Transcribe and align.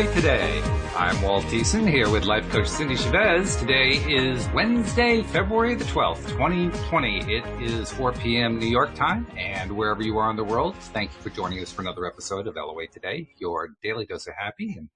Today. 0.00 0.62
I'm 0.96 1.20
Walt 1.20 1.44
Thiessen 1.44 1.86
here 1.86 2.08
with 2.08 2.24
life 2.24 2.48
coach 2.48 2.68
Cindy 2.68 2.96
Chavez. 2.96 3.54
Today 3.56 3.98
is 4.08 4.48
Wednesday, 4.54 5.22
February 5.22 5.74
the 5.74 5.84
12th, 5.84 6.26
2020. 6.26 7.18
It 7.30 7.44
is 7.60 7.92
4 7.92 8.12
p.m. 8.12 8.58
New 8.58 8.66
York 8.66 8.94
time 8.94 9.26
and 9.36 9.70
wherever 9.76 10.02
you 10.02 10.16
are 10.16 10.30
in 10.30 10.36
the 10.36 10.44
world, 10.44 10.74
thank 10.76 11.12
you 11.12 11.20
for 11.20 11.28
joining 11.28 11.60
us 11.60 11.70
for 11.70 11.82
another 11.82 12.06
episode 12.06 12.46
of 12.46 12.56
LOA 12.56 12.86
Today, 12.86 13.28
your 13.36 13.68
daily 13.82 14.06
dose 14.06 14.26
of 14.26 14.32
happy. 14.38 14.74
And 14.78 14.88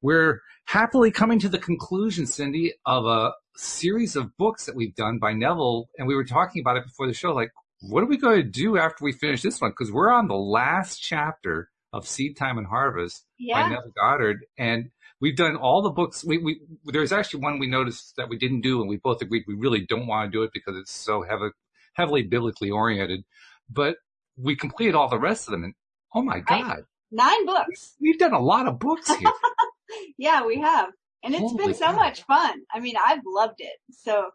we're 0.00 0.40
happily 0.66 1.10
coming 1.10 1.40
to 1.40 1.48
the 1.48 1.58
conclusion, 1.58 2.24
Cindy, 2.24 2.74
of 2.86 3.06
a 3.06 3.32
series 3.56 4.14
of 4.14 4.36
books 4.36 4.66
that 4.66 4.76
we've 4.76 4.94
done 4.94 5.18
by 5.18 5.32
Neville. 5.32 5.88
And 5.98 6.06
we 6.06 6.14
were 6.14 6.24
talking 6.24 6.62
about 6.62 6.76
it 6.76 6.84
before 6.84 7.08
the 7.08 7.12
show, 7.12 7.32
like, 7.32 7.50
what 7.80 8.04
are 8.04 8.08
we 8.08 8.18
going 8.18 8.36
to 8.36 8.48
do 8.48 8.78
after 8.78 9.04
we 9.04 9.10
finish 9.10 9.42
this 9.42 9.60
one? 9.60 9.72
Because 9.72 9.90
we're 9.92 10.12
on 10.12 10.28
the 10.28 10.36
last 10.36 10.98
chapter 10.98 11.70
of 11.94 12.08
Seed 12.08 12.36
Time 12.36 12.58
and 12.58 12.66
Harvest 12.66 13.24
yeah. 13.38 13.62
by 13.62 13.68
Neville 13.68 13.92
Goddard. 13.96 14.46
And 14.58 14.90
we've 15.20 15.36
done 15.36 15.54
all 15.54 15.80
the 15.80 15.90
books. 15.90 16.24
We, 16.24 16.38
we, 16.38 16.60
there's 16.86 17.12
actually 17.12 17.40
one 17.40 17.60
we 17.60 17.68
noticed 17.68 18.14
that 18.16 18.28
we 18.28 18.36
didn't 18.36 18.62
do 18.62 18.80
and 18.80 18.90
we 18.90 18.96
both 18.96 19.22
agreed 19.22 19.44
we 19.46 19.54
really 19.54 19.86
don't 19.86 20.08
want 20.08 20.30
to 20.30 20.36
do 20.36 20.42
it 20.42 20.50
because 20.52 20.76
it's 20.76 20.90
so 20.90 21.22
heavy, 21.22 21.50
heavily 21.94 22.24
biblically 22.24 22.70
oriented, 22.70 23.24
but 23.70 23.96
we 24.36 24.56
completed 24.56 24.96
all 24.96 25.08
the 25.08 25.20
rest 25.20 25.46
of 25.46 25.52
them. 25.52 25.62
And 25.62 25.74
oh 26.14 26.22
my 26.22 26.40
God. 26.40 26.82
Nine 27.12 27.46
books. 27.46 27.94
We've 28.00 28.18
done 28.18 28.32
a 28.32 28.40
lot 28.40 28.66
of 28.66 28.80
books 28.80 29.14
here. 29.14 29.30
yeah, 30.18 30.44
we 30.44 30.60
have. 30.60 30.88
And 31.22 31.32
it's 31.32 31.42
Holy 31.42 31.66
been 31.66 31.74
so 31.74 31.86
God. 31.86 31.96
much 31.96 32.22
fun. 32.24 32.60
I 32.72 32.80
mean, 32.80 32.96
I've 33.06 33.22
loved 33.24 33.60
it. 33.60 33.76
So 33.92 34.30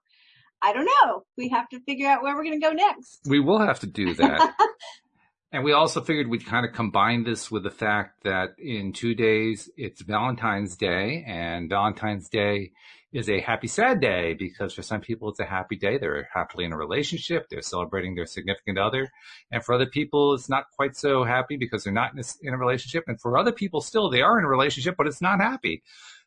I 0.61 0.71
don't 0.71 0.85
know. 0.85 1.23
We 1.37 1.49
have 1.49 1.67
to 1.69 1.81
figure 1.81 2.07
out 2.07 2.23
where 2.23 2.35
we're 2.37 2.45
going 2.45 2.59
to 2.59 2.65
go 2.65 2.71
next. 2.71 3.19
we 3.27 3.41
will 3.41 3.59
have 3.59 3.81
to 3.81 3.87
do 3.87 4.13
that. 4.13 4.55
And 5.51 5.63
we 5.63 5.71
also 5.73 6.01
figured 6.01 6.27
we'd 6.27 6.45
kind 6.45 6.65
of 6.65 6.73
combine 6.73 7.23
this 7.23 7.49
with 7.49 7.63
the 7.63 7.71
fact 7.71 8.23
that 8.23 8.59
in 8.59 8.93
two 8.93 9.15
days 9.15 9.69
it's 9.77 10.01
Valentine's 10.01 10.77
Day 10.77 11.23
and 11.25 11.69
Valentine's 11.69 12.29
Day 12.29 12.71
is 13.11 13.27
a 13.27 13.39
happy 13.39 13.65
sad 13.65 13.99
day 13.99 14.35
because 14.35 14.73
for 14.73 14.83
some 14.83 15.01
people 15.01 15.29
it's 15.29 15.39
a 15.39 15.45
happy 15.45 15.75
day. 15.75 15.97
They're 15.97 16.29
happily 16.31 16.65
in 16.65 16.73
a 16.73 16.77
relationship. 16.77 17.47
They're 17.49 17.63
celebrating 17.63 18.13
their 18.13 18.27
significant 18.27 18.77
other. 18.77 19.09
And 19.51 19.63
for 19.63 19.73
other 19.73 19.87
people, 19.87 20.35
it's 20.35 20.49
not 20.49 20.65
quite 20.75 20.95
so 20.95 21.23
happy 21.23 21.57
because 21.57 21.83
they're 21.83 21.91
not 21.93 22.13
in 22.13 22.19
a, 22.19 22.23
in 22.43 22.53
a 22.53 22.57
relationship. 22.57 23.05
And 23.07 23.19
for 23.19 23.35
other 23.35 23.51
people 23.51 23.81
still, 23.81 24.11
they 24.11 24.21
are 24.21 24.37
in 24.37 24.45
a 24.45 24.49
relationship, 24.49 24.95
but 24.97 25.07
it's 25.07 25.21
not 25.21 25.39
happy. 25.39 25.81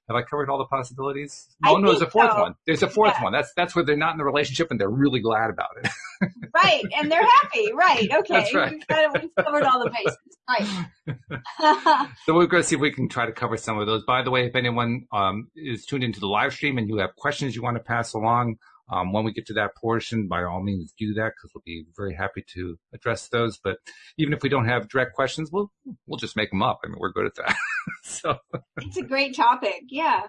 Have 0.09 0.17
I 0.17 0.23
covered 0.23 0.51
all 0.51 0.59
the 0.59 0.65
possibilities? 0.67 1.49
I 1.65 1.71
Oh 1.71 1.77
no, 1.77 1.89
there's 1.91 2.03
a 2.03 2.11
fourth 2.11 2.33
so. 2.33 2.41
one. 2.41 2.55
There's 2.67 2.83
a 2.83 2.89
fourth 2.89 3.15
Yeah. 3.17 3.25
one. 3.25 3.33
That's, 3.33 3.53
that's 3.55 3.75
where 3.77 3.85
they're 3.85 3.97
not 3.97 4.13
in 4.13 4.19
the 4.19 4.25
relationship 4.25 4.71
and 4.71 4.81
they're 4.81 4.91
really 4.91 5.21
glad 5.21 5.49
about 5.51 5.71
it. 5.83 5.91
right. 6.55 6.83
And 6.97 7.11
they're 7.11 7.25
happy. 7.25 7.73
Right. 7.73 8.11
Okay. 8.13 8.35
That's 8.35 8.55
right. 8.55 8.73
We've, 8.73 8.87
got, 8.87 9.23
we've 9.23 9.31
covered 9.45 9.63
all 9.65 9.83
the 9.85 9.91
bases. 9.91 10.19
Right. 10.49 10.87
So 12.27 12.35
we're 12.35 12.47
going 12.47 12.63
to 12.63 12.69
see 12.69 12.77
if 12.77 12.81
we 12.81 12.93
can 12.93 13.09
try 13.09 13.27
to 13.27 13.33
cover 13.33 13.57
some 13.57 13.79
of 13.79 13.87
those. 13.87 14.05
By 14.05 14.23
the 14.23 14.31
way, 14.31 14.47
if 14.47 14.55
anyone 14.55 15.07
um, 15.13 15.49
is 15.57 15.85
tuned 15.87 16.05
into 16.05 16.21
the 16.21 16.27
live 16.27 16.53
stream 16.53 16.79
and 16.79 16.89
you 16.89 16.99
have 16.99 17.15
questions 17.17 17.55
you 17.57 17.63
want 17.63 17.77
to 17.77 17.83
pass 17.83 18.13
along, 18.15 18.57
um, 18.93 19.13
when 19.13 19.25
we 19.25 19.33
get 19.33 19.47
to 19.47 19.55
that 19.55 19.75
portion, 19.75 20.29
by 20.29 20.45
all 20.45 20.63
means 20.63 20.93
do 20.99 21.15
that 21.15 21.33
because 21.35 21.51
we'll 21.55 21.63
be 21.65 21.87
very 21.97 22.15
happy 22.15 22.45
to 22.55 22.79
address 22.93 23.29
those. 23.29 23.59
But 23.63 23.79
even 24.19 24.35
if 24.35 24.43
we 24.43 24.49
don't 24.49 24.67
have 24.67 24.89
direct 24.89 25.15
questions, 25.15 25.51
we'll 25.51 25.73
we'll 26.07 26.19
just 26.19 26.37
make 26.37 26.51
them 26.51 26.63
up. 26.63 26.81
I 26.85 26.89
mean, 26.89 26.99
we're 26.99 27.13
good 27.13 27.27
at 27.27 27.35
that. 27.37 27.57
so 28.03 28.37
it's 28.77 28.99
a 28.99 29.03
great 29.03 29.35
topic. 29.35 29.85
Yeah. 29.89 30.25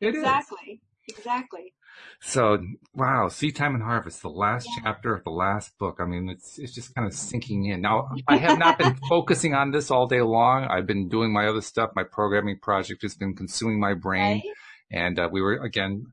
it 0.00 0.14
is. 0.14 0.16
exactly. 0.16 0.80
Exactly. 1.08 1.72
So 2.20 2.58
wow, 2.94 3.28
Seed 3.28 3.56
Time 3.56 3.74
and 3.74 3.82
Harvest, 3.82 4.22
the 4.22 4.28
last 4.28 4.68
chapter 4.82 5.14
of 5.14 5.24
the 5.24 5.30
last 5.30 5.76
book. 5.78 5.98
I 6.00 6.04
mean, 6.04 6.28
it's 6.28 6.58
it's 6.58 6.74
just 6.74 6.94
kind 6.94 7.06
of 7.06 7.12
sinking 7.12 7.66
in. 7.66 7.80
Now, 7.80 8.10
I 8.26 8.36
have 8.36 8.58
not 8.58 8.78
been 8.78 8.94
focusing 9.08 9.54
on 9.54 9.70
this 9.70 9.90
all 9.90 10.06
day 10.06 10.22
long. 10.22 10.64
I've 10.64 10.86
been 10.86 11.08
doing 11.08 11.32
my 11.32 11.46
other 11.46 11.60
stuff. 11.60 11.90
My 11.94 12.04
programming 12.04 12.58
project 12.60 13.02
has 13.02 13.14
been 13.14 13.34
consuming 13.34 13.80
my 13.80 13.94
brain. 13.94 14.42
Right. 14.44 14.54
And 14.90 15.18
uh, 15.18 15.28
we 15.30 15.42
were 15.42 15.62
again 15.62 16.06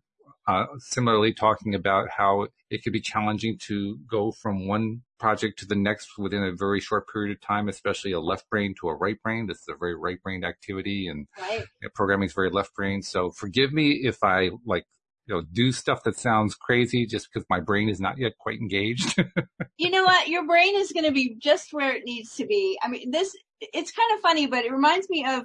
uh, 0.48 0.66
similarly 0.80 1.34
talking 1.34 1.74
about 1.76 2.10
how 2.10 2.48
it 2.70 2.84
could 2.84 2.94
be 2.94 3.02
challenging 3.02 3.58
to 3.68 3.98
go 4.10 4.32
from 4.32 4.68
one 4.68 5.02
project 5.20 5.60
to 5.60 5.66
the 5.66 5.76
next 5.76 6.18
within 6.18 6.44
a 6.44 6.52
very 6.52 6.80
short 6.80 7.06
period 7.12 7.36
of 7.36 7.42
time, 7.42 7.68
especially 7.68 8.12
a 8.12 8.20
left 8.20 8.50
brain 8.50 8.76
to 8.80 8.90
a 8.90 8.96
right 8.96 9.22
brain. 9.24 9.48
This 9.48 9.58
is 9.58 9.70
a 9.70 9.78
very 9.78 9.96
right 9.96 10.22
brained 10.22 10.46
activity, 10.46 11.08
and 11.08 11.28
Right. 11.40 11.66
programming 11.94 12.28
is 12.28 12.34
very 12.34 12.50
left 12.50 12.76
brain. 12.76 13.02
So 13.02 13.32
forgive 13.32 13.72
me 13.74 14.02
if 14.04 14.24
I 14.24 14.52
like 14.66 14.86
you 15.28 15.36
know 15.36 15.42
do 15.52 15.72
stuff 15.72 16.04
that 16.04 16.18
sounds 16.18 16.56
crazy 16.56 17.06
just 17.06 17.30
because 17.32 17.46
my 17.50 17.60
brain 17.60 17.90
is 17.90 18.00
not 18.00 18.18
yet 18.18 18.38
quite 18.38 18.60
engaged. 18.60 19.18
you 19.78 19.90
know 19.90 20.04
what? 20.04 20.28
Your 20.28 20.46
brain 20.46 20.76
is 20.76 20.92
going 20.92 21.06
to 21.06 21.12
be 21.12 21.36
just 21.40 21.74
where 21.74 21.94
it 21.96 22.04
needs 22.06 22.36
to 22.36 22.46
be. 22.46 22.78
I 22.82 22.88
mean, 22.88 23.12
this, 23.12 23.36
it's 23.60 23.92
kind 23.92 24.12
of 24.14 24.22
funny, 24.22 24.48
but 24.48 24.66
it 24.66 24.72
reminds 24.72 25.10
me 25.10 25.26
of 25.26 25.44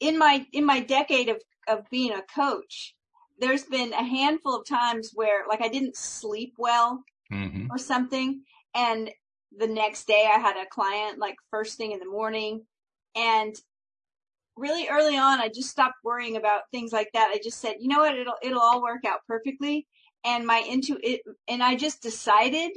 in 0.00 0.18
my, 0.18 0.46
in 0.52 0.64
my 0.64 0.80
decade 0.80 1.28
of, 1.28 1.40
of 1.68 1.88
being 1.90 2.12
a 2.12 2.22
coach, 2.22 2.94
there's 3.38 3.64
been 3.64 3.92
a 3.92 4.04
handful 4.04 4.56
of 4.56 4.66
times 4.66 5.12
where 5.14 5.46
like 5.48 5.60
I 5.62 5.68
didn't 5.68 5.96
sleep 5.96 6.54
well 6.58 7.02
hmm 7.30 7.68
or 7.70 7.78
something. 7.78 8.42
And 8.74 9.10
the 9.56 9.66
next 9.66 10.06
day 10.06 10.28
I 10.32 10.38
had 10.38 10.56
a 10.56 10.66
client 10.70 11.18
like 11.18 11.36
first 11.50 11.76
thing 11.76 11.92
in 11.92 12.00
the 12.00 12.06
morning 12.06 12.66
and 13.16 13.54
really 14.56 14.88
early 14.88 15.16
on 15.16 15.40
I 15.40 15.48
just 15.48 15.70
stopped 15.70 15.96
worrying 16.04 16.36
about 16.36 16.62
things 16.72 16.92
like 16.92 17.10
that. 17.14 17.30
I 17.32 17.40
just 17.42 17.60
said, 17.60 17.76
you 17.80 17.88
know 17.88 18.00
what? 18.00 18.16
It'll, 18.16 18.34
it'll 18.42 18.60
all 18.60 18.82
work 18.82 19.04
out 19.06 19.20
perfectly. 19.26 19.86
And 20.24 20.46
my 20.46 20.58
into 20.58 20.98
it, 21.02 21.20
and 21.46 21.62
I 21.62 21.76
just 21.76 22.02
decided 22.02 22.72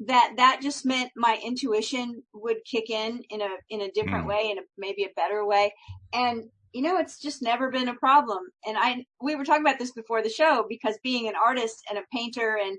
that 0.00 0.34
that 0.36 0.60
just 0.62 0.84
meant 0.86 1.10
my 1.16 1.38
intuition 1.44 2.22
would 2.34 2.58
kick 2.70 2.90
in 2.90 3.22
in 3.30 3.40
a, 3.42 3.48
in 3.70 3.82
a 3.82 3.90
different 3.92 4.24
Mm. 4.24 4.28
way, 4.28 4.50
in 4.50 4.58
a, 4.58 4.62
maybe 4.78 5.04
a 5.04 5.10
better 5.14 5.46
way. 5.46 5.72
And 6.12 6.44
you 6.72 6.82
know, 6.82 6.98
it's 6.98 7.20
just 7.20 7.42
never 7.42 7.70
been 7.70 7.88
a 7.88 7.94
problem. 7.94 8.38
And 8.66 8.76
I, 8.78 9.04
we 9.22 9.34
were 9.34 9.44
talking 9.44 9.62
about 9.64 9.78
this 9.78 9.92
before 9.92 10.22
the 10.22 10.28
show 10.28 10.66
because 10.68 10.98
being 11.02 11.28
an 11.28 11.34
artist 11.42 11.82
and 11.88 11.98
a 11.98 12.02
painter 12.12 12.58
and 12.62 12.76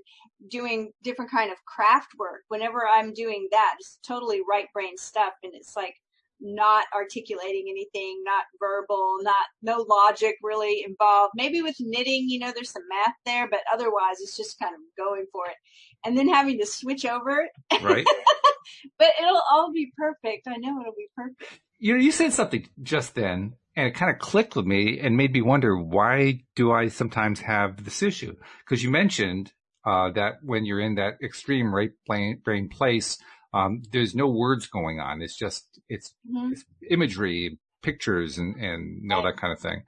doing 0.50 0.92
different 1.02 1.30
kind 1.30 1.50
of 1.50 1.58
craft 1.66 2.08
work, 2.18 2.42
whenever 2.48 2.86
I'm 2.86 3.12
doing 3.12 3.48
that, 3.50 3.76
it's 3.80 3.98
totally 4.06 4.40
right 4.48 4.66
brain 4.72 4.96
stuff. 4.96 5.32
And 5.42 5.52
it's 5.54 5.74
like 5.76 5.94
not 6.40 6.86
articulating 6.94 7.64
anything, 7.68 8.22
not 8.24 8.44
verbal, 8.60 9.16
not, 9.22 9.46
no 9.62 9.84
logic 9.88 10.36
really 10.42 10.84
involved. 10.86 11.32
Maybe 11.34 11.62
with 11.62 11.74
knitting, 11.80 12.26
you 12.28 12.38
know, 12.38 12.52
there's 12.54 12.70
some 12.70 12.84
math 12.88 13.14
there, 13.26 13.48
but 13.50 13.60
otherwise 13.72 14.20
it's 14.20 14.36
just 14.36 14.56
kind 14.60 14.72
of 14.74 14.80
going 14.96 15.26
for 15.32 15.46
it. 15.46 15.56
And 16.04 16.16
then 16.16 16.28
having 16.28 16.58
to 16.60 16.66
switch 16.66 17.04
over, 17.04 17.48
Right. 17.82 18.06
but 18.98 19.08
it'll 19.20 19.42
all 19.50 19.72
be 19.72 19.90
perfect. 19.98 20.46
I 20.46 20.56
know 20.58 20.80
it'll 20.80 20.92
be 20.96 21.08
perfect. 21.16 21.60
you 21.80 21.94
know, 21.94 22.00
you 22.00 22.12
said 22.12 22.32
something 22.32 22.68
just 22.84 23.16
then, 23.16 23.54
and 23.78 23.86
it 23.86 23.94
kind 23.94 24.10
of 24.10 24.18
clicked 24.18 24.56
with 24.56 24.66
me 24.66 24.98
and 24.98 25.16
made 25.16 25.32
me 25.32 25.40
wonder 25.40 25.78
why 25.78 26.40
do 26.56 26.72
I 26.72 26.88
sometimes 26.88 27.40
have 27.42 27.84
this 27.84 28.02
issue? 28.02 28.34
Because 28.64 28.82
you 28.82 28.90
mentioned 28.90 29.52
uh, 29.86 30.10
that 30.10 30.34
when 30.42 30.64
you're 30.66 30.80
in 30.80 30.96
that 30.96 31.14
extreme 31.22 31.72
right 31.72 31.92
brain, 32.04 32.40
brain 32.44 32.68
place, 32.68 33.16
um, 33.54 33.82
there's 33.92 34.16
no 34.16 34.28
words 34.28 34.66
going 34.66 34.98
on. 34.98 35.22
It's 35.22 35.36
just 35.36 35.80
it's, 35.88 36.12
Mhm. 36.28 36.52
it's 36.52 36.64
imagery, 36.90 37.58
pictures, 37.82 38.36
and 38.36 38.56
and 38.56 39.00
you 39.00 39.22
that 39.22 39.36
kind 39.36 39.52
of 39.52 39.60
thing. 39.60 39.84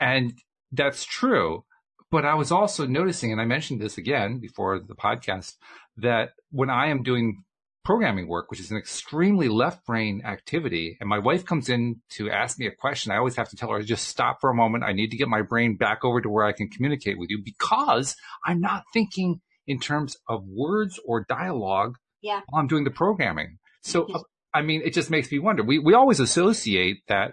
And 0.00 0.32
that's 0.72 1.04
true. 1.04 1.64
But 2.10 2.24
I 2.24 2.34
was 2.34 2.50
also 2.50 2.84
noticing, 2.86 3.30
and 3.32 3.40
I 3.40 3.44
mentioned 3.44 3.80
this 3.80 3.96
again 3.96 4.40
before 4.40 4.80
the 4.80 4.96
podcast, 4.96 5.54
that 5.98 6.30
when 6.50 6.70
I 6.70 6.88
am 6.88 7.02
doing 7.02 7.44
programming 7.88 8.28
work, 8.28 8.50
which 8.50 8.60
is 8.60 8.70
an 8.70 8.76
extremely 8.76 9.48
left 9.48 9.86
brain 9.86 10.20
activity. 10.26 10.98
And 11.00 11.08
my 11.08 11.18
wife 11.18 11.46
comes 11.46 11.70
in 11.70 12.02
to 12.10 12.30
ask 12.30 12.58
me 12.58 12.66
a 12.66 12.70
question. 12.70 13.10
I 13.12 13.16
always 13.16 13.36
have 13.36 13.48
to 13.48 13.56
tell 13.56 13.70
her, 13.70 13.80
just 13.80 14.08
stop 14.08 14.42
for 14.42 14.50
a 14.50 14.54
moment. 14.54 14.84
I 14.84 14.92
need 14.92 15.10
to 15.12 15.16
get 15.16 15.26
my 15.26 15.40
brain 15.40 15.74
back 15.74 16.04
over 16.04 16.20
to 16.20 16.28
where 16.28 16.44
I 16.44 16.52
can 16.52 16.68
communicate 16.68 17.18
with 17.18 17.30
you 17.30 17.38
because 17.42 18.14
I'm 18.44 18.60
not 18.60 18.84
thinking 18.92 19.40
in 19.66 19.80
terms 19.80 20.18
of 20.28 20.44
words 20.46 21.00
or 21.06 21.24
dialogue 21.26 21.96
Yeah. 22.20 22.42
while 22.50 22.60
I'm 22.60 22.66
doing 22.66 22.84
the 22.84 22.90
programming. 22.90 23.56
So, 23.80 24.06
I 24.52 24.60
mean, 24.60 24.82
it 24.84 24.92
just 24.92 25.08
makes 25.08 25.32
me 25.32 25.38
wonder. 25.38 25.62
We, 25.62 25.78
we 25.78 25.94
always 25.94 26.20
associate 26.20 26.98
that, 27.08 27.32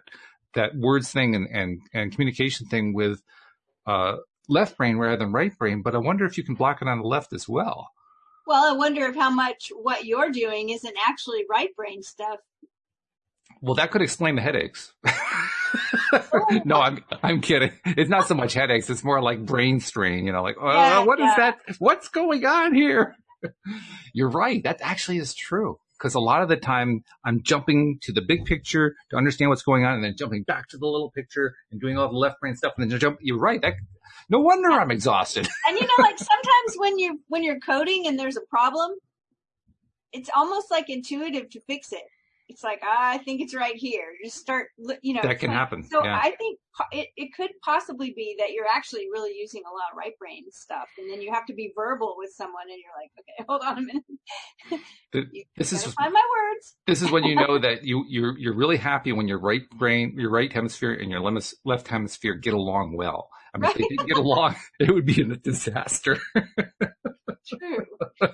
that 0.53 0.73
words 0.73 1.11
thing 1.11 1.35
and, 1.35 1.49
and, 1.51 1.81
and 1.93 2.13
communication 2.13 2.67
thing 2.67 2.93
with, 2.93 3.21
uh, 3.85 4.19
left 4.47 4.77
brain 4.77 4.95
rather 4.99 5.17
than 5.17 5.33
right 5.33 5.51
brain, 5.57 5.81
but 5.81 5.95
I 5.95 5.97
wonder 5.97 6.23
if 6.23 6.37
you 6.37 6.45
can 6.45 6.55
block 6.55 6.81
it 6.81 6.87
on 6.87 6.99
the 6.99 7.07
left 7.07 7.33
as 7.33 7.45
well. 7.49 7.89
Well, 8.47 8.63
I 8.73 8.77
wonder 8.77 9.05
if 9.05 9.15
how 9.15 9.29
much 9.31 9.71
what 9.75 10.05
you're 10.05 10.31
doing 10.31 10.69
isn't 10.69 10.95
actually 11.07 11.45
right 11.49 11.75
brain 11.75 12.03
stuff. 12.03 12.39
Well, 13.61 13.75
that 13.75 13.91
could 13.91 14.01
explain 14.01 14.35
the 14.35 14.41
headaches. 14.41 14.93
no, 16.65 16.75
I'm 16.81 17.03
I'm 17.23 17.41
kidding. 17.41 17.71
It's 17.85 18.09
not 18.09 18.27
so 18.27 18.35
much 18.35 18.53
headaches; 18.53 18.89
it's 18.89 19.03
more 19.03 19.21
like 19.21 19.45
brain 19.45 19.79
strain. 19.79 20.25
You 20.25 20.33
know, 20.33 20.43
like, 20.43 20.57
uh, 20.61 20.67
Yeah, 20.67 20.99
what 21.03 21.19
is 21.19 21.25
yeah. 21.25 21.35
that? 21.37 21.75
What's 21.79 22.09
going 22.09 22.45
on 22.45 22.75
here? 22.75 23.15
You're 24.13 24.29
right. 24.29 24.63
That 24.63 24.79
actually 24.81 25.17
is 25.17 25.33
true. 25.33 25.79
Because 25.97 26.13
a 26.13 26.19
lot 26.19 26.41
of 26.41 26.49
the 26.49 26.57
time, 26.57 27.03
I'm 27.23 27.41
jumping 27.43 27.99
to 28.03 28.11
the 28.11 28.21
big 28.21 28.45
picture 28.45 28.95
to 29.11 29.17
understand 29.17 29.49
what's 29.49 29.63
going 29.63 29.85
on, 29.85 29.95
and 29.95 30.03
then 30.03 30.15
jumping 30.17 30.43
back 30.43 30.67
to 30.69 30.77
the 30.77 30.85
little 30.85 31.11
picture 31.11 31.55
and 31.71 31.79
doing 31.79 31.97
all 31.97 32.09
the 32.09 32.17
left 32.17 32.39
brain 32.41 32.55
stuff, 32.55 32.73
and 32.77 32.91
then 32.91 32.99
jump. 32.99 33.17
You're 33.21 33.39
right. 33.39 33.61
That, 33.61 33.75
no 34.29 34.39
wonder 34.39 34.69
I'm 34.71 34.91
exhausted. 34.91 35.47
And 35.67 35.79
you 35.79 35.85
know, 35.85 36.03
like 36.03 36.17
sometimes 36.17 36.75
when 36.77 36.99
you 36.99 37.21
when 37.27 37.43
you're 37.43 37.59
coding 37.59 38.07
and 38.07 38.19
there's 38.19 38.37
a 38.37 38.45
problem, 38.49 38.91
it's 40.13 40.29
almost 40.35 40.69
like 40.69 40.89
intuitive 40.89 41.49
to 41.51 41.61
fix 41.61 41.91
it. 41.91 42.03
It's 42.47 42.63
like 42.63 42.81
ah, 42.83 43.11
I 43.11 43.17
think 43.17 43.41
it's 43.41 43.55
right 43.55 43.75
here. 43.75 44.13
Just 44.23 44.37
start, 44.37 44.67
you 45.01 45.13
know. 45.13 45.21
That 45.21 45.39
can 45.39 45.49
like, 45.49 45.57
happen. 45.57 45.83
So 45.83 46.03
yeah. 46.03 46.19
I 46.21 46.31
think 46.31 46.59
it, 46.91 47.07
it 47.15 47.33
could 47.35 47.51
possibly 47.63 48.13
be 48.15 48.35
that 48.39 48.51
you're 48.51 48.67
actually 48.67 49.07
really 49.11 49.33
using 49.35 49.61
a 49.65 49.71
lot 49.71 49.91
of 49.91 49.97
right 49.97 50.17
brain 50.19 50.43
stuff, 50.51 50.87
and 50.97 51.09
then 51.09 51.21
you 51.21 51.33
have 51.33 51.45
to 51.47 51.53
be 51.53 51.71
verbal 51.75 52.15
with 52.17 52.31
someone, 52.35 52.63
and 52.69 52.77
you're 52.77 52.91
like, 52.99 53.11
okay, 53.19 53.45
hold 53.47 53.61
on 53.63 53.77
a 53.77 53.81
minute. 53.81 54.85
The, 55.11 55.45
this 55.57 55.73
is 55.73 55.83
find 55.83 56.13
my 56.13 56.21
words. 56.37 56.75
This 56.87 57.01
is 57.01 57.11
when 57.11 57.23
you 57.23 57.35
know 57.35 57.59
that 57.59 57.83
you 57.83 58.05
you're 58.07 58.37
you're 58.37 58.55
really 58.55 58.77
happy 58.77 59.11
when 59.11 59.27
your 59.27 59.39
right 59.39 59.67
brain, 59.77 60.15
your 60.17 60.29
right 60.29 60.51
hemisphere, 60.51 60.93
and 60.93 61.09
your 61.09 61.21
left 61.63 61.87
hemisphere 61.87 62.35
get 62.35 62.53
along 62.53 62.95
well. 62.95 63.29
I 63.53 63.57
mean, 63.57 63.63
right? 63.63 63.75
if 63.75 63.77
they 63.77 63.95
didn't 63.95 64.07
get 64.07 64.17
along, 64.17 64.55
it 64.79 64.93
would 64.93 65.05
be 65.05 65.21
a 65.21 65.35
disaster. 65.35 66.19
True. 67.47 67.85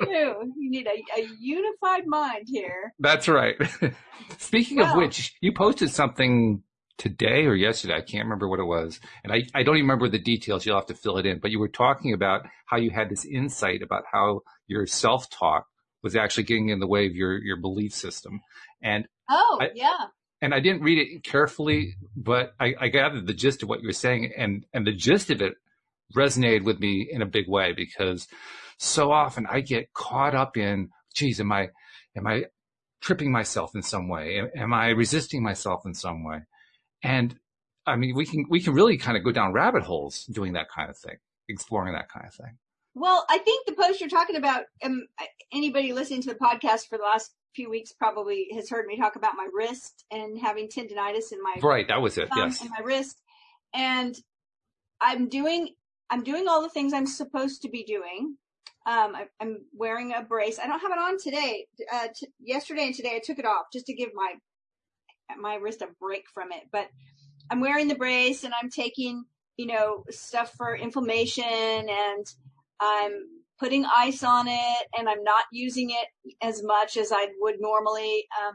True. 0.00 0.52
You 0.56 0.70
need 0.70 0.86
a, 0.86 1.20
a, 1.20 1.28
unified 1.38 2.06
mind 2.06 2.46
here. 2.48 2.92
That's 2.98 3.28
right. 3.28 3.56
Speaking 4.38 4.78
well, 4.78 4.92
of 4.92 4.96
which, 4.96 5.34
you 5.40 5.52
posted 5.52 5.90
something 5.90 6.62
today 6.98 7.46
or 7.46 7.54
yesterday. 7.54 7.94
I 7.94 8.00
can't 8.00 8.24
remember 8.24 8.48
what 8.48 8.60
it 8.60 8.64
was. 8.64 9.00
And 9.24 9.32
I, 9.32 9.44
I 9.54 9.62
don't 9.62 9.76
even 9.76 9.88
remember 9.88 10.08
the 10.08 10.18
details. 10.18 10.66
You'll 10.66 10.76
have 10.76 10.86
to 10.86 10.94
fill 10.94 11.18
it 11.18 11.26
in. 11.26 11.38
But 11.38 11.50
you 11.50 11.58
were 11.58 11.68
talking 11.68 12.12
about 12.12 12.42
how 12.66 12.76
you 12.76 12.90
had 12.90 13.08
this 13.08 13.24
insight 13.24 13.82
about 13.82 14.04
how 14.10 14.40
your 14.66 14.86
self 14.86 15.30
talk 15.30 15.66
was 16.02 16.16
actually 16.16 16.44
getting 16.44 16.68
in 16.68 16.80
the 16.80 16.86
way 16.86 17.06
of 17.06 17.14
your, 17.14 17.38
your 17.38 17.56
belief 17.56 17.92
system. 17.94 18.40
And 18.82 19.06
Oh, 19.30 19.58
I, 19.60 19.70
yeah. 19.74 20.06
And 20.42 20.54
I 20.54 20.60
didn't 20.60 20.82
read 20.82 20.98
it 20.98 21.22
carefully, 21.22 21.96
but 22.16 22.54
I, 22.58 22.74
I 22.80 22.88
gathered 22.88 23.26
the 23.26 23.34
gist 23.34 23.62
of 23.62 23.68
what 23.68 23.80
you 23.80 23.88
were 23.88 23.92
saying. 23.92 24.32
And, 24.36 24.66
and 24.72 24.86
the 24.86 24.92
gist 24.92 25.30
of 25.30 25.40
it 25.40 25.54
resonated 26.16 26.64
with 26.64 26.80
me 26.80 27.08
in 27.10 27.22
a 27.22 27.26
big 27.26 27.48
way 27.48 27.72
because 27.72 28.26
so 28.78 29.12
often 29.12 29.46
I 29.46 29.60
get 29.60 29.92
caught 29.92 30.34
up 30.34 30.56
in, 30.56 30.90
geez, 31.14 31.40
am 31.40 31.52
I, 31.52 31.70
am 32.16 32.26
I 32.26 32.44
tripping 33.00 33.32
myself 33.32 33.74
in 33.74 33.82
some 33.82 34.08
way? 34.08 34.38
Am, 34.38 34.50
am 34.56 34.74
I 34.74 34.88
resisting 34.88 35.42
myself 35.42 35.86
in 35.86 35.94
some 35.94 36.24
way? 36.24 36.40
And 37.02 37.36
I 37.86 37.96
mean, 37.96 38.14
we 38.14 38.26
can, 38.26 38.46
we 38.48 38.60
can 38.60 38.74
really 38.74 38.98
kind 38.98 39.16
of 39.16 39.24
go 39.24 39.32
down 39.32 39.52
rabbit 39.52 39.82
holes 39.82 40.24
doing 40.26 40.54
that 40.54 40.70
kind 40.70 40.90
of 40.90 40.98
thing, 40.98 41.16
exploring 41.48 41.94
that 41.94 42.08
kind 42.10 42.26
of 42.26 42.34
thing. 42.34 42.58
Well, 42.94 43.24
I 43.28 43.38
think 43.38 43.66
the 43.66 43.74
post 43.74 44.00
you're 44.00 44.10
talking 44.10 44.36
about, 44.36 44.64
um, 44.84 45.06
anybody 45.52 45.92
listening 45.92 46.22
to 46.22 46.28
the 46.30 46.34
podcast 46.34 46.88
for 46.88 46.98
the 46.98 47.04
last 47.04 47.32
few 47.54 47.70
weeks 47.70 47.92
probably 47.92 48.48
has 48.54 48.68
heard 48.68 48.86
me 48.86 48.96
talk 48.96 49.16
about 49.16 49.34
my 49.36 49.48
wrist 49.52 50.04
and 50.10 50.38
having 50.38 50.68
tendonitis 50.68 51.32
in 51.32 51.42
my 51.42 51.56
right. 51.62 51.88
That 51.88 52.00
was 52.00 52.16
it. 52.18 52.28
Yes, 52.34 52.62
in 52.62 52.68
my 52.68 52.84
wrist, 52.84 53.20
and 53.74 54.16
I'm 55.00 55.28
doing 55.28 55.70
I'm 56.10 56.24
doing 56.24 56.48
all 56.48 56.62
the 56.62 56.68
things 56.68 56.92
I'm 56.92 57.06
supposed 57.06 57.62
to 57.62 57.68
be 57.68 57.84
doing. 57.84 58.36
Um, 58.86 59.14
I, 59.14 59.26
am 59.40 59.64
wearing 59.72 60.12
a 60.12 60.22
brace. 60.22 60.58
I 60.58 60.66
don't 60.66 60.80
have 60.80 60.90
it 60.90 60.98
on 60.98 61.18
today. 61.18 61.66
Uh, 61.92 62.08
t- 62.14 62.28
yesterday 62.40 62.86
and 62.86 62.94
today 62.94 63.14
I 63.14 63.20
took 63.22 63.38
it 63.38 63.44
off 63.46 63.66
just 63.72 63.86
to 63.86 63.94
give 63.94 64.10
my 64.14 64.34
my 65.38 65.54
wrist 65.54 65.82
a 65.82 65.88
break 66.00 66.24
from 66.34 66.50
it. 66.50 66.64
But 66.72 66.88
I'm 67.50 67.60
wearing 67.60 67.86
the 67.86 67.94
brace 67.94 68.42
and 68.42 68.52
I'm 68.60 68.70
taking 68.70 69.24
you 69.56 69.66
know 69.66 70.04
stuff 70.10 70.52
for 70.56 70.74
inflammation 70.74 71.44
and 71.44 72.26
I'm 72.80 73.12
putting 73.60 73.84
ice 73.84 74.24
on 74.24 74.48
it 74.48 74.86
and 74.98 75.08
I'm 75.08 75.22
not 75.22 75.44
using 75.52 75.90
it 75.90 76.34
as 76.42 76.62
much 76.64 76.96
as 76.96 77.12
I 77.12 77.28
would 77.40 77.56
normally. 77.60 78.26
Um, 78.42 78.54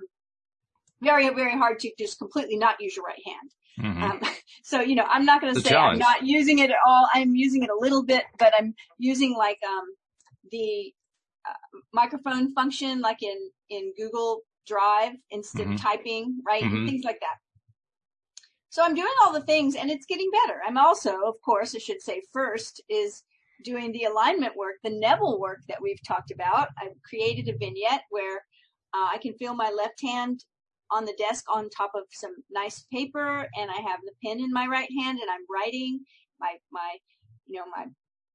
very 1.01 1.30
very 1.30 1.56
hard 1.58 1.80
to 1.80 1.92
just 1.98 2.18
completely 2.18 2.58
not 2.58 2.81
use 2.81 2.96
your 2.96 3.06
right 3.06 3.22
hand. 3.25 3.51
Mm-hmm. 3.80 4.04
Um, 4.04 4.22
so, 4.63 4.81
you 4.81 4.95
know, 4.95 5.06
I'm 5.10 5.25
not 5.25 5.42
going 5.42 5.54
to 5.54 5.62
say 5.62 5.69
challenge. 5.69 5.95
I'm 5.95 6.00
not 6.00 6.25
using 6.25 6.60
it 6.60 6.69
at 6.69 6.77
all. 6.86 7.07
I'm 7.13 7.36
using 7.36 7.63
it 7.63 7.69
a 7.69 7.77
little 7.77 8.04
bit, 8.04 8.24
but 8.39 8.54
I'm 8.57 8.74
using 8.98 9.36
like, 9.38 9.60
um, 9.68 9.83
the 10.51 10.94
uh, 11.48 11.80
microphone 11.94 12.54
function, 12.54 13.01
like 13.01 13.22
in, 13.22 13.38
in 13.69 13.94
Google 13.98 14.42
Drive 14.68 15.13
instead 15.31 15.63
mm-hmm. 15.63 15.74
of 15.74 15.81
typing, 15.81 16.42
right? 16.48 16.63
Mm-hmm. 16.63 16.88
Things 16.88 17.04
like 17.04 17.19
that. 17.19 17.38
So 18.69 18.83
I'm 18.83 18.94
doing 18.94 19.13
all 19.24 19.31
the 19.31 19.44
things 19.44 19.75
and 19.75 19.89
it's 19.89 20.06
getting 20.06 20.30
better. 20.31 20.60
I'm 20.68 20.77
also, 20.77 21.22
of 21.25 21.36
course, 21.44 21.74
I 21.75 21.80
should 21.80 22.01
say 22.01 22.22
first 22.33 22.83
is 22.89 23.24
doing 23.63 23.94
the 23.94 24.04
alignment 24.04 24.57
work, 24.57 24.75
the 24.83 24.89
Neville 24.89 25.39
work 25.39 25.60
that 25.69 25.81
we've 25.81 26.04
talked 26.06 26.30
about. 26.30 26.69
I've 26.77 27.01
created 27.07 27.48
a 27.48 27.57
vignette 27.57 28.04
where 28.10 28.38
uh, 28.94 29.07
I 29.13 29.18
can 29.22 29.33
feel 29.36 29.56
my 29.56 29.69
left 29.69 30.01
hand 30.01 30.44
on 30.92 31.06
the 31.06 31.16
desk 31.18 31.46
on 31.54 31.70
top 31.70 31.92
of 31.96 32.04
some 32.12 32.36
nice 32.52 32.86
paper 32.92 33.48
and 33.58 33.72
I 33.72 33.82
have 33.90 34.00
the 34.04 34.12
pen 34.24 34.40
in 34.40 34.52
my 34.52 34.68
right 34.68 34.90
hand 35.02 35.20
and 35.20 35.30
I'm 35.30 35.46
writing 35.52 36.02
my, 36.40 36.56
my, 36.72 36.98
you 37.48 37.60
know, 37.60 37.66
my 37.76 37.86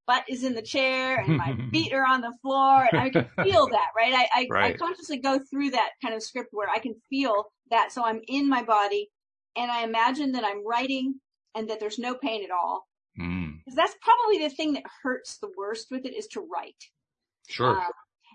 butt 0.07 0.25
is 0.29 0.43
in 0.43 0.55
the 0.55 0.63
chair 0.63 1.21
and 1.21 1.37
my 1.37 1.57
feet 1.73 1.93
are 1.93 2.07
on 2.07 2.21
the 2.21 2.33
floor 2.43 2.89
and 2.91 3.01
I 3.01 3.11
can 3.11 3.29
feel 3.43 3.67
that, 3.71 3.89
right? 3.97 4.15
I, 4.15 4.29
I, 4.35 4.47
right. 4.51 4.75
I 4.75 4.79
consciously 4.79 5.19
go 5.19 5.39
through 5.51 5.71
that 5.71 5.91
kind 6.03 6.15
of 6.15 6.23
script 6.23 6.49
where 6.53 6.69
I 6.69 6.79
can 6.79 6.95
feel 7.09 7.53
that. 7.71 7.93
So 7.93 8.05
I'm 8.05 8.21
in 8.27 8.49
my 8.49 8.63
body 8.63 9.11
and 9.57 9.71
I 9.71 9.85
imagine 9.85 10.33
that 10.33 10.45
I'm 10.45 10.67
writing 10.67 11.21
and 11.55 11.69
that 11.71 11.81
there's 11.81 11.99
no 11.99 12.15
pain 12.15 12.45
at 12.45 12.51
all. 12.51 12.87
Mm. 13.21 13.59
Cause 13.65 13.77
that's 13.77 13.95
probably 14.03 14.39
the 14.39 14.55
thing 14.55 14.73
that 14.75 14.85
hurts 15.03 15.39
the 15.39 15.51
worst 15.57 15.89
with 15.91 16.05
it 16.05 16.17
is 16.17 16.27
to 16.29 16.41
write. 16.41 16.83
Sure. 17.49 17.77
Um, 17.77 17.91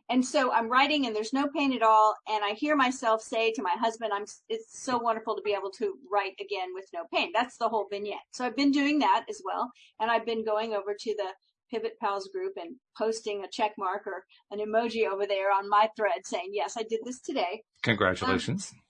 and 0.10 0.24
so 0.24 0.52
I'm 0.52 0.70
writing 0.70 1.06
and 1.06 1.16
there's 1.16 1.34
no 1.34 1.48
pain 1.48 1.74
at 1.74 1.82
all. 1.82 2.16
And 2.30 2.44
I 2.44 2.52
hear 2.52 2.76
myself 2.76 3.22
say 3.22 3.52
to 3.54 3.64
my 3.64 3.74
husband, 3.80 4.12
I'm, 4.14 4.26
it's 4.50 4.84
so 4.84 4.98
wonderful 5.00 5.36
to 5.36 5.42
be 5.42 5.54
able 5.54 5.72
to 5.72 5.96
write 6.12 6.34
again 6.40 6.70
with 6.74 6.86
no 6.94 7.06
pain. 7.14 7.32
That's 7.34 7.58
the 7.58 7.68
whole 7.68 7.88
vignette. 7.90 8.20
So 8.32 8.46
I've 8.46 8.56
been 8.56 8.72
doing 8.72 9.00
that 9.00 9.26
as 9.30 9.42
well. 9.44 9.72
And 10.00 10.12
I've 10.12 10.26
been 10.26 10.46
going 10.46 10.74
over 10.74 10.96
to 10.98 11.16
the 11.18 11.30
Pivot 11.72 12.00
Pals 12.00 12.28
group 12.28 12.54
and 12.58 12.76
posting 12.96 13.44
a 13.44 13.48
check 13.52 13.72
mark 13.80 14.06
or 14.06 14.24
an 14.52 14.60
emoji 14.60 15.08
over 15.08 15.26
there 15.26 15.52
on 15.52 15.68
my 15.70 15.90
thread 15.98 16.22
saying, 16.24 16.50
yes, 16.52 16.76
I 16.78 16.84
did 16.84 17.00
this 17.04 17.22
today. 17.22 17.64
Congratulations. 17.82 18.72
Um, 18.74 18.82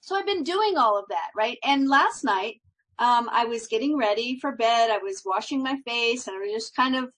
so 0.00 0.16
I've 0.16 0.26
been 0.26 0.42
doing 0.42 0.76
all 0.76 0.98
of 0.98 1.06
that, 1.08 1.28
right? 1.36 1.56
And 1.64 1.88
last 1.88 2.24
night, 2.24 2.60
um, 2.98 3.28
I 3.32 3.44
was 3.44 3.68
getting 3.68 3.96
ready 3.96 4.38
for 4.40 4.52
bed. 4.52 4.90
I 4.90 4.98
was 4.98 5.22
washing 5.24 5.62
my 5.62 5.76
face 5.86 6.26
and 6.26 6.36
I 6.36 6.40
was 6.40 6.52
just 6.52 6.76
kind 6.76 6.96
of, 6.96 7.10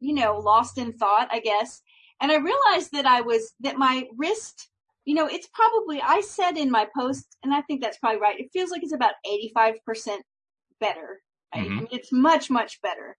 you 0.00 0.14
know, 0.14 0.38
lost 0.38 0.78
in 0.78 0.92
thought, 0.92 1.28
I 1.30 1.40
guess. 1.40 1.82
And 2.22 2.30
I 2.30 2.36
realized 2.36 2.92
that 2.92 3.04
I 3.04 3.20
was, 3.20 3.52
that 3.60 3.76
my 3.76 4.06
wrist, 4.16 4.68
you 5.04 5.14
know, 5.14 5.26
it's 5.26 5.48
probably, 5.52 6.00
I 6.00 6.20
said 6.20 6.56
in 6.56 6.70
my 6.70 6.86
post, 6.96 7.36
and 7.42 7.52
I 7.52 7.62
think 7.62 7.82
that's 7.82 7.98
probably 7.98 8.20
right. 8.20 8.38
It 8.38 8.50
feels 8.52 8.70
like 8.70 8.84
it's 8.84 8.94
about 8.94 9.14
85% 9.26 10.18
better. 10.80 11.20
Right? 11.52 11.64
Mm-hmm. 11.64 11.72
I 11.72 11.80
mean, 11.80 11.88
it's 11.90 12.12
much, 12.12 12.48
much 12.48 12.80
better. 12.80 13.16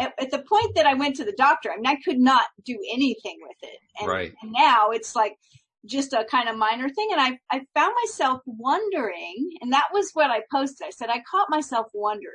At, 0.00 0.14
at, 0.18 0.30
the 0.30 0.42
point 0.42 0.74
that 0.74 0.86
I 0.86 0.94
went 0.94 1.16
to 1.16 1.24
the 1.24 1.34
doctor, 1.36 1.70
I 1.70 1.76
mean, 1.76 1.86
I 1.86 1.96
could 2.02 2.18
not 2.18 2.46
do 2.64 2.76
anything 2.92 3.36
with 3.40 3.56
it. 3.62 3.78
And, 4.00 4.08
right. 4.08 4.34
and 4.42 4.52
now 4.52 4.90
it's 4.90 5.14
like 5.14 5.36
just 5.84 6.12
a 6.12 6.24
kind 6.24 6.48
of 6.48 6.56
minor 6.56 6.88
thing. 6.88 7.08
And 7.12 7.20
I, 7.20 7.38
I 7.50 7.60
found 7.74 7.94
myself 8.02 8.40
wondering, 8.46 9.50
and 9.60 9.72
that 9.72 9.88
was 9.92 10.10
what 10.14 10.30
I 10.30 10.40
posted. 10.50 10.86
I 10.86 10.90
said, 10.90 11.08
I 11.08 11.22
caught 11.30 11.50
myself 11.50 11.86
wondering. 11.94 12.32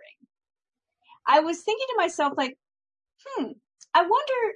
I 1.27 1.41
was 1.41 1.61
thinking 1.61 1.85
to 1.89 1.97
myself, 1.97 2.33
like, 2.37 2.57
hmm, 3.25 3.51
I 3.93 4.01
wonder 4.01 4.55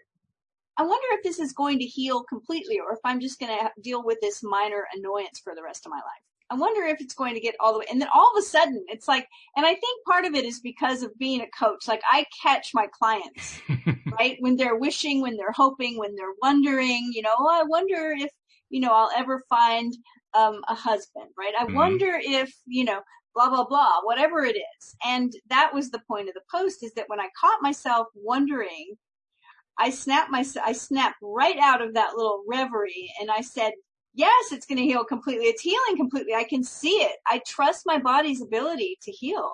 I 0.77 0.84
wonder 0.84 1.08
if 1.12 1.24
this 1.24 1.39
is 1.39 1.53
going 1.53 1.79
to 1.79 1.86
heal 1.86 2.24
completely 2.24 2.79
or 2.79 2.94
if 2.94 3.00
I'm 3.03 3.20
just 3.20 3.39
going 3.39 3.58
to 3.58 3.72
deal 3.82 4.03
with 4.03 4.20
this 4.22 4.44
minor 4.44 4.86
annoyance 4.96 5.39
for 5.39 5.55
the 5.55 5.63
rest 5.63 5.86
of 5.86 5.91
my 5.91 5.98
life. 5.98 6.25
I 6.50 6.55
wonder 6.55 6.84
if 6.84 7.01
it's 7.01 7.15
going 7.15 7.34
to 7.34 7.39
get 7.39 7.55
all 7.60 7.74
the 7.74 7.79
way. 7.79 7.86
And 7.89 8.00
then 8.00 8.10
all 8.13 8.32
of 8.32 8.39
a 8.39 8.46
sudden, 8.46 8.84
it's 8.88 9.08
like, 9.08 9.27
and 9.55 9.65
I 9.65 9.74
think 9.74 10.05
part 10.05 10.25
of 10.25 10.36
it 10.36 10.46
is 10.46 10.60
because 10.60 11.01
of 11.01 11.17
being 11.17 11.41
a 11.41 11.48
coach. 11.58 11.88
Like 11.88 12.01
I 12.12 12.25
catch 12.44 12.72
my 12.74 12.88
clients, 12.88 13.60
right? 14.20 14.38
When 14.39 14.55
they're 14.55 14.75
wishing, 14.75 15.22
when 15.22 15.38
they're 15.38 15.51
hoping, 15.51 15.98
when 15.98 16.15
they're 16.15 16.36
wondering, 16.41 17.12
you 17.13 17.24
know, 17.24 17.34
oh, 17.38 17.50
I 17.50 17.63
wonder 17.63 18.13
if, 18.17 18.29
you 18.70 18.79
know, 18.79 18.94
I'll 18.94 19.12
ever 19.17 19.44
find 19.50 19.94
um, 20.36 20.62
a 20.67 20.75
husband, 20.75 21.29
right? 21.38 21.53
I 21.60 21.65
mm-hmm. 21.65 21.75
wonder 21.75 22.20
if, 22.22 22.53
you 22.67 22.84
know, 22.84 23.01
blah, 23.34 23.50
blah, 23.50 23.65
blah, 23.65 24.01
whatever 24.03 24.44
it 24.46 24.55
is. 24.55 24.96
And 25.03 25.34
that 25.50 25.74
was 25.74 25.89
the 25.89 26.01
point 26.08 26.29
of 26.29 26.36
the 26.36 26.41
post 26.51 26.84
is 26.84 26.94
that 26.94 27.10
when 27.10 27.20
I 27.20 27.29
caught 27.39 27.62
myself 27.62 28.08
wondering, 28.15 28.96
I 29.77 29.89
snapped 29.89 30.32
my, 30.32 30.46
I 30.63 30.72
snapped 30.74 31.17
right 31.22 31.58
out 31.62 31.82
of 31.82 31.94
that 31.94 32.15
little 32.15 32.44
reverie 32.48 33.12
and 33.20 33.29
I 33.29 33.41
said, 33.41 33.74
yes, 34.13 34.51
it's 34.51 34.65
going 34.65 34.77
to 34.77 34.84
heal 34.86 35.03
completely. 35.03 35.46
It's 35.46 35.62
healing 35.62 35.98
completely. 35.98 36.34
I 36.34 36.46
can 36.46 36.63
see 36.63 36.98
it. 36.98 37.17
I 37.27 37.41
trust 37.46 37.84
my 37.86 38.00
body's 38.00 38.41
ability 38.41 38.98
to 39.03 39.12
heal. 39.12 39.51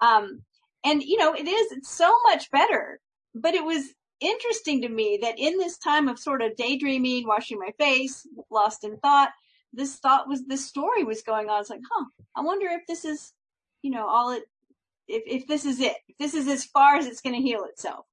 Um, 0.00 0.42
and 0.84 1.02
you 1.02 1.18
know, 1.18 1.34
it 1.34 1.46
is, 1.46 1.72
it's 1.72 1.90
so 1.90 2.12
much 2.26 2.50
better, 2.50 3.00
but 3.34 3.54
it 3.54 3.64
was 3.64 3.84
interesting 4.20 4.82
to 4.82 4.88
me 4.88 5.18
that 5.22 5.38
in 5.38 5.58
this 5.58 5.78
time 5.78 6.08
of 6.08 6.18
sort 6.18 6.42
of 6.42 6.56
daydreaming, 6.56 7.26
washing 7.26 7.58
my 7.58 7.72
face, 7.78 8.26
lost 8.50 8.84
in 8.84 8.96
thought, 8.98 9.30
this 9.72 9.96
thought 9.96 10.28
was, 10.28 10.44
this 10.46 10.66
story 10.66 11.04
was 11.04 11.22
going 11.22 11.48
on. 11.48 11.60
It's 11.60 11.70
like, 11.70 11.80
huh, 11.92 12.06
I 12.36 12.40
wonder 12.40 12.66
if 12.66 12.82
this 12.88 13.04
is, 13.04 13.32
you 13.82 13.90
know, 13.90 14.08
all 14.08 14.30
it, 14.30 14.44
if, 15.08 15.22
if 15.26 15.46
this 15.48 15.64
is 15.64 15.80
it, 15.80 15.96
if 16.08 16.16
this 16.18 16.34
is 16.34 16.48
as 16.48 16.64
far 16.64 16.96
as 16.96 17.06
it's 17.06 17.20
going 17.20 17.34
to 17.34 17.42
heal 17.42 17.64
itself. 17.64 18.06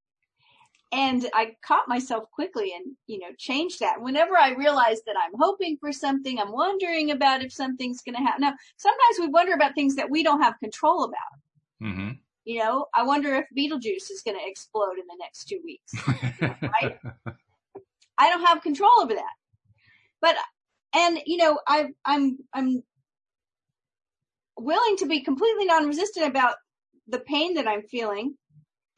And 0.92 1.30
I 1.36 1.56
caught 1.64 1.88
myself 1.88 2.24
quickly 2.32 2.74
and, 2.76 2.96
you 3.06 3.20
know, 3.20 3.28
changed 3.38 3.80
that. 3.80 4.02
Whenever 4.02 4.36
I 4.36 4.54
realize 4.56 5.02
that 5.06 5.16
I'm 5.24 5.38
hoping 5.40 5.78
for 5.80 5.92
something, 5.92 6.40
I'm 6.40 6.52
wondering 6.52 7.12
about 7.12 7.44
if 7.44 7.54
something's 7.54 8.02
going 8.02 8.16
to 8.16 8.22
happen. 8.22 8.42
Now, 8.42 8.54
sometimes 8.78 9.20
we 9.20 9.28
wonder 9.28 9.54
about 9.54 9.76
things 9.76 9.96
that 9.96 10.10
we 10.10 10.24
don't 10.24 10.42
have 10.42 10.60
control 10.60 11.04
about. 11.04 11.88
Mm-hmm. 11.88 12.10
You 12.46 12.60
know, 12.60 12.88
I 12.96 13.04
wonder 13.04 13.36
if 13.36 13.46
Betelgeuse 13.54 14.10
is 14.10 14.24
going 14.24 14.40
to 14.40 14.50
explode 14.50 14.94
in 14.94 15.06
the 15.08 15.18
next 15.20 15.46
two 15.46 15.60
weeks. 15.64 15.94
right? 16.42 16.98
I 18.18 18.30
don't 18.30 18.46
have 18.46 18.64
control 18.64 18.92
over 19.00 19.14
that. 19.14 19.34
But 20.22 20.36
And, 20.96 21.20
you 21.28 21.38
know, 21.38 21.60
I, 21.68 21.90
I'm, 22.04 22.40
I'm 22.54 22.82
willing 24.58 24.98
to 24.98 25.06
be 25.06 25.22
completely 25.22 25.66
non-resistant 25.66 26.26
about 26.26 26.56
the 27.08 27.20
pain 27.20 27.54
that 27.56 27.68
I'm 27.68 27.84
feeling 27.84 28.36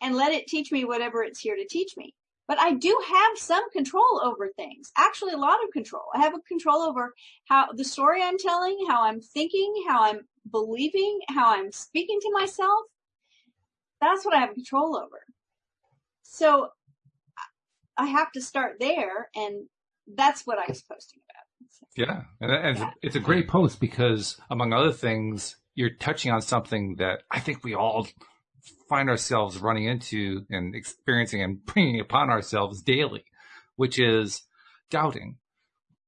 and 0.01 0.15
let 0.15 0.34
it 0.34 0.48
teach 0.48 0.72
me 0.72 0.84
whatever 0.86 1.24
it's 1.24 1.39
here 1.39 1.55
to 1.55 1.67
teach 1.67 1.96
me. 1.96 2.13
But 2.48 2.60
I 2.60 2.74
do 2.74 3.00
have 3.08 3.38
some 3.38 3.70
control 3.72 4.22
over 4.24 4.50
things. 4.50 4.91
Actually, 4.98 5.34
a 5.34 5.38
lot 5.38 5.63
of 5.63 5.72
control. 5.72 6.03
I 6.13 6.20
have 6.20 6.34
a 6.34 6.39
control 6.39 6.81
over 6.81 7.13
how 7.46 7.72
the 7.72 7.86
story 7.86 8.22
I'm 8.22 8.38
telling, 8.38 8.77
how 8.89 9.03
I'm 9.03 9.22
thinking, 9.22 9.74
how 9.88 10.03
I'm 10.03 10.27
believing, 10.51 11.20
how 11.29 11.55
I'm 11.55 11.72
speaking 11.72 12.20
to 12.22 12.31
myself. 12.34 12.81
That's 14.01 14.25
what 14.25 14.36
I 14.36 14.39
have 14.39 14.53
control 14.53 14.98
over. 14.98 15.22
So 16.24 16.70
I 17.96 18.08
have 18.08 18.31
to 18.34 18.41
start 18.41 18.77
there 18.79 19.29
and 19.36 19.67
that's 20.13 20.46
what 20.46 20.58
I 20.58 20.65
was 20.67 20.81
posting 20.81 21.22
about. 21.29 21.41
Yeah. 21.96 22.24
And 22.41 22.77
yeah. 22.77 22.91
it's 23.01 23.15
a 23.15 23.20
great 23.20 23.48
post 23.48 23.79
because 23.79 24.39
among 24.50 24.74
other 24.74 24.91
things, 24.91 25.58
you're 25.75 25.91
touching 25.91 26.31
on 26.31 26.41
something 26.41 26.96
that 26.96 27.24
I 27.29 27.39
think 27.39 27.63
we 27.63 27.75
all 27.75 28.08
find 28.89 29.10
ourselves 29.10 29.58
running 29.58 29.86
into 29.86 30.46
and 30.50 30.75
experiencing 30.75 31.41
and 31.41 31.65
bringing 31.65 32.00
upon 32.00 32.30
ourselves 32.30 32.82
daily, 32.82 33.24
which 33.75 34.00
is 34.00 34.44
doubting. 34.89 35.38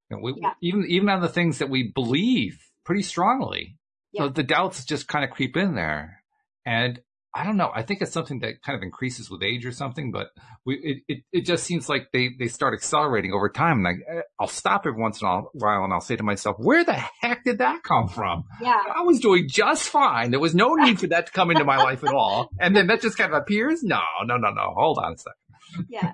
You 0.09 0.17
know, 0.17 0.23
we, 0.23 0.33
yeah. 0.41 0.53
even 0.61 0.85
even 0.87 1.09
on 1.09 1.21
the 1.21 1.29
things 1.29 1.59
that 1.59 1.69
we 1.69 1.91
believe 1.93 2.59
pretty 2.83 3.03
strongly, 3.03 3.77
yeah. 4.11 4.27
the 4.27 4.43
doubts 4.43 4.85
just 4.85 5.07
kind 5.07 5.23
of 5.23 5.31
creep 5.31 5.57
in 5.57 5.75
there. 5.75 6.23
And 6.65 7.01
I 7.35 7.43
don't 7.43 7.57
know. 7.57 7.71
I 7.73 7.81
think 7.81 8.01
it's 8.01 8.11
something 8.11 8.39
that 8.39 8.61
kind 8.61 8.75
of 8.75 8.83
increases 8.83 9.29
with 9.29 9.41
age 9.41 9.65
or 9.65 9.71
something, 9.71 10.11
but 10.11 10.27
we, 10.65 10.75
it, 10.75 10.97
it, 11.07 11.23
it 11.31 11.45
just 11.45 11.63
seems 11.63 11.89
like 11.89 12.09
they, 12.13 12.29
they 12.37 12.47
start 12.47 12.75
accelerating 12.75 13.33
over 13.33 13.49
time. 13.49 13.83
And 13.83 13.87
I, 13.87 14.17
eh, 14.17 14.21
I'll 14.39 14.47
stop 14.47 14.85
every 14.85 15.01
once 15.01 15.19
in 15.19 15.27
a 15.27 15.41
while 15.53 15.83
and 15.83 15.91
I'll 15.91 16.01
say 16.01 16.15
to 16.15 16.23
myself, 16.23 16.57
where 16.59 16.83
the 16.83 16.93
heck 16.93 17.43
did 17.43 17.57
that 17.57 17.81
come 17.81 18.07
from? 18.07 18.43
Yeah. 18.61 18.79
I 18.95 19.01
was 19.01 19.19
doing 19.19 19.47
just 19.49 19.89
fine. 19.89 20.29
There 20.29 20.39
was 20.39 20.53
no 20.53 20.73
need 20.75 20.99
for 20.99 21.07
that 21.07 21.25
to 21.25 21.31
come 21.31 21.49
into 21.49 21.65
my 21.65 21.77
life 21.77 22.03
at 22.03 22.13
all. 22.13 22.49
And 22.59 22.75
then 22.75 22.87
that 22.87 23.01
just 23.01 23.17
kind 23.17 23.33
of 23.33 23.41
appears. 23.41 23.81
No, 23.81 24.01
no, 24.25 24.37
no, 24.37 24.51
no. 24.51 24.73
Hold 24.75 24.99
on 24.99 25.13
a 25.13 25.17
second. 25.17 25.87
Yeah. 25.89 26.13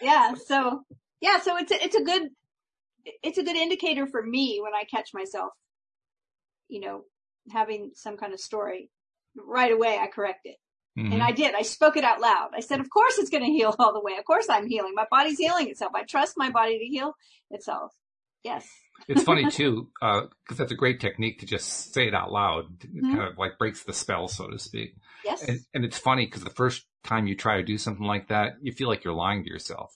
Yeah. 0.00 0.34
So, 0.46 0.82
yeah. 1.20 1.40
So 1.40 1.56
it's 1.56 1.72
a, 1.72 1.84
it's 1.84 1.96
a 1.96 2.04
good, 2.04 2.22
it's 3.24 3.38
a 3.38 3.42
good 3.42 3.56
indicator 3.56 4.06
for 4.06 4.22
me 4.22 4.60
when 4.62 4.74
I 4.74 4.84
catch 4.84 5.10
myself, 5.12 5.52
you 6.68 6.80
know, 6.80 7.02
having 7.50 7.90
some 7.94 8.16
kind 8.16 8.32
of 8.32 8.38
story 8.38 8.90
right 9.46 9.72
away 9.72 9.98
I 9.98 10.06
corrected. 10.06 10.54
Mm-hmm. 10.98 11.12
And 11.12 11.22
I 11.22 11.32
did. 11.32 11.54
I 11.54 11.62
spoke 11.62 11.96
it 11.96 12.04
out 12.04 12.20
loud. 12.20 12.50
I 12.54 12.60
said, 12.60 12.80
of 12.80 12.88
course 12.88 13.18
it's 13.18 13.28
going 13.28 13.44
to 13.44 13.50
heal 13.50 13.74
all 13.78 13.92
the 13.92 14.00
way. 14.00 14.16
Of 14.18 14.24
course 14.24 14.46
I'm 14.48 14.66
healing. 14.66 14.92
My 14.94 15.06
body's 15.10 15.38
healing 15.38 15.68
itself. 15.68 15.92
I 15.94 16.04
trust 16.04 16.34
my 16.36 16.50
body 16.50 16.78
to 16.78 16.84
heal 16.84 17.12
itself. 17.50 17.92
Yes. 18.42 18.66
it's 19.08 19.22
funny 19.22 19.50
too, 19.50 19.88
because 20.00 20.30
uh, 20.50 20.54
that's 20.54 20.72
a 20.72 20.76
great 20.76 21.00
technique 21.00 21.40
to 21.40 21.46
just 21.46 21.92
say 21.92 22.08
it 22.08 22.14
out 22.14 22.32
loud. 22.32 22.64
It 22.82 22.94
mm-hmm. 22.94 23.14
kind 23.14 23.28
of 23.28 23.36
like 23.36 23.58
breaks 23.58 23.82
the 23.82 23.92
spell, 23.92 24.28
so 24.28 24.48
to 24.48 24.58
speak. 24.58 24.94
Yes. 25.24 25.42
And, 25.42 25.60
and 25.74 25.84
it's 25.84 25.98
funny 25.98 26.24
because 26.24 26.44
the 26.44 26.50
first 26.50 26.86
time 27.04 27.26
you 27.26 27.36
try 27.36 27.58
to 27.58 27.62
do 27.62 27.76
something 27.76 28.06
like 28.06 28.28
that, 28.28 28.54
you 28.62 28.72
feel 28.72 28.88
like 28.88 29.04
you're 29.04 29.14
lying 29.14 29.44
to 29.44 29.50
yourself. 29.50 29.94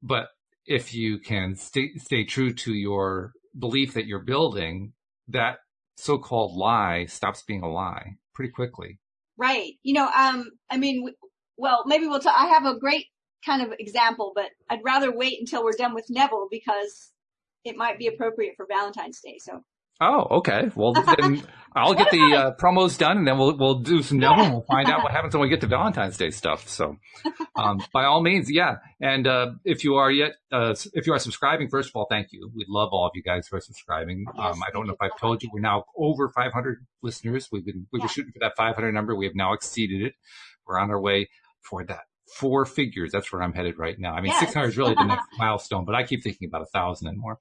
But 0.00 0.28
if 0.64 0.94
you 0.94 1.18
can 1.18 1.56
stay, 1.56 1.94
stay 1.96 2.24
true 2.24 2.54
to 2.54 2.72
your 2.72 3.32
belief 3.58 3.94
that 3.94 4.06
you're 4.06 4.22
building, 4.22 4.92
that 5.28 5.58
so-called 5.96 6.56
lie 6.56 7.06
stops 7.06 7.42
being 7.42 7.62
a 7.62 7.70
lie 7.70 8.16
pretty 8.34 8.52
quickly. 8.52 8.98
Right. 9.36 9.74
You 9.82 9.94
know, 9.94 10.08
um, 10.08 10.50
I 10.70 10.76
mean, 10.76 11.08
well, 11.56 11.84
maybe 11.86 12.06
we'll 12.06 12.20
talk, 12.20 12.34
I 12.36 12.46
have 12.46 12.66
a 12.66 12.78
great 12.78 13.06
kind 13.44 13.62
of 13.62 13.72
example, 13.78 14.32
but 14.34 14.50
I'd 14.70 14.84
rather 14.84 15.14
wait 15.14 15.38
until 15.40 15.64
we're 15.64 15.72
done 15.72 15.94
with 15.94 16.06
Neville 16.08 16.48
because 16.50 17.12
it 17.64 17.76
might 17.76 17.98
be 17.98 18.06
appropriate 18.06 18.54
for 18.56 18.66
Valentine's 18.68 19.20
Day. 19.20 19.38
So 19.40 19.62
Oh, 20.00 20.38
okay. 20.38 20.70
Well, 20.74 20.92
then 20.92 21.42
I'll 21.76 21.94
get 21.94 22.10
the 22.10 22.34
uh, 22.36 22.54
promos 22.54 22.96
done, 22.96 23.18
and 23.18 23.26
then 23.26 23.36
we'll 23.36 23.56
we'll 23.56 23.80
do 23.80 24.02
some 24.02 24.20
demo, 24.20 24.42
and 24.44 24.52
we'll 24.52 24.62
find 24.62 24.88
out 24.88 25.02
what 25.02 25.10
happens 25.10 25.34
when 25.34 25.42
we 25.42 25.48
get 25.48 25.60
to 25.62 25.66
Valentine's 25.66 26.16
Day 26.16 26.30
stuff. 26.30 26.68
So, 26.68 26.96
um, 27.56 27.80
by 27.92 28.04
all 28.04 28.22
means, 28.22 28.50
yeah. 28.50 28.76
And 29.00 29.26
uh, 29.26 29.52
if 29.64 29.82
you 29.82 29.96
are 29.96 30.10
yet, 30.10 30.32
uh, 30.52 30.74
if 30.92 31.06
you 31.06 31.12
are 31.12 31.18
subscribing, 31.18 31.68
first 31.68 31.88
of 31.88 31.96
all, 31.96 32.06
thank 32.08 32.28
you. 32.30 32.50
We 32.54 32.64
love 32.68 32.90
all 32.92 33.06
of 33.06 33.12
you 33.14 33.22
guys 33.22 33.48
who 33.48 33.56
are 33.56 33.60
subscribing. 33.60 34.24
Um, 34.38 34.62
I 34.62 34.70
don't 34.72 34.86
know 34.86 34.92
if 34.92 35.02
I've 35.02 35.18
told 35.18 35.42
you, 35.42 35.50
we're 35.52 35.60
now 35.60 35.84
over 35.96 36.28
500 36.28 36.86
listeners. 37.02 37.48
We've 37.50 37.64
been 37.64 37.86
we 37.92 37.98
yeah. 37.98 38.04
were 38.04 38.08
shooting 38.08 38.32
for 38.32 38.40
that 38.40 38.52
500 38.56 38.92
number. 38.92 39.16
We 39.16 39.26
have 39.26 39.34
now 39.34 39.52
exceeded 39.52 40.02
it. 40.02 40.14
We're 40.66 40.78
on 40.78 40.90
our 40.90 41.00
way 41.00 41.28
for 41.60 41.84
that 41.86 42.04
four 42.26 42.64
figures. 42.64 43.12
That's 43.12 43.32
where 43.32 43.42
I'm 43.42 43.52
headed 43.52 43.78
right 43.78 43.98
now. 43.98 44.14
I 44.14 44.20
mean, 44.20 44.32
yes. 44.32 44.40
600 44.40 44.68
is 44.68 44.76
really 44.76 44.94
the 44.94 45.04
next 45.04 45.26
milestone, 45.38 45.84
but 45.84 45.94
I 45.94 46.02
keep 46.02 46.22
thinking 46.22 46.48
about 46.48 46.62
a 46.62 46.66
thousand 46.66 47.08
and 47.08 47.18
more. 47.18 47.38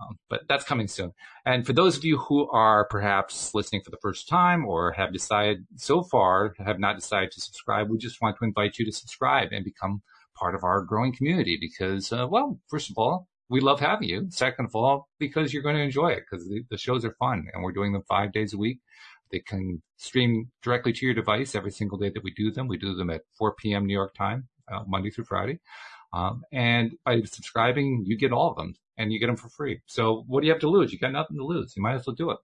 Um, 0.00 0.18
but 0.28 0.42
that's 0.48 0.64
coming 0.64 0.88
soon. 0.88 1.12
And 1.44 1.66
for 1.66 1.72
those 1.72 1.96
of 1.96 2.04
you 2.04 2.18
who 2.18 2.48
are 2.50 2.86
perhaps 2.86 3.54
listening 3.54 3.82
for 3.82 3.90
the 3.90 3.98
first 4.00 4.28
time 4.28 4.64
or 4.66 4.92
have 4.92 5.12
decided 5.12 5.66
so 5.76 6.02
far 6.02 6.54
have 6.58 6.78
not 6.78 6.96
decided 6.96 7.32
to 7.32 7.40
subscribe, 7.40 7.90
we 7.90 7.98
just 7.98 8.20
want 8.20 8.36
to 8.38 8.44
invite 8.44 8.78
you 8.78 8.84
to 8.84 8.92
subscribe 8.92 9.48
and 9.52 9.64
become 9.64 10.02
part 10.36 10.54
of 10.54 10.64
our 10.64 10.82
growing 10.82 11.14
community 11.14 11.58
because, 11.60 12.12
uh, 12.12 12.26
well, 12.28 12.58
first 12.68 12.90
of 12.90 12.96
all, 12.96 13.28
we 13.50 13.60
love 13.60 13.80
having 13.80 14.08
you. 14.08 14.26
Second 14.30 14.66
of 14.66 14.76
all, 14.76 15.08
because 15.18 15.52
you're 15.52 15.62
going 15.62 15.76
to 15.76 15.82
enjoy 15.82 16.10
it 16.10 16.22
because 16.30 16.46
the, 16.46 16.62
the 16.70 16.78
shows 16.78 17.04
are 17.04 17.14
fun 17.18 17.46
and 17.52 17.62
we're 17.62 17.72
doing 17.72 17.92
them 17.92 18.04
five 18.08 18.32
days 18.32 18.54
a 18.54 18.58
week. 18.58 18.78
They 19.30 19.40
can 19.40 19.82
stream 19.96 20.50
directly 20.62 20.92
to 20.92 21.06
your 21.06 21.14
device 21.14 21.54
every 21.54 21.70
single 21.70 21.98
day 21.98 22.10
that 22.10 22.24
we 22.24 22.32
do 22.32 22.50
them. 22.50 22.68
We 22.68 22.78
do 22.78 22.94
them 22.94 23.10
at 23.10 23.22
4 23.38 23.54
p.m. 23.54 23.86
New 23.86 23.94
York 23.94 24.14
time, 24.14 24.48
uh, 24.70 24.80
Monday 24.86 25.10
through 25.10 25.24
Friday. 25.24 25.60
Um, 26.12 26.42
and 26.52 26.92
by 27.04 27.20
subscribing, 27.22 28.04
you 28.06 28.16
get 28.18 28.32
all 28.32 28.50
of 28.50 28.56
them 28.56 28.74
and 28.98 29.12
you 29.12 29.20
get 29.20 29.28
them 29.28 29.36
for 29.36 29.48
free. 29.48 29.80
So 29.86 30.24
what 30.26 30.40
do 30.40 30.46
you 30.46 30.52
have 30.52 30.60
to 30.62 30.68
lose? 30.68 30.92
You 30.92 30.98
got 30.98 31.12
nothing 31.12 31.36
to 31.36 31.44
lose. 31.44 31.74
You 31.76 31.82
might 31.82 31.94
as 31.94 32.06
well 32.06 32.16
do 32.16 32.30
it. 32.30 32.38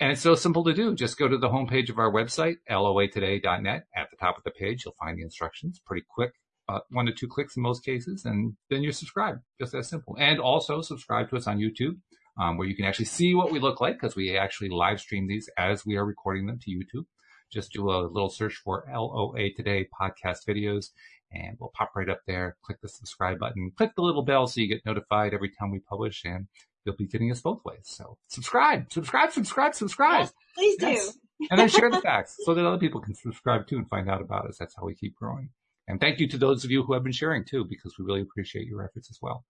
And 0.00 0.10
it's 0.10 0.20
so 0.20 0.34
simple 0.34 0.64
to 0.64 0.74
do. 0.74 0.94
Just 0.96 1.16
go 1.16 1.28
to 1.28 1.38
the 1.38 1.48
homepage 1.48 1.88
of 1.88 1.98
our 1.98 2.10
website, 2.10 2.56
loatoday.net. 2.68 3.84
At 3.96 4.10
the 4.10 4.16
top 4.16 4.36
of 4.36 4.42
the 4.42 4.50
page, 4.50 4.84
you'll 4.84 4.96
find 4.98 5.16
the 5.16 5.22
instructions. 5.22 5.80
Pretty 5.86 6.04
quick, 6.12 6.32
uh, 6.68 6.80
one 6.90 7.06
to 7.06 7.12
two 7.12 7.28
clicks 7.28 7.56
in 7.56 7.62
most 7.62 7.84
cases, 7.84 8.24
and 8.24 8.56
then 8.68 8.82
you're 8.82 8.92
subscribed. 8.92 9.38
Just 9.60 9.72
that 9.72 9.84
simple. 9.84 10.16
And 10.18 10.40
also 10.40 10.80
subscribe 10.80 11.30
to 11.30 11.36
us 11.36 11.46
on 11.46 11.58
YouTube 11.58 11.98
um, 12.38 12.56
where 12.56 12.66
you 12.66 12.76
can 12.76 12.84
actually 12.84 13.06
see 13.06 13.34
what 13.34 13.52
we 13.52 13.60
look 13.60 13.80
like 13.80 13.94
because 14.00 14.16
we 14.16 14.36
actually 14.36 14.70
live 14.70 15.00
stream 15.00 15.26
these 15.26 15.48
as 15.58 15.84
we 15.84 15.96
are 15.96 16.04
recording 16.04 16.46
them 16.46 16.58
to 16.60 16.70
YouTube. 16.70 17.06
Just 17.52 17.72
do 17.72 17.90
a 17.90 18.08
little 18.08 18.30
search 18.30 18.54
for 18.54 18.84
LOA 18.90 19.50
Today 19.54 19.86
podcast 20.00 20.46
videos 20.48 20.90
and 21.30 21.56
we'll 21.60 21.72
pop 21.74 21.92
right 21.94 22.08
up 22.08 22.20
there. 22.26 22.56
Click 22.62 22.80
the 22.80 22.88
subscribe 22.88 23.38
button, 23.38 23.72
click 23.76 23.92
the 23.94 24.02
little 24.02 24.22
bell 24.22 24.46
so 24.46 24.60
you 24.60 24.68
get 24.68 24.84
notified 24.86 25.34
every 25.34 25.50
time 25.50 25.70
we 25.70 25.80
publish 25.80 26.22
and 26.24 26.46
you'll 26.84 26.96
be 26.96 27.06
getting 27.06 27.30
us 27.30 27.40
both 27.40 27.60
ways. 27.64 27.84
So 27.84 28.16
subscribe, 28.28 28.92
subscribe, 28.92 29.32
subscribe, 29.32 29.74
subscribe. 29.74 30.22
Yes, 30.22 30.32
please 30.54 30.76
do. 30.78 30.86
Yes. 30.86 31.16
and 31.50 31.58
then 31.58 31.68
share 31.68 31.90
the 31.90 32.00
facts 32.00 32.36
so 32.44 32.54
that 32.54 32.64
other 32.64 32.78
people 32.78 33.00
can 33.00 33.14
subscribe 33.14 33.66
too 33.66 33.76
and 33.76 33.88
find 33.88 34.08
out 34.08 34.20
about 34.22 34.46
us. 34.46 34.56
That's 34.58 34.74
how 34.76 34.84
we 34.84 34.94
keep 34.94 35.14
growing. 35.16 35.50
And 35.88 36.00
thank 36.00 36.20
you 36.20 36.28
to 36.28 36.38
those 36.38 36.64
of 36.64 36.70
you 36.70 36.84
who 36.84 36.94
have 36.94 37.02
been 37.02 37.12
sharing 37.12 37.44
too, 37.44 37.64
because 37.68 37.98
we 37.98 38.04
really 38.04 38.22
appreciate 38.22 38.66
your 38.66 38.82
efforts 38.82 39.10
as 39.10 39.18
well. 39.20 39.44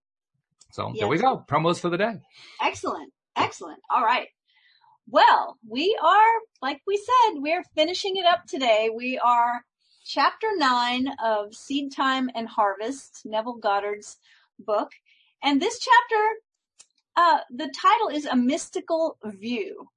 So 0.73 0.89
yes. 0.89 1.01
there 1.01 1.09
we 1.09 1.19
go. 1.19 1.45
Promos 1.47 1.79
for 1.79 1.91
the 1.91 1.99
day. 1.99 2.15
Excellent. 2.63 3.13
Excellent. 3.37 3.79
All 3.91 4.03
right. 4.03 4.29
Well, 5.07 5.59
we 5.69 5.97
are, 6.03 6.41
like 6.63 6.81
we 6.87 6.97
said, 6.97 7.41
we're 7.43 7.63
finishing 7.75 8.17
it 8.17 8.25
up 8.25 8.47
today. 8.47 8.89
We 8.95 9.19
are 9.19 9.65
chapter 10.07 10.49
nine 10.57 11.09
of 11.23 11.55
Seed 11.55 11.93
Time 11.95 12.31
and 12.35 12.49
Harvest, 12.49 13.21
Neville 13.27 13.59
Goddard's 13.59 14.17
book. 14.59 14.93
And 15.43 15.61
this 15.61 15.79
chapter, 15.79 16.25
uh, 17.17 17.41
the 17.51 17.71
title 17.79 18.09
is 18.09 18.25
A 18.25 18.35
Mystical 18.35 19.19
View. 19.25 19.89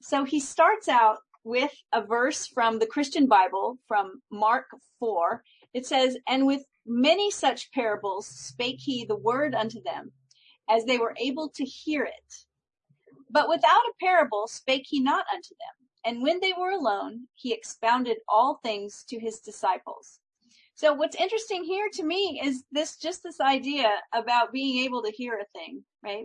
So 0.00 0.22
he 0.22 0.38
starts 0.38 0.88
out 0.88 1.18
with 1.42 1.72
a 1.92 2.00
verse 2.00 2.46
from 2.46 2.78
the 2.78 2.86
Christian 2.86 3.26
Bible 3.26 3.78
from 3.88 4.22
Mark 4.30 4.66
4. 5.00 5.42
It 5.74 5.84
says, 5.84 6.16
and 6.28 6.46
with 6.46 6.62
Many 6.86 7.30
such 7.30 7.70
parables 7.72 8.26
spake 8.26 8.80
he 8.80 9.04
the 9.04 9.16
word 9.16 9.54
unto 9.54 9.82
them, 9.82 10.12
as 10.68 10.84
they 10.84 10.98
were 10.98 11.14
able 11.18 11.48
to 11.50 11.64
hear 11.64 12.04
it. 12.04 12.34
But 13.30 13.48
without 13.48 13.68
a 13.68 13.92
parable 14.00 14.48
spake 14.48 14.86
he 14.88 15.00
not 15.00 15.26
unto 15.32 15.50
them. 15.50 15.80
And 16.04 16.22
when 16.22 16.40
they 16.40 16.54
were 16.58 16.70
alone, 16.70 17.28
he 17.34 17.52
expounded 17.52 18.18
all 18.28 18.60
things 18.62 19.04
to 19.08 19.20
his 19.20 19.40
disciples. 19.40 20.20
So 20.74 20.94
what's 20.94 21.20
interesting 21.20 21.62
here 21.62 21.90
to 21.92 22.02
me 22.02 22.40
is 22.42 22.64
this, 22.72 22.96
just 22.96 23.22
this 23.22 23.40
idea 23.40 23.90
about 24.14 24.52
being 24.52 24.82
able 24.84 25.02
to 25.02 25.12
hear 25.12 25.34
a 25.34 25.58
thing, 25.58 25.84
right? 26.02 26.24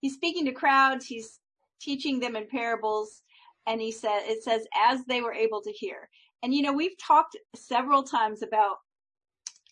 He's 0.00 0.14
speaking 0.14 0.44
to 0.44 0.52
crowds. 0.52 1.06
He's 1.06 1.40
teaching 1.80 2.20
them 2.20 2.36
in 2.36 2.46
parables. 2.48 3.22
And 3.66 3.80
he 3.80 3.90
said, 3.90 4.20
it 4.24 4.42
says, 4.42 4.66
as 4.76 5.04
they 5.06 5.22
were 5.22 5.32
able 5.32 5.62
to 5.62 5.72
hear. 5.72 6.08
And 6.42 6.52
you 6.52 6.60
know, 6.60 6.72
we've 6.72 6.98
talked 6.98 7.36
several 7.56 8.02
times 8.02 8.42
about 8.42 8.76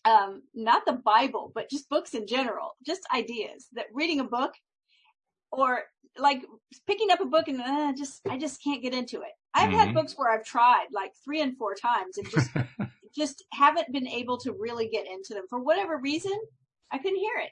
um, 0.05 0.43
not 0.53 0.85
the 0.85 0.93
Bible, 0.93 1.51
but 1.53 1.69
just 1.69 1.89
books 1.89 2.13
in 2.13 2.27
general, 2.27 2.71
just 2.85 3.01
ideas 3.13 3.67
that 3.73 3.85
reading 3.93 4.19
a 4.19 4.25
book 4.25 4.53
or 5.51 5.81
like 6.17 6.43
picking 6.87 7.11
up 7.11 7.21
a 7.21 7.25
book 7.25 7.47
and 7.47 7.61
uh, 7.61 7.93
just, 7.97 8.21
I 8.29 8.37
just 8.37 8.63
can't 8.63 8.81
get 8.81 8.93
into 8.93 9.21
it. 9.21 9.31
I've 9.53 9.69
mm-hmm. 9.69 9.77
had 9.77 9.93
books 9.93 10.13
where 10.15 10.31
I've 10.31 10.45
tried 10.45 10.87
like 10.91 11.11
three 11.23 11.41
and 11.41 11.57
four 11.57 11.75
times 11.75 12.17
and 12.17 12.29
just, 12.29 12.49
just 13.15 13.43
haven't 13.53 13.91
been 13.91 14.07
able 14.07 14.37
to 14.39 14.53
really 14.53 14.87
get 14.87 15.05
into 15.05 15.33
them 15.33 15.43
for 15.49 15.59
whatever 15.59 15.97
reason. 15.97 16.37
I 16.91 16.97
couldn't 16.97 17.19
hear 17.19 17.37
it. 17.37 17.51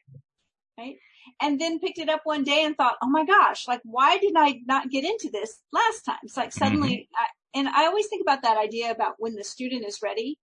Right. 0.78 0.96
and 1.42 1.60
then 1.60 1.80
picked 1.80 1.98
it 1.98 2.08
up 2.08 2.22
one 2.24 2.46
day 2.46 2.64
and 2.64 2.74
thought, 2.76 2.96
oh 3.04 3.10
my 3.10 3.26
gosh, 3.26 3.68
like 3.68 3.82
why 3.84 4.18
did 4.18 4.34
I 4.38 4.62
not 4.66 4.90
get 4.90 5.04
into 5.04 5.30
this 5.30 5.60
last 5.74 6.04
time? 6.04 6.20
It's 6.24 6.38
like 6.38 6.54
suddenly, 6.54 6.90
mm-hmm. 6.90 7.22
I, 7.22 7.60
and 7.60 7.68
I 7.68 7.86
always 7.88 8.08
think 8.08 8.22
about 8.22 8.44
that 8.44 8.58
idea 8.58 8.90
about 8.90 9.16
when 9.18 9.36
the 9.36 9.44
student 9.44 9.86
is 9.86 10.00
ready, 10.02 10.38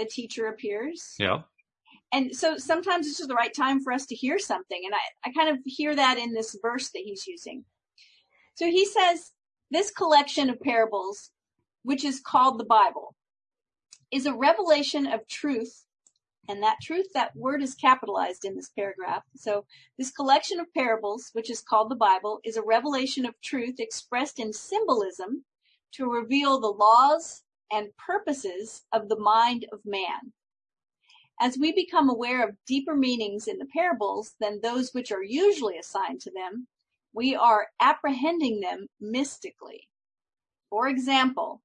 the 0.00 0.06
teacher 0.06 0.46
appears. 0.46 1.14
Yeah. 1.18 1.42
And 2.12 2.34
so 2.34 2.56
sometimes 2.56 3.06
it's 3.06 3.18
just 3.18 3.28
the 3.28 3.34
right 3.34 3.54
time 3.54 3.80
for 3.80 3.92
us 3.92 4.06
to 4.06 4.16
hear 4.16 4.38
something. 4.38 4.80
And 4.84 4.94
I, 4.94 5.28
I 5.28 5.32
kind 5.32 5.48
of 5.48 5.58
hear 5.64 5.94
that 5.94 6.18
in 6.18 6.34
this 6.34 6.56
verse 6.60 6.88
that 6.90 7.02
he's 7.04 7.26
using. 7.26 7.64
So 8.54 8.66
he 8.66 8.84
says, 8.84 9.32
this 9.70 9.90
collection 9.92 10.50
of 10.50 10.60
parables, 10.60 11.30
which 11.84 12.04
is 12.04 12.20
called 12.20 12.58
the 12.58 12.64
Bible, 12.64 13.14
is 14.10 14.26
a 14.26 14.34
revelation 14.34 15.06
of 15.06 15.28
truth 15.28 15.84
and 16.48 16.62
that 16.64 16.78
truth, 16.82 17.06
that 17.14 17.36
word 17.36 17.62
is 17.62 17.76
capitalized 17.76 18.44
in 18.44 18.56
this 18.56 18.70
paragraph. 18.70 19.22
So 19.36 19.66
this 19.96 20.10
collection 20.10 20.58
of 20.58 20.72
parables, 20.74 21.30
which 21.32 21.48
is 21.48 21.60
called 21.60 21.90
the 21.90 21.96
Bible, 21.96 22.40
is 22.44 22.56
a 22.56 22.62
revelation 22.62 23.24
of 23.24 23.40
truth 23.40 23.76
expressed 23.78 24.40
in 24.40 24.52
symbolism 24.52 25.44
to 25.92 26.10
reveal 26.10 26.58
the 26.58 26.66
laws 26.66 27.44
and 27.72 27.96
purposes 27.96 28.82
of 28.92 29.08
the 29.08 29.18
mind 29.18 29.66
of 29.72 29.80
man. 29.84 30.32
As 31.40 31.56
we 31.56 31.72
become 31.72 32.10
aware 32.10 32.46
of 32.46 32.56
deeper 32.66 32.94
meanings 32.94 33.48
in 33.48 33.58
the 33.58 33.68
parables 33.72 34.34
than 34.40 34.60
those 34.60 34.92
which 34.92 35.10
are 35.10 35.22
usually 35.22 35.78
assigned 35.78 36.20
to 36.22 36.30
them, 36.30 36.66
we 37.12 37.34
are 37.34 37.68
apprehending 37.80 38.60
them 38.60 38.86
mystically. 39.00 39.88
For 40.68 40.86
example, 40.88 41.62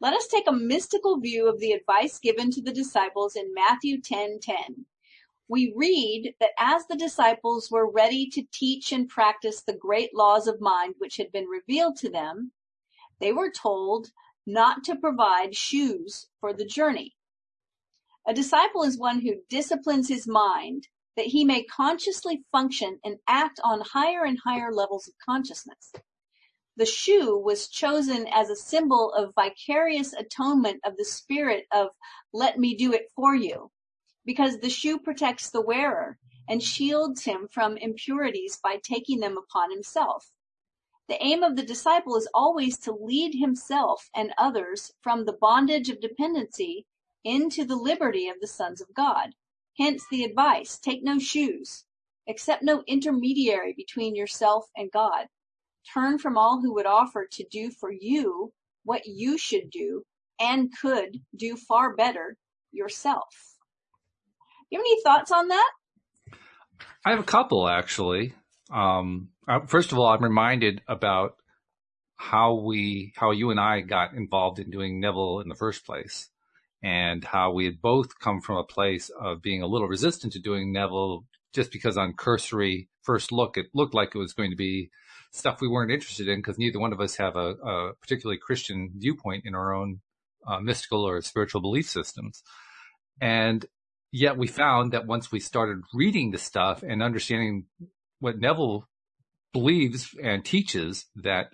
let 0.00 0.14
us 0.14 0.28
take 0.28 0.46
a 0.46 0.52
mystical 0.52 1.18
view 1.18 1.48
of 1.48 1.58
the 1.58 1.72
advice 1.72 2.18
given 2.18 2.50
to 2.52 2.62
the 2.62 2.72
disciples 2.72 3.34
in 3.34 3.52
Matthew 3.54 4.00
10:10. 4.00 4.86
We 5.48 5.72
read 5.74 6.34
that 6.40 6.52
as 6.58 6.86
the 6.86 6.96
disciples 6.96 7.70
were 7.70 7.90
ready 7.90 8.28
to 8.30 8.46
teach 8.52 8.92
and 8.92 9.08
practice 9.08 9.62
the 9.62 9.76
great 9.76 10.14
laws 10.14 10.46
of 10.46 10.60
mind 10.60 10.94
which 10.98 11.16
had 11.16 11.32
been 11.32 11.46
revealed 11.46 11.96
to 11.98 12.10
them, 12.10 12.52
they 13.20 13.32
were 13.32 13.50
told 13.50 14.12
not 14.46 14.84
to 14.84 14.96
provide 14.96 15.56
shoes 15.56 16.28
for 16.40 16.52
the 16.52 16.64
journey. 16.64 17.14
A 18.26 18.34
disciple 18.34 18.82
is 18.82 18.98
one 18.98 19.20
who 19.20 19.42
disciplines 19.48 20.08
his 20.08 20.26
mind 20.26 20.88
that 21.16 21.26
he 21.26 21.44
may 21.44 21.64
consciously 21.64 22.44
function 22.52 22.98
and 23.04 23.16
act 23.26 23.58
on 23.64 23.80
higher 23.80 24.24
and 24.24 24.38
higher 24.44 24.72
levels 24.72 25.08
of 25.08 25.14
consciousness. 25.24 25.92
The 26.76 26.86
shoe 26.86 27.38
was 27.38 27.68
chosen 27.68 28.26
as 28.26 28.50
a 28.50 28.56
symbol 28.56 29.12
of 29.12 29.32
vicarious 29.34 30.12
atonement 30.12 30.80
of 30.84 30.96
the 30.96 31.06
spirit 31.06 31.66
of 31.72 31.88
let 32.32 32.58
me 32.58 32.76
do 32.76 32.92
it 32.92 33.10
for 33.14 33.34
you, 33.34 33.70
because 34.26 34.58
the 34.58 34.68
shoe 34.68 34.98
protects 34.98 35.50
the 35.50 35.62
wearer 35.62 36.18
and 36.48 36.62
shields 36.62 37.24
him 37.24 37.48
from 37.50 37.78
impurities 37.78 38.58
by 38.62 38.78
taking 38.82 39.20
them 39.20 39.38
upon 39.38 39.70
himself. 39.70 40.30
The 41.08 41.22
aim 41.22 41.42
of 41.42 41.56
the 41.56 41.62
disciple 41.62 42.16
is 42.16 42.28
always 42.34 42.78
to 42.78 42.92
lead 42.92 43.34
himself 43.34 44.08
and 44.14 44.32
others 44.36 44.92
from 45.02 45.24
the 45.24 45.36
bondage 45.40 45.88
of 45.88 46.00
dependency 46.00 46.86
into 47.24 47.64
the 47.64 47.76
liberty 47.76 48.28
of 48.28 48.40
the 48.40 48.46
sons 48.46 48.80
of 48.80 48.94
God. 48.94 49.30
Hence 49.78 50.04
the 50.10 50.24
advice, 50.24 50.78
take 50.78 51.04
no 51.04 51.18
shoes, 51.18 51.84
accept 52.28 52.62
no 52.62 52.82
intermediary 52.86 53.72
between 53.76 54.16
yourself 54.16 54.66
and 54.76 54.90
God. 54.90 55.26
Turn 55.92 56.18
from 56.18 56.36
all 56.36 56.60
who 56.60 56.74
would 56.74 56.86
offer 56.86 57.26
to 57.32 57.44
do 57.50 57.70
for 57.70 57.92
you 57.92 58.52
what 58.84 59.06
you 59.06 59.38
should 59.38 59.70
do 59.70 60.02
and 60.40 60.72
could 60.80 61.20
do 61.36 61.56
far 61.56 61.94
better 61.94 62.36
yourself. 62.72 63.56
You 64.70 64.78
have 64.78 64.84
any 64.84 65.02
thoughts 65.02 65.30
on 65.30 65.48
that? 65.48 65.70
I 67.04 67.10
have 67.10 67.20
a 67.20 67.24
couple 67.24 67.68
actually. 67.68 68.34
Um, 68.72 69.28
uh, 69.48 69.60
first 69.66 69.92
of 69.92 69.98
all, 69.98 70.06
I'm 70.06 70.22
reminded 70.22 70.82
about 70.88 71.36
how 72.16 72.54
we, 72.54 73.12
how 73.16 73.30
you 73.30 73.50
and 73.50 73.60
I 73.60 73.80
got 73.80 74.14
involved 74.14 74.58
in 74.58 74.70
doing 74.70 75.00
Neville 75.00 75.40
in 75.40 75.48
the 75.48 75.54
first 75.54 75.84
place 75.84 76.30
and 76.82 77.24
how 77.24 77.52
we 77.52 77.64
had 77.64 77.80
both 77.80 78.18
come 78.18 78.40
from 78.40 78.56
a 78.56 78.64
place 78.64 79.10
of 79.20 79.42
being 79.42 79.62
a 79.62 79.66
little 79.66 79.88
resistant 79.88 80.32
to 80.32 80.38
doing 80.38 80.72
Neville 80.72 81.24
just 81.52 81.72
because 81.72 81.96
on 81.96 82.14
cursory 82.14 82.88
first 83.02 83.32
look, 83.32 83.56
it 83.56 83.66
looked 83.74 83.94
like 83.94 84.14
it 84.14 84.18
was 84.18 84.32
going 84.32 84.50
to 84.50 84.56
be 84.56 84.90
stuff 85.30 85.60
we 85.60 85.68
weren't 85.68 85.92
interested 85.92 86.28
in 86.28 86.38
because 86.38 86.58
neither 86.58 86.78
one 86.78 86.92
of 86.92 87.00
us 87.00 87.16
have 87.16 87.36
a, 87.36 87.54
a 87.54 87.92
particularly 88.00 88.38
Christian 88.38 88.90
viewpoint 88.96 89.44
in 89.46 89.54
our 89.54 89.74
own 89.74 90.00
uh, 90.46 90.60
mystical 90.60 91.06
or 91.06 91.20
spiritual 91.20 91.60
belief 91.60 91.88
systems. 91.88 92.42
And 93.20 93.64
yet 94.12 94.36
we 94.36 94.46
found 94.46 94.92
that 94.92 95.06
once 95.06 95.30
we 95.30 95.40
started 95.40 95.82
reading 95.94 96.30
the 96.30 96.38
stuff 96.38 96.82
and 96.82 97.02
understanding 97.02 97.66
what 98.20 98.38
Neville 98.38 98.88
believes 99.52 100.14
and 100.22 100.44
teaches 100.44 101.06
that 101.16 101.46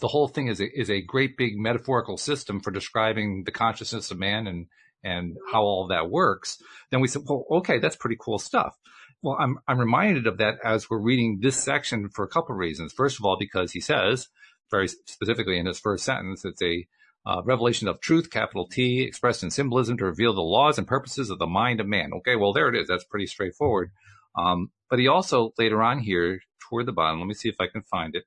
the 0.00 0.08
whole 0.08 0.28
thing 0.28 0.48
is 0.48 0.60
a, 0.60 0.80
is 0.80 0.90
a 0.90 1.02
great 1.02 1.36
big 1.36 1.56
metaphorical 1.56 2.16
system 2.16 2.60
for 2.60 2.70
describing 2.70 3.44
the 3.44 3.52
consciousness 3.52 4.10
of 4.10 4.18
man 4.18 4.46
and, 4.46 4.66
and 5.04 5.36
how 5.52 5.62
all 5.62 5.88
that 5.88 6.10
works, 6.10 6.58
then 6.90 7.00
we 7.00 7.08
said, 7.08 7.22
well, 7.26 7.44
okay, 7.50 7.78
that's 7.78 7.96
pretty 7.96 8.16
cool 8.18 8.38
stuff. 8.38 8.74
Well, 9.22 9.36
I'm, 9.38 9.58
I'm 9.66 9.78
reminded 9.78 10.26
of 10.26 10.38
that 10.38 10.58
as 10.64 10.88
we're 10.88 11.00
reading 11.00 11.38
this 11.40 11.62
section 11.62 12.08
for 12.08 12.24
a 12.24 12.28
couple 12.28 12.54
of 12.54 12.58
reasons. 12.58 12.92
First 12.92 13.18
of 13.18 13.24
all, 13.24 13.36
because 13.38 13.72
he 13.72 13.80
says 13.80 14.28
very 14.70 14.88
specifically 14.88 15.58
in 15.58 15.66
his 15.66 15.78
first 15.78 16.04
sentence, 16.04 16.44
it's 16.44 16.62
a 16.62 16.86
uh, 17.26 17.42
revelation 17.44 17.88
of 17.88 18.00
truth, 18.00 18.30
capital 18.30 18.68
T, 18.68 19.02
expressed 19.02 19.42
in 19.42 19.50
symbolism 19.50 19.96
to 19.98 20.04
reveal 20.04 20.32
the 20.32 20.42
laws 20.42 20.78
and 20.78 20.86
purposes 20.86 21.28
of 21.28 21.38
the 21.38 21.46
mind 21.46 21.80
of 21.80 21.86
man. 21.86 22.10
Okay, 22.18 22.36
well, 22.36 22.52
there 22.52 22.68
it 22.68 22.80
is. 22.80 22.86
That's 22.86 23.04
pretty 23.04 23.26
straightforward. 23.26 23.90
Um, 24.38 24.70
but 24.90 24.98
he 24.98 25.08
also 25.08 25.52
later 25.58 25.82
on 25.82 26.00
here 26.00 26.40
toward 26.68 26.86
the 26.86 26.92
bottom, 26.92 27.20
let 27.20 27.26
me 27.26 27.34
see 27.34 27.48
if 27.48 27.56
I 27.60 27.66
can 27.66 27.82
find 27.82 28.14
it. 28.14 28.24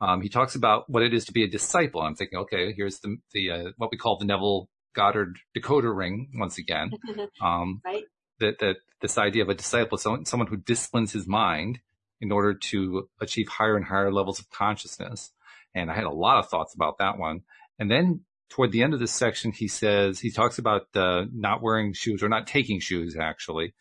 Um, 0.00 0.20
he 0.20 0.28
talks 0.28 0.54
about 0.54 0.88
what 0.88 1.02
it 1.02 1.12
is 1.12 1.24
to 1.24 1.32
be 1.32 1.42
a 1.42 1.48
disciple. 1.48 2.00
I'm 2.00 2.14
thinking, 2.14 2.38
okay, 2.38 2.72
here's 2.72 3.00
the, 3.00 3.16
the 3.32 3.50
uh, 3.50 3.64
what 3.78 3.90
we 3.90 3.98
call 3.98 4.18
the 4.18 4.24
Neville 4.24 4.68
Goddard 4.94 5.38
decoder 5.56 5.96
ring 5.96 6.30
once 6.34 6.58
again. 6.58 6.92
Um, 7.42 7.80
right 7.84 8.04
that, 8.40 8.58
that 8.60 8.76
this 9.00 9.18
idea 9.18 9.42
of 9.42 9.48
a 9.48 9.54
disciple, 9.54 9.98
someone, 9.98 10.24
someone 10.24 10.48
who 10.48 10.56
disciplines 10.56 11.12
his 11.12 11.26
mind 11.26 11.80
in 12.20 12.32
order 12.32 12.54
to 12.54 13.08
achieve 13.20 13.48
higher 13.48 13.76
and 13.76 13.84
higher 13.84 14.12
levels 14.12 14.40
of 14.40 14.50
consciousness. 14.50 15.32
And 15.74 15.90
I 15.90 15.94
had 15.94 16.04
a 16.04 16.10
lot 16.10 16.38
of 16.38 16.48
thoughts 16.48 16.74
about 16.74 16.98
that 16.98 17.18
one. 17.18 17.42
And 17.78 17.90
then 17.90 18.22
toward 18.50 18.72
the 18.72 18.82
end 18.82 18.94
of 18.94 19.00
this 19.00 19.12
section, 19.12 19.52
he 19.52 19.68
says, 19.68 20.18
he 20.18 20.30
talks 20.30 20.58
about 20.58 20.88
uh, 20.94 21.26
not 21.32 21.62
wearing 21.62 21.92
shoes 21.92 22.22
or 22.22 22.28
not 22.28 22.46
taking 22.46 22.80
shoes 22.80 23.16
actually 23.16 23.74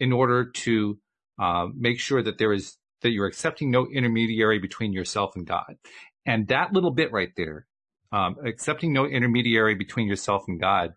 in 0.00 0.12
order 0.12 0.50
to 0.50 0.98
uh, 1.38 1.66
make 1.74 1.98
sure 2.00 2.22
that 2.22 2.38
there 2.38 2.52
is, 2.52 2.76
that 3.02 3.10
you're 3.10 3.26
accepting 3.26 3.70
no 3.70 3.86
intermediary 3.86 4.58
between 4.58 4.92
yourself 4.92 5.36
and 5.36 5.46
God. 5.46 5.76
And 6.24 6.48
that 6.48 6.72
little 6.72 6.90
bit 6.90 7.12
right 7.12 7.32
there, 7.36 7.66
um, 8.12 8.36
accepting 8.44 8.92
no 8.92 9.06
intermediary 9.06 9.74
between 9.74 10.08
yourself 10.08 10.44
and 10.48 10.60
God 10.60 10.94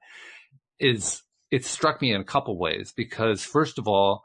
is 0.80 1.24
it 1.52 1.66
struck 1.66 2.02
me 2.02 2.14
in 2.14 2.22
a 2.22 2.26
couple 2.26 2.58
ways 2.58 2.94
because 2.96 3.44
first 3.44 3.78
of 3.80 3.88
all, 3.88 4.24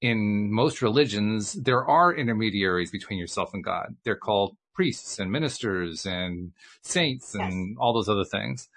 in 0.00 0.52
most 0.52 0.82
religions, 0.82 1.52
there 1.52 1.84
are 1.84 2.14
intermediaries 2.14 2.90
between 2.90 3.18
yourself 3.18 3.54
and 3.54 3.64
God. 3.64 3.96
They're 4.04 4.16
called 4.16 4.56
priests 4.74 5.18
and 5.18 5.30
ministers 5.30 6.04
and 6.04 6.52
saints 6.82 7.34
and 7.34 7.70
yes. 7.70 7.76
all 7.78 7.94
those 7.94 8.08
other 8.08 8.24
things. 8.24 8.68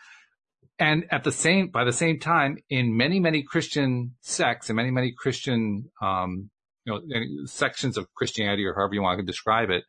And 0.80 1.06
at 1.12 1.24
the 1.24 1.32
same, 1.32 1.70
by 1.70 1.84
the 1.84 1.92
same 1.92 2.20
time, 2.20 2.60
in 2.70 2.96
many, 2.96 3.20
many 3.20 3.42
Christian 3.42 4.16
sects 4.22 4.70
and 4.70 4.76
many, 4.78 4.92
many 4.92 5.12
Christian, 5.12 5.90
um, 6.02 6.50
you 6.88 6.94
know, 6.94 7.46
sections 7.46 7.98
of 7.98 8.14
Christianity 8.14 8.66
or 8.66 8.74
however 8.74 8.96
you 8.96 9.02
want 9.02 9.20
to 9.20 9.26
describe 9.26 9.70
it, 9.70 9.84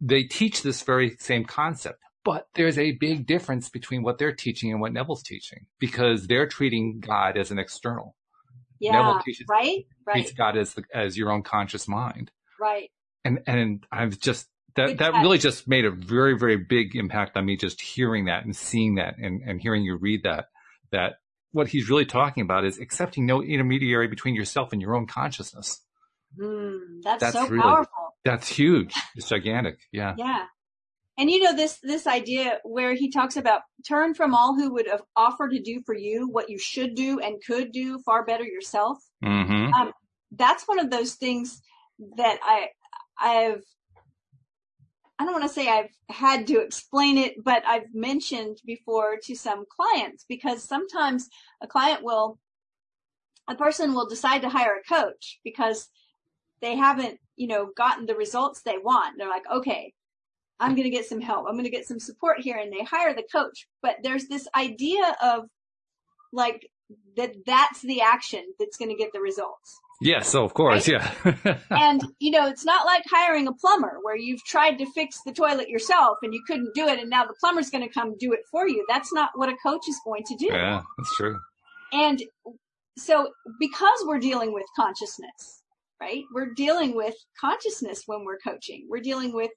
they 0.00 0.22
teach 0.22 0.62
this 0.62 0.82
very 0.82 1.16
same 1.18 1.44
concept. 1.44 1.98
But 2.24 2.48
there's 2.54 2.78
a 2.78 2.92
big 2.92 3.26
difference 3.26 3.68
between 3.70 4.02
what 4.02 4.18
they're 4.18 4.32
teaching 4.32 4.70
and 4.70 4.80
what 4.80 4.92
Neville's 4.92 5.22
teaching 5.22 5.66
because 5.78 6.26
they're 6.26 6.46
treating 6.46 7.00
God 7.00 7.36
as 7.36 7.50
an 7.50 7.58
external. 7.58 8.14
Yeah, 8.78 8.92
Neville 8.92 9.20
teaches, 9.24 9.46
right, 9.48 9.86
right. 10.06 10.14
Treats 10.14 10.32
God 10.32 10.56
as 10.56 10.74
the, 10.74 10.84
as 10.94 11.16
your 11.16 11.30
own 11.30 11.42
conscious 11.42 11.88
mind. 11.88 12.30
Right. 12.58 12.90
And 13.24 13.40
and 13.46 13.84
I've 13.90 14.18
just 14.18 14.48
that 14.76 14.88
Good 14.88 14.98
that 14.98 15.12
really 15.20 15.38
just 15.38 15.66
made 15.66 15.84
a 15.84 15.90
very 15.90 16.38
very 16.38 16.56
big 16.56 16.94
impact 16.94 17.36
on 17.36 17.44
me 17.44 17.56
just 17.56 17.80
hearing 17.80 18.26
that 18.26 18.44
and 18.44 18.54
seeing 18.54 18.94
that 18.94 19.18
and 19.18 19.42
and 19.42 19.60
hearing 19.60 19.82
you 19.82 19.96
read 19.96 20.22
that 20.22 20.46
that 20.92 21.16
what 21.52 21.68
he's 21.68 21.90
really 21.90 22.06
talking 22.06 22.42
about 22.42 22.64
is 22.64 22.78
accepting 22.78 23.26
no 23.26 23.42
intermediary 23.42 24.08
between 24.08 24.34
yourself 24.34 24.72
and 24.72 24.80
your 24.80 24.94
own 24.94 25.06
consciousness. 25.06 25.82
Mm, 26.38 27.02
that's, 27.02 27.20
that's, 27.20 27.34
so 27.34 27.46
really, 27.46 27.62
powerful. 27.62 28.14
That's 28.24 28.48
huge. 28.48 28.94
It's 29.16 29.28
gigantic. 29.28 29.78
Yeah. 29.92 30.14
Yeah. 30.18 30.44
And 31.18 31.30
you 31.30 31.42
know, 31.42 31.54
this, 31.54 31.78
this 31.82 32.06
idea 32.06 32.58
where 32.64 32.94
he 32.94 33.10
talks 33.10 33.36
about 33.36 33.62
turn 33.86 34.14
from 34.14 34.34
all 34.34 34.54
who 34.54 34.72
would 34.72 34.86
have 34.88 35.02
offered 35.16 35.50
to 35.50 35.60
do 35.60 35.82
for 35.84 35.94
you 35.94 36.28
what 36.28 36.48
you 36.48 36.58
should 36.58 36.94
do 36.94 37.20
and 37.20 37.42
could 37.46 37.72
do 37.72 37.98
far 38.06 38.24
better 38.24 38.44
yourself. 38.44 38.98
Mm-hmm. 39.22 39.74
Um, 39.74 39.92
that's 40.32 40.66
one 40.66 40.78
of 40.78 40.90
those 40.90 41.14
things 41.14 41.60
that 42.16 42.38
I, 42.42 42.68
I've, 43.20 43.64
I 45.18 45.24
don't 45.24 45.34
want 45.34 45.44
to 45.44 45.50
say 45.50 45.68
I've 45.68 45.90
had 46.08 46.46
to 46.46 46.60
explain 46.60 47.18
it, 47.18 47.34
but 47.44 47.62
I've 47.66 47.92
mentioned 47.92 48.58
before 48.64 49.18
to 49.24 49.34
some 49.34 49.66
clients 49.68 50.24
because 50.26 50.64
sometimes 50.64 51.28
a 51.62 51.66
client 51.66 52.02
will, 52.02 52.38
a 53.46 53.54
person 53.54 53.92
will 53.92 54.08
decide 54.08 54.40
to 54.40 54.48
hire 54.48 54.76
a 54.76 54.88
coach 54.88 55.38
because 55.44 55.90
they 56.60 56.76
haven't, 56.76 57.18
you 57.36 57.46
know, 57.46 57.70
gotten 57.76 58.06
the 58.06 58.14
results 58.14 58.62
they 58.62 58.78
want. 58.78 59.16
They're 59.18 59.28
like, 59.28 59.44
okay, 59.50 59.92
I'm 60.58 60.74
going 60.74 60.84
to 60.84 60.90
get 60.90 61.06
some 61.06 61.20
help. 61.20 61.46
I'm 61.48 61.54
going 61.54 61.64
to 61.64 61.70
get 61.70 61.86
some 61.86 61.98
support 62.00 62.40
here. 62.40 62.56
And 62.58 62.72
they 62.72 62.84
hire 62.84 63.14
the 63.14 63.24
coach. 63.32 63.66
But 63.82 63.96
there's 64.02 64.26
this 64.28 64.46
idea 64.54 65.16
of 65.22 65.44
like 66.32 66.68
that 67.16 67.32
that's 67.46 67.82
the 67.82 68.02
action 68.02 68.44
that's 68.58 68.76
going 68.76 68.90
to 68.90 68.96
get 68.96 69.12
the 69.12 69.20
results. 69.20 69.78
Yes, 70.02 70.28
so 70.28 70.44
of 70.44 70.54
course, 70.54 70.88
right? 70.88 71.02
yeah. 71.44 71.58
and 71.70 72.02
you 72.18 72.30
know, 72.30 72.48
it's 72.48 72.64
not 72.64 72.86
like 72.86 73.02
hiring 73.10 73.46
a 73.46 73.52
plumber 73.52 73.98
where 74.02 74.16
you've 74.16 74.42
tried 74.44 74.78
to 74.78 74.86
fix 74.92 75.20
the 75.26 75.32
toilet 75.32 75.68
yourself 75.68 76.16
and 76.22 76.32
you 76.32 76.42
couldn't 76.46 76.74
do 76.74 76.86
it 76.86 76.98
and 76.98 77.10
now 77.10 77.26
the 77.26 77.34
plumber's 77.38 77.68
going 77.68 77.86
to 77.86 77.92
come 77.92 78.16
do 78.18 78.32
it 78.32 78.40
for 78.50 78.66
you. 78.66 78.84
That's 78.88 79.12
not 79.12 79.30
what 79.34 79.50
a 79.50 79.56
coach 79.62 79.82
is 79.88 80.00
going 80.04 80.22
to 80.24 80.36
do. 80.36 80.46
Yeah, 80.46 80.82
that's 80.96 81.16
true. 81.16 81.38
And 81.92 82.22
so 82.96 83.28
because 83.58 84.04
we're 84.06 84.20
dealing 84.20 84.54
with 84.54 84.64
consciousness, 84.74 85.59
right? 86.00 86.24
We're 86.32 86.54
dealing 86.54 86.94
with 86.94 87.14
consciousness 87.40 88.04
when 88.06 88.24
we're 88.24 88.38
coaching. 88.38 88.86
We're 88.88 89.00
dealing 89.00 89.34
with 89.34 89.50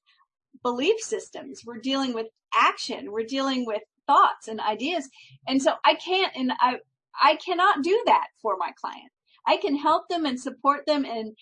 belief 0.62 1.00
systems. 1.00 1.62
We're 1.66 1.80
dealing 1.80 2.14
with 2.14 2.28
action. 2.56 3.12
We're 3.12 3.26
dealing 3.26 3.66
with 3.66 3.82
thoughts 4.08 4.48
and 4.48 4.60
ideas. 4.60 5.10
And 5.48 5.62
so 5.62 5.74
I 5.86 5.96
can't 5.96 6.32
and 6.36 6.52
I 6.60 6.80
I 7.22 7.36
cannot 7.36 7.84
do 7.84 8.02
that 8.06 8.28
for 8.42 8.58
my 8.58 8.72
client. 8.80 9.12
I 9.46 9.58
can 9.58 9.76
help 9.76 10.08
them 10.10 10.26
and 10.26 10.40
support 10.40 10.86
them 10.86 11.06
and 11.06 11.34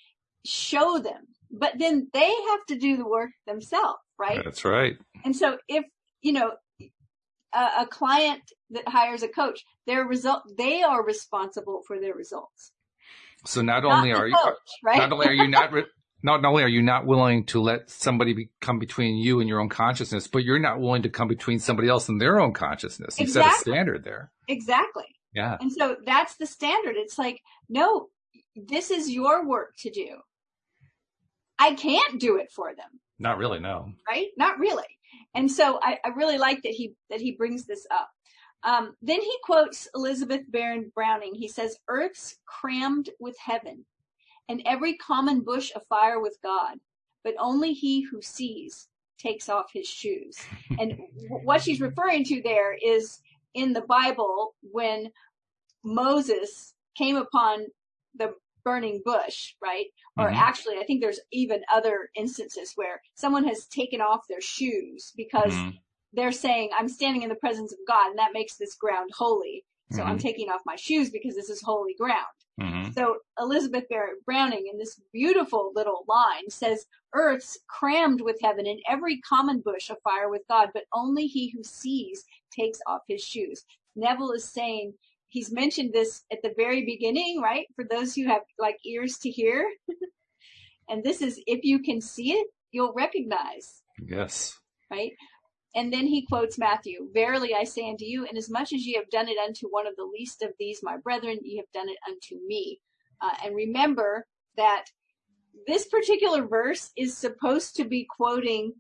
show 0.45 0.99
them, 0.99 1.27
but 1.51 1.73
then 1.77 2.07
they 2.13 2.29
have 2.49 2.65
to 2.69 2.75
do 2.75 2.97
the 2.97 3.07
work 3.07 3.29
themselves, 3.45 3.99
right? 4.17 4.43
That's 4.43 4.65
right. 4.65 4.97
And 5.23 5.35
so 5.35 5.57
if, 5.67 5.85
you 6.21 6.33
know, 6.33 6.53
a, 7.53 7.69
a 7.81 7.87
client 7.89 8.41
that 8.71 8.87
hires 8.87 9.23
a 9.23 9.27
coach, 9.27 9.63
their 9.85 10.05
result, 10.05 10.43
they 10.57 10.81
are 10.81 11.03
responsible 11.05 11.81
for 11.85 11.99
their 11.99 12.15
results. 12.15 12.71
So 13.45 13.61
not 13.61 13.83
only 13.85 14.11
not 14.11 14.21
are 14.21 14.27
you, 14.27 14.37
right? 14.83 14.97
not 14.97 15.11
only 15.11 15.27
are 15.27 15.33
you 15.33 15.47
not, 15.47 15.71
re- 15.71 15.85
not 16.23 16.45
only 16.45 16.63
are 16.63 16.69
you 16.69 16.81
not 16.81 17.05
willing 17.05 17.45
to 17.47 17.61
let 17.61 17.89
somebody 17.89 18.33
be, 18.33 18.49
come 18.61 18.79
between 18.79 19.17
you 19.17 19.39
and 19.39 19.49
your 19.49 19.59
own 19.59 19.69
consciousness, 19.69 20.27
but 20.27 20.43
you're 20.43 20.59
not 20.59 20.79
willing 20.79 21.01
to 21.03 21.09
come 21.09 21.27
between 21.27 21.59
somebody 21.59 21.87
else 21.87 22.09
and 22.09 22.21
their 22.21 22.39
own 22.39 22.53
consciousness. 22.53 23.19
You 23.19 23.23
exactly. 23.23 23.51
set 23.51 23.57
a 23.57 23.61
standard 23.61 24.03
there. 24.03 24.31
Exactly. 24.47 25.05
Yeah. 25.33 25.57
And 25.59 25.71
so 25.71 25.97
that's 26.05 26.35
the 26.35 26.45
standard. 26.45 26.95
It's 26.97 27.17
like, 27.17 27.41
no, 27.69 28.07
this 28.55 28.91
is 28.91 29.09
your 29.09 29.47
work 29.47 29.73
to 29.79 29.89
do. 29.89 30.17
I 31.57 31.73
can't 31.75 32.19
do 32.19 32.37
it 32.37 32.51
for 32.51 32.73
them. 32.75 32.99
Not 33.19 33.37
really, 33.37 33.59
no. 33.59 33.93
Right? 34.09 34.27
Not 34.37 34.57
really. 34.59 34.83
And 35.33 35.49
so 35.49 35.79
I, 35.81 35.99
I 36.03 36.09
really 36.09 36.37
like 36.37 36.63
that 36.63 36.73
he 36.73 36.95
that 37.09 37.21
he 37.21 37.33
brings 37.33 37.65
this 37.65 37.85
up. 37.91 38.09
Um, 38.63 38.95
then 39.01 39.21
he 39.21 39.37
quotes 39.43 39.87
Elizabeth 39.95 40.41
Barrett 40.49 40.93
Browning. 40.93 41.33
He 41.35 41.47
says, 41.47 41.77
"Earth's 41.87 42.37
crammed 42.45 43.09
with 43.19 43.37
heaven, 43.39 43.85
and 44.47 44.61
every 44.65 44.95
common 44.97 45.41
bush 45.41 45.71
afire 45.75 46.19
with 46.19 46.37
God, 46.43 46.79
but 47.23 47.33
only 47.39 47.73
he 47.73 48.01
who 48.01 48.21
sees 48.21 48.87
takes 49.17 49.49
off 49.49 49.71
his 49.73 49.87
shoes." 49.87 50.37
and 50.79 50.91
w- 50.91 51.45
what 51.45 51.61
she's 51.61 51.81
referring 51.81 52.23
to 52.25 52.41
there 52.41 52.73
is 52.73 53.21
in 53.53 53.73
the 53.73 53.81
Bible 53.81 54.55
when 54.61 55.11
Moses 55.83 56.73
came 56.95 57.15
upon 57.15 57.65
the 58.15 58.35
burning 58.63 59.01
bush, 59.03 59.55
right? 59.61 59.87
Or 60.17 60.29
Mhm. 60.29 60.35
actually, 60.35 60.77
I 60.77 60.83
think 60.83 61.01
there's 61.01 61.19
even 61.31 61.63
other 61.73 62.11
instances 62.15 62.73
where 62.75 63.01
someone 63.15 63.43
has 63.45 63.65
taken 63.65 64.01
off 64.01 64.27
their 64.27 64.41
shoes 64.41 65.13
because 65.17 65.53
Mhm. 65.53 65.79
They're 66.13 66.31
saying, 66.31 66.69
I'm 66.77 66.89
standing 66.89 67.23
in 67.23 67.29
the 67.29 67.35
presence 67.35 67.71
of 67.71 67.79
God 67.87 68.09
and 68.09 68.19
that 68.19 68.33
makes 68.33 68.57
this 68.57 68.75
ground 68.75 69.11
holy. 69.17 69.65
So 69.91 70.03
I'm 70.03 70.17
Mhm. 70.17 70.21
taking 70.21 70.49
off 70.49 70.61
my 70.65 70.75
shoes 70.77 71.09
because 71.09 71.35
this 71.35 71.49
is 71.49 71.61
holy 71.61 71.93
ground. 71.93 72.25
Mhm. 72.59 72.93
So 72.93 73.17
Elizabeth 73.39 73.87
Barrett 73.89 74.23
Browning 74.25 74.67
in 74.71 74.77
this 74.77 74.99
beautiful 75.11 75.71
little 75.75 76.05
line 76.07 76.49
says, 76.49 76.85
Earth's 77.13 77.59
crammed 77.67 78.21
with 78.21 78.39
heaven 78.41 78.65
and 78.67 78.79
every 78.87 79.19
common 79.21 79.59
bush 79.59 79.89
afire 79.89 80.29
with 80.29 80.43
God, 80.47 80.69
but 80.73 80.85
only 80.93 81.27
he 81.27 81.49
who 81.49 81.63
sees 81.63 82.23
takes 82.51 82.79
off 82.87 83.01
his 83.07 83.21
shoes. 83.23 83.65
Neville 83.95 84.31
is 84.31 84.45
saying, 84.49 84.93
he's 85.27 85.51
mentioned 85.51 85.91
this 85.93 86.23
at 86.31 86.41
the 86.41 86.53
very 86.55 86.85
beginning, 86.85 87.41
right? 87.41 87.67
For 87.75 87.83
those 87.83 88.15
who 88.15 88.25
have 88.27 88.43
like 88.59 88.77
ears 88.85 89.17
to 89.19 89.29
hear. 89.29 89.69
and 90.89 91.03
this 91.03 91.21
is, 91.21 91.41
if 91.47 91.63
you 91.63 91.79
can 91.79 92.01
see 92.01 92.33
it, 92.33 92.47
you'll 92.71 92.93
recognize, 92.93 93.81
Yes. 94.05 94.57
right? 94.89 95.11
And 95.73 95.91
then 95.93 96.07
he 96.07 96.25
quotes 96.25 96.57
Matthew, 96.57 97.07
Verily 97.13 97.53
I 97.55 97.63
say 97.63 97.89
unto 97.89 98.03
you, 98.05 98.25
inasmuch 98.29 98.73
as 98.73 98.85
ye 98.85 98.93
have 98.95 99.09
done 99.09 99.29
it 99.29 99.37
unto 99.37 99.67
one 99.69 99.87
of 99.87 99.95
the 99.95 100.03
least 100.11 100.41
of 100.41 100.51
these 100.59 100.81
my 100.83 100.97
brethren, 100.97 101.39
ye 101.43 101.57
have 101.57 101.71
done 101.73 101.87
it 101.89 101.97
unto 102.07 102.35
me. 102.45 102.79
Uh, 103.21 103.31
and 103.45 103.55
remember 103.55 104.25
that 104.57 104.85
this 105.67 105.87
particular 105.87 106.45
verse 106.45 106.91
is 106.97 107.17
supposed 107.17 107.75
to 107.75 107.85
be 107.85 108.05
quoting 108.17 108.73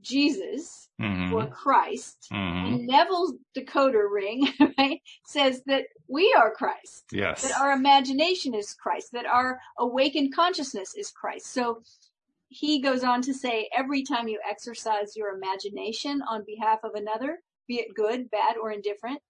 Jesus 0.00 0.88
Mhm. 1.00 1.32
or 1.32 1.46
Christ. 1.48 2.28
Mhm. 2.32 2.66
And 2.74 2.86
Neville's 2.86 3.34
decoder 3.56 4.10
ring, 4.10 4.40
right, 4.78 5.00
says 5.26 5.62
that 5.66 5.86
we 6.08 6.32
are 6.36 6.54
Christ 6.54 7.04
Yes. 7.12 7.42
that 7.42 7.58
our 7.60 7.72
imagination 7.72 8.54
is 8.54 8.74
Christ, 8.74 9.12
that 9.12 9.26
our 9.26 9.60
awakened 9.78 10.34
consciousness 10.34 10.94
is 10.94 11.10
Christ. 11.10 11.46
So 11.46 11.82
he 12.52 12.80
goes 12.80 13.02
on 13.02 13.22
to 13.22 13.32
say, 13.34 13.68
every 13.76 14.02
time 14.02 14.28
you 14.28 14.38
exercise 14.48 15.16
your 15.16 15.34
imagination 15.34 16.22
on 16.28 16.44
behalf 16.46 16.80
of 16.84 16.94
another, 16.94 17.38
be 17.66 17.76
it 17.76 17.94
good, 17.94 18.30
bad, 18.30 18.56
or 18.60 18.70
indifferent, 18.70 19.20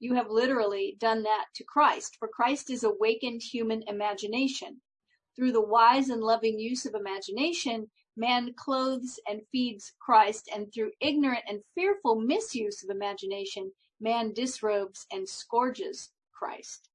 you 0.00 0.14
have 0.14 0.28
literally 0.28 0.96
done 0.98 1.22
that 1.22 1.46
to 1.54 1.64
Christ. 1.64 2.16
For 2.18 2.26
Christ 2.26 2.70
is 2.70 2.82
awakened 2.82 3.40
human 3.42 3.84
imagination. 3.86 4.80
Through 5.36 5.52
the 5.52 5.64
wise 5.64 6.08
and 6.08 6.22
loving 6.22 6.58
use 6.58 6.84
of 6.84 6.94
imagination, 6.94 7.88
man 8.16 8.52
clothes 8.56 9.20
and 9.28 9.42
feeds 9.52 9.92
Christ, 10.00 10.50
and 10.54 10.66
through 10.74 10.90
ignorant 11.00 11.44
and 11.48 11.60
fearful 11.74 12.20
misuse 12.20 12.82
of 12.82 12.90
imagination, 12.90 13.70
man 14.00 14.32
disrobes 14.32 15.06
and 15.12 15.28
scourges 15.28 16.10
Christ. 16.32 16.88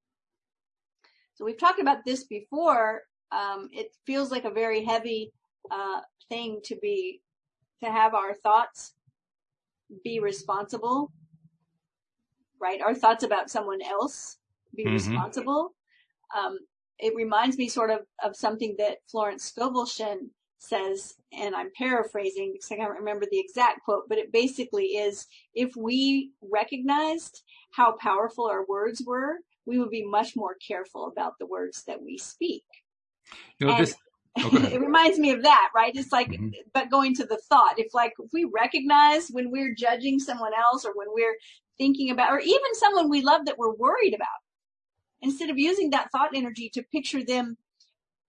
So 1.36 1.46
we've 1.46 1.58
talked 1.58 1.80
about 1.80 2.04
this 2.06 2.26
before. 2.26 3.04
Um, 3.32 3.70
it 3.72 3.96
feels 4.06 4.32
like 4.32 4.46
a 4.46 4.52
very 4.52 4.84
heavy 4.84 5.32
uh, 5.72 6.02
thing 6.30 6.60
to 6.66 6.76
be 6.82 7.22
to 7.84 7.92
have 7.92 8.14
our 8.14 8.34
thoughts 8.34 8.94
be 10.04 10.20
responsible, 10.20 11.12
right? 12.60 12.82
Our 12.82 12.96
thoughts 12.96 13.24
about 13.24 13.50
someone 13.50 13.82
else 13.82 14.38
be 14.76 14.86
Mhm. 14.86 14.94
responsible. 14.94 15.76
Um, 16.36 16.60
it 17.00 17.16
reminds 17.16 17.58
me 17.58 17.70
sort 17.70 17.92
of 17.92 18.02
of 18.24 18.36
something 18.36 18.76
that 18.80 18.98
Florence 19.10 19.44
Scovel-Shinn 19.46 20.32
says, 20.60 21.16
and 21.32 21.56
I'm 21.56 21.72
paraphrasing 21.78 22.52
because 22.54 22.72
I 22.72 22.78
can't 22.78 23.00
remember 23.00 23.26
the 23.30 23.40
exact 23.40 23.84
quote, 23.86 24.10
but 24.10 24.18
it 24.18 24.32
basically 24.32 24.98
is 24.98 25.28
if 25.54 25.76
we 25.76 26.32
recognized 26.42 27.44
how 27.72 27.94
powerful 27.94 28.48
our 28.48 28.66
words 28.66 29.04
were, 29.06 29.38
we 29.66 29.78
would 29.78 29.92
be 29.92 30.06
much 30.06 30.36
more 30.36 30.56
careful 30.56 31.08
about 31.08 31.34
the 31.40 31.46
words 31.46 31.84
that 31.86 32.02
we 32.02 32.18
speak. 32.18 32.64
You 33.60 33.68
know, 33.68 33.76
And 33.76 33.86
this, 33.86 33.96
oh, 34.40 34.58
it 34.72 34.80
reminds 34.80 35.20
me 35.20 35.32
of 35.32 35.44
that, 35.44 35.70
right? 35.76 35.96
It's 35.96 36.12
like, 36.12 36.30
Mhm. 36.30 36.54
but 36.74 36.90
going 36.90 37.16
to 37.16 37.26
the 37.26 37.38
thought, 37.50 37.76
if 37.78 37.94
like, 37.94 38.14
if 38.20 38.30
we 38.34 38.46
recognize 38.46 39.30
when 39.30 39.52
we're 39.52 39.74
judging 39.74 40.20
someone 40.20 40.54
else 40.54 40.86
or 40.86 40.94
when 40.96 41.08
we're 41.12 41.38
thinking 41.78 42.10
about, 42.10 42.32
or 42.32 42.40
even 42.40 42.74
someone 42.74 43.10
we 43.10 43.22
love 43.22 43.46
that 43.46 43.58
we're 43.58 43.74
worried 43.74 44.14
about, 44.14 44.28
instead 45.22 45.50
of 45.50 45.58
using 45.58 45.92
that 45.92 46.12
thought 46.12 46.32
energy 46.36 46.70
to 46.74 46.84
picture 46.84 47.24
them, 47.24 47.58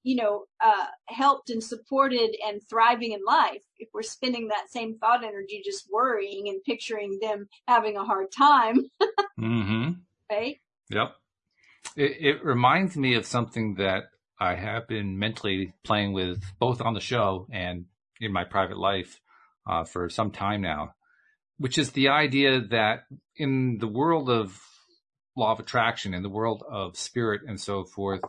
you 0.03 0.17
know, 0.17 0.45
uh, 0.61 0.87
helped 1.09 1.51
and 1.51 1.63
supported 1.63 2.35
and 2.47 2.63
thriving 2.69 3.13
in 3.13 3.21
life, 3.27 3.63
if 3.79 3.89
we're 3.93 4.03
spending 4.03 4.49
that 4.49 4.71
same 4.71 4.97
thought 4.99 5.25
energy 5.25 5.61
just 5.65 5.87
worrying 5.91 6.49
and 6.49 6.63
picturing 6.65 7.19
them 7.21 7.49
having 7.67 7.97
a 7.97 8.05
hard 8.05 8.31
time, 8.33 8.87
mm-hmm. 9.39 9.91
right? 10.31 10.57
Yep. 10.91 11.15
It, 11.97 12.17
it 12.21 12.45
reminds 12.45 12.97
me 12.97 13.15
of 13.15 13.27
something 13.27 13.75
that 13.75 14.05
I 14.41 14.55
have 14.55 14.87
been 14.87 15.19
mentally 15.19 15.75
playing 15.85 16.13
with 16.13 16.43
both 16.59 16.81
on 16.81 16.95
the 16.95 17.01
show 17.01 17.47
and 17.53 17.87
in 18.21 18.33
my 18.33 18.45
private 18.45 18.79
life 18.79 19.21
uh, 19.67 19.85
for 19.85 20.09
some 20.09 20.31
time 20.31 20.63
now, 20.63 20.95
which 21.59 21.79
is 21.79 21.93
the 21.93 22.09
idea 22.09 22.61
that 22.61 23.05
in 23.37 23.79
the 23.79 23.89
world 23.89 24.31
of 24.31 24.61
law 25.37 25.53
of 25.53 25.61
attraction, 25.61 26.15
in 26.15 26.23
the 26.23 26.29
world 26.29 26.63
of 26.69 26.97
spirit 26.97 27.43
and 27.47 27.61
so 27.61 27.85
forth, 27.85 28.21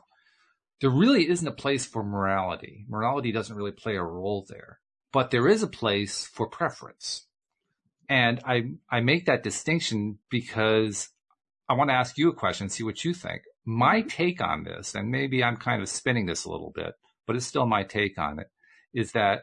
there 0.82 0.90
really 0.90 1.30
isn't 1.30 1.48
a 1.48 1.52
place 1.52 1.86
for 1.86 2.04
morality. 2.04 2.86
Morality 2.88 3.32
doesn't 3.32 3.56
really 3.56 3.72
play 3.72 3.96
a 3.96 4.04
role 4.04 4.46
there, 4.50 4.80
but 5.12 5.32
there 5.32 5.48
is 5.48 5.64
a 5.64 5.68
place 5.68 6.26
for 6.26 6.48
preference. 6.48 7.26
And 8.08 8.42
I, 8.46 8.72
I 8.90 9.02
make 9.02 9.26
that 9.26 9.44
distinction 9.44 10.18
because 10.30 11.10
I 11.68 11.74
want 11.74 11.90
to 11.92 11.96
ask 11.96 12.18
you 12.18 12.30
a 12.30 12.34
question, 12.34 12.70
see 12.70 12.84
what 12.84 13.04
you 13.06 13.14
think. 13.14 13.44
My 13.72 14.02
take 14.02 14.42
on 14.42 14.64
this, 14.64 14.96
and 14.96 15.12
maybe 15.12 15.44
I'm 15.44 15.56
kind 15.56 15.84
of 15.84 15.90
spinning 15.90 16.26
this 16.26 16.44
a 16.44 16.50
little 16.50 16.72
bit, 16.74 16.96
but 17.28 17.36
it's 17.36 17.46
still 17.46 17.68
my 17.68 17.84
take 17.84 18.18
on 18.18 18.40
it, 18.40 18.48
is 18.96 19.12
that 19.12 19.42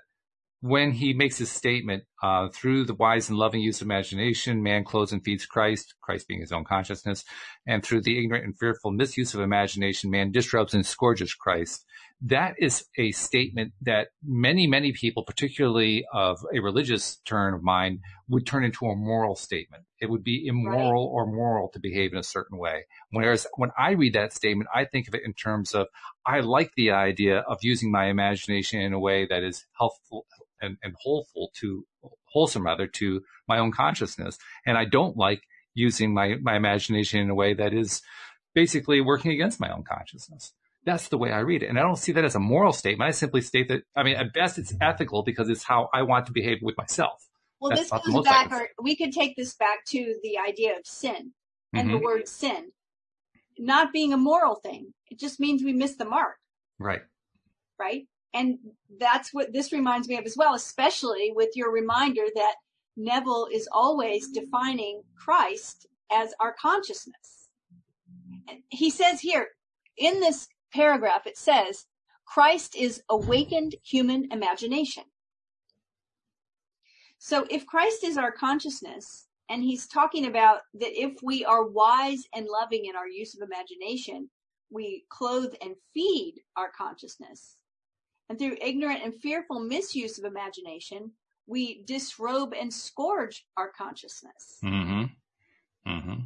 when 0.63 0.91
he 0.91 1.13
makes 1.13 1.39
his 1.39 1.49
statement, 1.49 2.03
uh, 2.25 2.49
through 2.49 2.87
the 2.87 2.95
wise 2.95 3.29
and 3.29 3.39
loving 3.39 3.61
use 3.61 3.81
of 3.81 3.87
imagination, 3.87 4.65
man 4.65 4.83
clothes 4.83 5.13
and 5.13 5.23
feeds 5.23 5.47
Christ, 5.47 5.95
Christ 6.03 6.27
being 6.27 6.41
his 6.41 6.51
own 6.51 6.65
consciousness, 6.65 7.25
and 7.69 7.85
through 7.85 8.01
the 8.01 8.19
ignorant 8.19 8.45
and 8.45 8.59
fearful 8.59 8.91
misuse 8.91 9.33
of 9.33 9.41
imagination, 9.41 10.11
man 10.11 10.33
disrobes 10.33 10.75
and 10.75 10.85
scourges 10.85 11.33
Christ. 11.33 11.85
That 12.23 12.55
is 12.59 12.87
a 12.97 13.13
statement 13.13 13.73
that 13.83 14.09
many, 14.25 14.67
many 14.67 14.93
people, 14.93 15.23
particularly 15.23 16.07
of 16.13 16.39
a 16.55 16.61
religious 16.61 17.17
turn 17.27 17.53
of 17.53 17.63
mind, 17.63 18.01
would 18.29 18.47
turn 18.47 18.65
into 18.65 18.87
a 18.87 18.97
moral 18.97 19.37
statement. 19.37 19.85
It 20.01 20.09
would 20.09 20.25
be 20.25 20.47
immoral 20.47 21.09
right. 21.09 21.13
or 21.13 21.27
moral 21.27 21.69
to 21.71 21.79
behave 21.79 22.13
in 22.13 22.19
a 22.19 22.23
certain 22.23 22.59
way. 22.59 22.87
Whereas 23.11 23.47
when 23.57 23.71
I 23.79 23.93
read 23.93 24.15
that 24.15 24.33
statement, 24.33 24.71
I 24.75 24.87
think 24.87 25.09
of 25.09 25.15
it 25.15 25.25
in 25.25 25.35
terms 25.35 25.75
of 25.75 25.89
I 26.25 26.41
like 26.41 26.73
the 26.75 26.93
idea 26.93 27.41
of 27.41 27.59
using 27.61 27.93
my 27.93 28.07
imagination 28.07 28.81
in 28.81 28.95
a 28.95 28.99
way 29.01 29.27
that 29.27 29.43
is 29.43 29.67
helpful 29.79 30.27
and, 30.61 30.79
and 30.83 30.95
wholeful 30.99 31.51
to 31.61 31.85
wholesome 32.25 32.65
rather 32.65 32.87
to 32.87 33.23
my 33.47 33.59
own 33.59 33.73
consciousness. 33.73 34.39
And 34.65 34.79
I 34.79 34.87
don't 34.87 35.19
like 35.19 35.43
using 35.75 36.15
my, 36.15 36.37
my 36.41 36.57
imagination 36.57 37.21
in 37.21 37.29
a 37.29 37.35
way 37.35 37.53
that 37.53 37.75
is 37.75 38.01
basically 38.55 39.03
working 39.03 39.33
against 39.33 39.61
my 39.61 39.71
own 39.71 39.85
consciousness. 39.85 40.55
That's 40.87 41.09
the 41.09 41.19
way 41.19 41.33
I 41.33 41.41
read 41.41 41.63
it. 41.65 41.69
And 41.69 41.79
I 41.79 41.83
don't 41.83 41.99
see 41.99 42.13
that 42.13 42.25
as 42.25 42.37
a 42.37 42.41
moral 42.41 42.73
statement. 42.73 43.09
I 43.09 43.11
simply 43.11 43.43
state 43.43 43.69
that, 43.69 43.83
I 43.95 44.05
mean, 44.05 44.17
at 44.17 44.33
best 44.33 44.57
it's 44.57 44.73
ethical 44.81 45.25
because 45.25 45.51
it's 45.51 45.65
how 45.65 45.91
I 45.93 46.03
want 46.03 46.27
to 46.27 46.33
behave 46.33 46.59
with 46.63 46.77
myself. 46.79 47.29
Well, 47.61 47.71
That's 47.71 47.91
this 47.91 48.13
goes 48.13 48.25
back, 48.25 48.53
or 48.53 48.69
we 48.81 48.97
could 48.97 49.13
take 49.13 49.35
this 49.37 49.55
back 49.55 49.85
to 49.89 50.15
the 50.23 50.39
idea 50.39 50.77
of 50.79 50.87
sin 50.87 51.33
and 51.75 51.89
mm-hmm. 51.89 51.99
the 51.99 52.05
word 52.05 52.29
sin 52.29 52.71
not 53.59 53.93
being 53.93 54.13
a 54.13 54.19
moral 54.19 54.55
thing. 54.55 54.93
It 55.11 55.19
just 55.19 55.41
means 55.41 55.63
we 55.63 55.73
missed 55.73 55.99
the 55.99 56.05
mark. 56.05 56.37
Right. 56.79 57.01
Right. 57.79 58.07
And 58.35 58.59
that's 59.01 59.33
what 59.33 59.53
this 59.53 59.73
reminds 59.73 60.09
me 60.09 60.19
of 60.19 60.27
as 60.27 60.37
well, 60.37 60.55
especially 60.55 61.33
with 61.35 61.51
your 61.55 61.73
reminder 61.73 62.25
that 62.35 62.55
Neville 62.97 63.49
is 63.53 63.69
always 63.73 64.29
defining 64.29 65.03
Christ 65.17 65.87
as 66.13 66.35
our 66.41 66.55
consciousness. 66.61 67.49
He 68.69 68.91
says 68.91 69.21
here 69.21 69.49
in 69.97 70.21
this 70.21 70.49
paragraph, 70.73 71.27
it 71.27 71.37
says, 71.37 71.87
Christ 72.27 72.77
is 72.77 73.03
awakened 73.09 73.75
human 73.85 74.29
imagination. 74.33 75.05
So 77.19 77.47
if 77.51 77.67
Christ 77.67 78.05
is 78.05 78.19
our 78.19 78.33
consciousness, 78.33 79.27
and 79.49 79.63
he's 79.63 79.87
talking 79.87 80.27
about 80.27 80.63
that 80.75 81.01
if 81.01 81.23
we 81.23 81.45
are 81.45 81.69
wise 81.69 82.25
and 82.35 82.47
loving 82.47 82.87
in 82.87 82.97
our 82.97 83.09
use 83.09 83.37
of 83.37 83.47
imagination, 83.47 84.29
we 84.71 85.05
clothe 85.09 85.55
and 85.63 85.77
feed 85.95 86.41
our 86.57 86.71
consciousness. 86.77 87.57
And 88.29 88.39
through 88.39 88.57
ignorant 88.61 89.05
and 89.05 89.15
fearful 89.15 89.61
misuse 89.61 90.19
of 90.19 90.25
imagination, 90.25 91.13
we 91.47 91.85
disrobe 91.85 92.55
and 92.55 92.73
scourge 92.75 93.47
our 93.57 93.71
consciousness. 93.71 94.59
Mm-hmm. 94.65 95.05
Mm-hmm. 95.89 96.21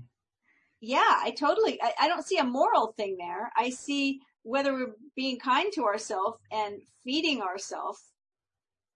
Yeah, 0.80 1.18
I 1.18 1.32
totally, 1.32 1.80
I, 1.82 1.92
I 2.00 2.08
don't 2.08 2.24
see 2.24 2.38
a 2.38 2.44
moral 2.44 2.94
thing 2.96 3.18
there. 3.18 3.52
I 3.54 3.68
see 3.68 4.20
whether 4.42 4.72
we're 4.72 4.94
being 5.16 5.38
kind 5.38 5.72
to 5.74 5.84
ourselves 5.84 6.38
and 6.50 6.80
feeding 7.04 7.42
ourselves. 7.42 8.02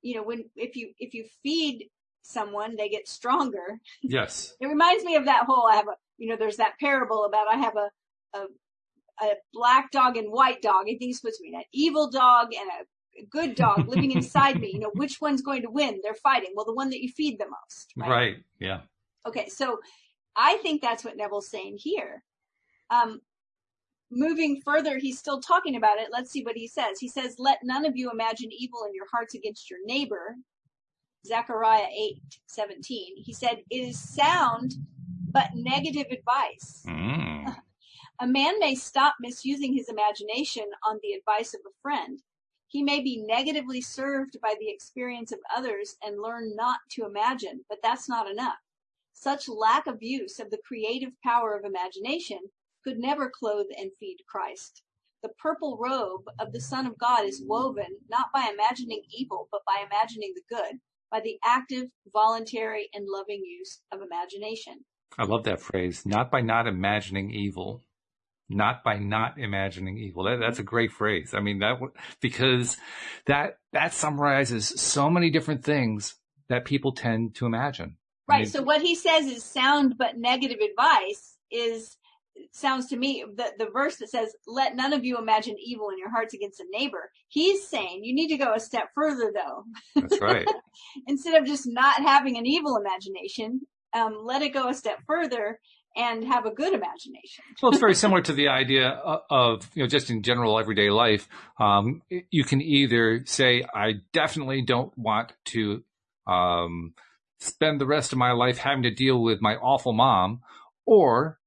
You 0.02 0.16
know, 0.16 0.22
when, 0.22 0.44
if 0.56 0.76
you, 0.76 0.92
if 0.98 1.14
you 1.14 1.24
feed 1.42 1.88
someone, 2.22 2.76
they 2.76 2.88
get 2.88 3.08
stronger. 3.08 3.80
Yes. 4.02 4.54
it 4.60 4.66
reminds 4.66 5.04
me 5.04 5.16
of 5.16 5.26
that 5.26 5.44
whole, 5.46 5.66
I 5.70 5.76
have 5.76 5.88
a, 5.88 5.94
you 6.18 6.28
know, 6.28 6.36
there's 6.36 6.56
that 6.56 6.78
parable 6.78 7.24
about 7.24 7.48
I 7.48 7.56
have 7.56 7.76
a, 7.76 7.90
a, 8.38 8.44
a 9.22 9.34
black 9.52 9.90
dog 9.90 10.16
and 10.16 10.30
white 10.30 10.62
dog. 10.62 10.82
I 10.82 10.96
think 10.96 11.10
it's 11.10 11.20
supposed 11.20 11.38
to 11.38 11.44
be 11.44 11.54
an 11.54 11.62
evil 11.72 12.10
dog 12.10 12.48
and 12.52 12.68
a 12.68 13.26
good 13.30 13.54
dog 13.54 13.88
living 13.88 14.10
inside 14.12 14.60
me, 14.60 14.70
you 14.72 14.80
know, 14.80 14.90
which 14.94 15.20
one's 15.20 15.42
going 15.42 15.62
to 15.62 15.70
win? 15.70 16.00
They're 16.02 16.14
fighting. 16.14 16.50
Well, 16.54 16.66
the 16.66 16.74
one 16.74 16.90
that 16.90 17.00
you 17.00 17.10
feed 17.10 17.38
the 17.38 17.46
most. 17.46 17.92
Right. 17.96 18.10
right. 18.10 18.36
Yeah. 18.58 18.80
Okay. 19.26 19.48
So 19.48 19.78
I 20.36 20.56
think 20.58 20.82
that's 20.82 21.04
what 21.04 21.16
Neville's 21.16 21.50
saying 21.50 21.78
here. 21.78 22.22
Um, 22.90 23.20
moving 24.14 24.60
further, 24.64 24.98
he's 24.98 25.18
still 25.18 25.40
talking 25.40 25.76
about 25.76 25.98
it. 25.98 26.08
Let's 26.12 26.30
see 26.30 26.42
what 26.42 26.56
he 26.56 26.66
says. 26.68 26.98
He 27.00 27.08
says, 27.08 27.36
let 27.38 27.58
none 27.62 27.84
of 27.84 27.96
you 27.96 28.10
imagine 28.10 28.50
evil 28.52 28.84
in 28.86 28.94
your 28.94 29.06
hearts 29.12 29.34
against 29.34 29.70
your 29.70 29.80
neighbor. 29.84 30.36
Zechariah 31.26 31.88
8, 31.96 32.16
17. 32.46 33.14
He 33.16 33.32
said, 33.32 33.62
it 33.70 33.76
is 33.76 33.98
sound, 33.98 34.74
but 35.30 35.48
negative 35.54 36.06
advice. 36.10 36.84
Mm. 36.86 37.56
A 38.20 38.26
man 38.26 38.60
may 38.60 38.76
stop 38.76 39.16
misusing 39.20 39.74
his 39.74 39.88
imagination 39.88 40.64
on 40.88 41.00
the 41.02 41.14
advice 41.14 41.52
of 41.52 41.60
a 41.66 41.74
friend, 41.82 42.20
he 42.74 42.82
may 42.82 43.00
be 43.00 43.22
negatively 43.24 43.80
served 43.80 44.36
by 44.42 44.56
the 44.58 44.68
experience 44.68 45.30
of 45.30 45.38
others 45.56 45.94
and 46.02 46.20
learn 46.20 46.56
not 46.56 46.80
to 46.90 47.04
imagine, 47.04 47.64
but 47.68 47.78
that's 47.84 48.08
not 48.08 48.28
enough. 48.28 48.58
Such 49.12 49.48
lack 49.48 49.86
of 49.86 50.02
use 50.02 50.40
of 50.40 50.50
the 50.50 50.58
creative 50.66 51.12
power 51.22 51.56
of 51.56 51.64
imagination 51.64 52.40
could 52.84 52.98
never 52.98 53.30
clothe 53.30 53.66
and 53.76 53.90
feed 53.98 54.18
Christ. 54.28 54.82
The 55.22 55.30
purple 55.38 55.78
robe 55.80 56.24
of 56.38 56.52
the 56.52 56.60
Son 56.60 56.86
of 56.86 56.98
God 56.98 57.24
is 57.24 57.42
woven 57.44 57.98
not 58.10 58.26
by 58.32 58.50
imagining 58.52 59.02
evil, 59.16 59.48
but 59.50 59.62
by 59.66 59.82
imagining 59.82 60.34
the 60.34 60.54
good, 60.54 60.80
by 61.10 61.20
the 61.20 61.38
active, 61.42 61.84
voluntary, 62.12 62.90
and 62.92 63.06
loving 63.08 63.42
use 63.42 63.80
of 63.90 64.00
imagination. 64.02 64.84
I 65.16 65.24
love 65.24 65.44
that 65.44 65.62
phrase. 65.62 66.04
Not 66.04 66.30
by 66.30 66.42
not 66.42 66.66
imagining 66.66 67.30
evil, 67.30 67.84
not 68.50 68.84
by 68.84 68.98
not 68.98 69.38
imagining 69.38 69.96
evil. 69.96 70.24
That, 70.24 70.40
that's 70.40 70.58
a 70.58 70.64
great 70.64 70.92
phrase. 70.92 71.32
I 71.32 71.40
mean, 71.40 71.60
that, 71.60 71.78
because 72.20 72.76
that, 73.26 73.58
that 73.72 73.94
summarizes 73.94 74.68
so 74.78 75.08
many 75.08 75.30
different 75.30 75.64
things 75.64 76.16
that 76.50 76.66
people 76.66 76.92
tend 76.92 77.36
to 77.36 77.46
imagine. 77.46 77.96
Right. 78.28 78.36
I 78.36 78.38
mean, 78.40 78.48
so 78.48 78.62
what 78.62 78.82
he 78.82 78.94
says 78.94 79.26
is 79.26 79.42
sound 79.42 79.94
but 79.96 80.18
negative 80.18 80.58
advice 80.58 81.38
is, 81.50 81.96
sounds 82.52 82.86
to 82.88 82.96
me, 82.96 83.24
the, 83.36 83.52
the 83.58 83.70
verse 83.72 83.96
that 83.96 84.10
says, 84.10 84.34
let 84.46 84.76
none 84.76 84.92
of 84.92 85.04
you 85.04 85.18
imagine 85.18 85.56
evil 85.58 85.88
in 85.90 85.98
your 85.98 86.10
hearts 86.10 86.34
against 86.34 86.60
a 86.60 86.66
neighbor. 86.70 87.10
He's 87.28 87.66
saying 87.66 88.00
you 88.02 88.14
need 88.14 88.28
to 88.28 88.36
go 88.36 88.54
a 88.54 88.60
step 88.60 88.88
further 88.94 89.32
though. 89.34 89.64
That's 90.00 90.20
right. 90.20 90.46
Instead 91.06 91.40
of 91.40 91.46
just 91.46 91.64
not 91.66 92.02
having 92.02 92.36
an 92.36 92.46
evil 92.46 92.76
imagination, 92.76 93.62
um, 93.94 94.18
let 94.22 94.42
it 94.42 94.50
go 94.50 94.68
a 94.68 94.74
step 94.74 94.98
further 95.06 95.60
and 95.96 96.24
have 96.24 96.44
a 96.44 96.50
good 96.50 96.72
imagination. 96.72 97.44
well, 97.62 97.70
it's 97.70 97.80
very 97.80 97.94
similar 97.94 98.20
to 98.22 98.32
the 98.32 98.48
idea 98.48 98.88
of, 99.30 99.70
you 99.74 99.82
know, 99.82 99.88
just 99.88 100.10
in 100.10 100.22
general 100.22 100.58
everyday 100.58 100.90
life. 100.90 101.28
Um, 101.60 102.02
you 102.30 102.44
can 102.44 102.60
either 102.60 103.22
say, 103.26 103.62
I 103.72 103.94
definitely 104.12 104.62
don't 104.62 104.96
want 104.98 105.32
to, 105.46 105.84
um, 106.26 106.94
spend 107.38 107.80
the 107.80 107.86
rest 107.86 108.12
of 108.12 108.18
my 108.18 108.32
life 108.32 108.58
having 108.58 108.82
to 108.84 108.90
deal 108.90 109.22
with 109.22 109.40
my 109.40 109.54
awful 109.56 109.92
mom, 109.92 110.40
or 110.86 111.38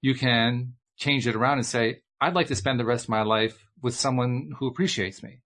you 0.00 0.14
can 0.14 0.74
change 0.96 1.26
it 1.26 1.36
around 1.36 1.58
and 1.58 1.66
say, 1.66 2.02
I'd 2.20 2.34
like 2.34 2.48
to 2.48 2.56
spend 2.56 2.80
the 2.80 2.84
rest 2.84 3.04
of 3.04 3.10
my 3.10 3.22
life 3.22 3.64
with 3.82 3.94
someone 3.94 4.50
who 4.58 4.66
appreciates 4.66 5.22
me. 5.22 5.40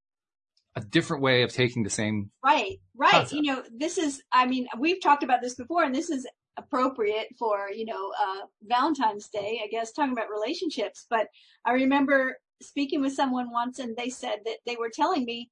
A 0.74 0.80
different 0.80 1.22
way 1.22 1.42
of 1.42 1.52
taking 1.52 1.82
the 1.82 1.90
same. 1.90 2.30
Right, 2.42 2.80
right. 2.96 3.10
Concept. 3.10 3.32
You 3.34 3.42
know, 3.42 3.62
this 3.76 3.98
is, 3.98 4.22
I 4.32 4.46
mean, 4.46 4.66
we've 4.78 5.02
talked 5.02 5.22
about 5.22 5.42
this 5.42 5.54
before, 5.54 5.84
and 5.84 5.94
this 5.94 6.08
is 6.08 6.26
appropriate 6.56 7.28
for 7.38 7.70
you 7.74 7.84
know 7.84 8.12
uh, 8.20 8.46
Valentine's 8.62 9.28
Day, 9.28 9.60
I 9.64 9.68
guess, 9.68 9.92
talking 9.92 10.12
about 10.12 10.30
relationships. 10.30 11.06
But 11.08 11.28
I 11.64 11.72
remember 11.72 12.38
speaking 12.60 13.00
with 13.00 13.14
someone 13.14 13.50
once, 13.50 13.78
and 13.78 13.96
they 13.96 14.08
said 14.08 14.40
that 14.44 14.58
they 14.66 14.76
were 14.76 14.90
telling 14.92 15.24
me, 15.24 15.50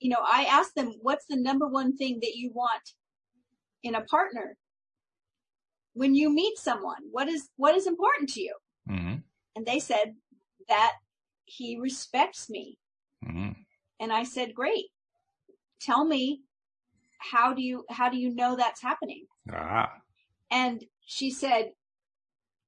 you 0.00 0.10
know, 0.10 0.20
I 0.20 0.44
asked 0.44 0.74
them, 0.74 0.94
"What's 1.00 1.26
the 1.28 1.36
number 1.36 1.66
one 1.66 1.96
thing 1.96 2.18
that 2.22 2.34
you 2.34 2.50
want 2.52 2.92
in 3.82 3.94
a 3.94 4.02
partner 4.02 4.56
when 5.98 6.14
you 6.14 6.28
meet 6.30 6.56
someone? 6.58 7.02
What 7.10 7.28
is 7.28 7.48
what 7.56 7.74
is 7.76 7.86
important 7.86 8.28
to 8.30 8.40
you?" 8.40 8.54
Mm-hmm. 8.88 9.16
And 9.56 9.66
they 9.66 9.80
said 9.80 10.14
that 10.68 10.92
he 11.44 11.78
respects 11.78 12.48
me. 12.48 12.78
Mm-hmm. 13.24 13.52
And 14.00 14.12
I 14.12 14.24
said, 14.24 14.54
"Great. 14.54 14.86
Tell 15.80 16.04
me." 16.04 16.42
How 17.20 17.52
do 17.52 17.62
you 17.62 17.84
how 17.90 18.08
do 18.08 18.16
you 18.16 18.30
know 18.32 18.54
that's 18.54 18.80
happening? 18.80 19.26
Ah. 19.52 19.90
And 20.52 20.84
she 21.00 21.32
said, 21.32 21.72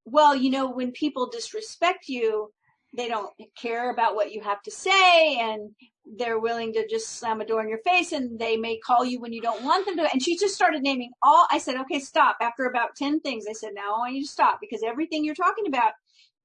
well, 0.05 0.35
you 0.35 0.51
know, 0.51 0.71
when 0.71 0.90
people 0.93 1.31
disrespect 1.31 2.09
you, 2.09 2.53
they 2.96 3.09
don't 3.09 3.31
care 3.57 3.90
about 3.90 4.14
what 4.14 4.33
you 4.33 4.40
have 4.40 4.62
to 4.62 4.70
say 4.70 5.38
and 5.38 5.70
they're 6.16 6.40
willing 6.40 6.72
to 6.72 6.88
just 6.88 7.18
slam 7.18 7.40
a 7.40 7.46
door 7.46 7.62
in 7.62 7.68
your 7.68 7.83
face 7.85 8.12
and 8.12 8.38
they 8.38 8.57
may 8.57 8.79
call 8.79 9.05
you 9.05 9.20
when 9.20 9.33
you 9.33 9.40
don't 9.40 9.62
want 9.62 9.87
them 9.87 9.96
to. 9.96 10.11
And 10.11 10.22
she 10.22 10.37
just 10.37 10.55
started 10.55 10.83
naming 10.83 11.12
all, 11.22 11.46
I 11.50 11.59
said, 11.59 11.76
okay, 11.83 12.00
stop. 12.00 12.37
After 12.40 12.64
about 12.64 12.96
10 12.96 13.20
things, 13.20 13.44
I 13.48 13.53
said, 13.53 13.70
now 13.74 13.94
I 13.94 13.98
want 13.98 14.14
you 14.14 14.22
to 14.22 14.29
stop 14.29 14.59
because 14.61 14.83
everything 14.83 15.24
you're 15.24 15.35
talking 15.35 15.66
about 15.68 15.92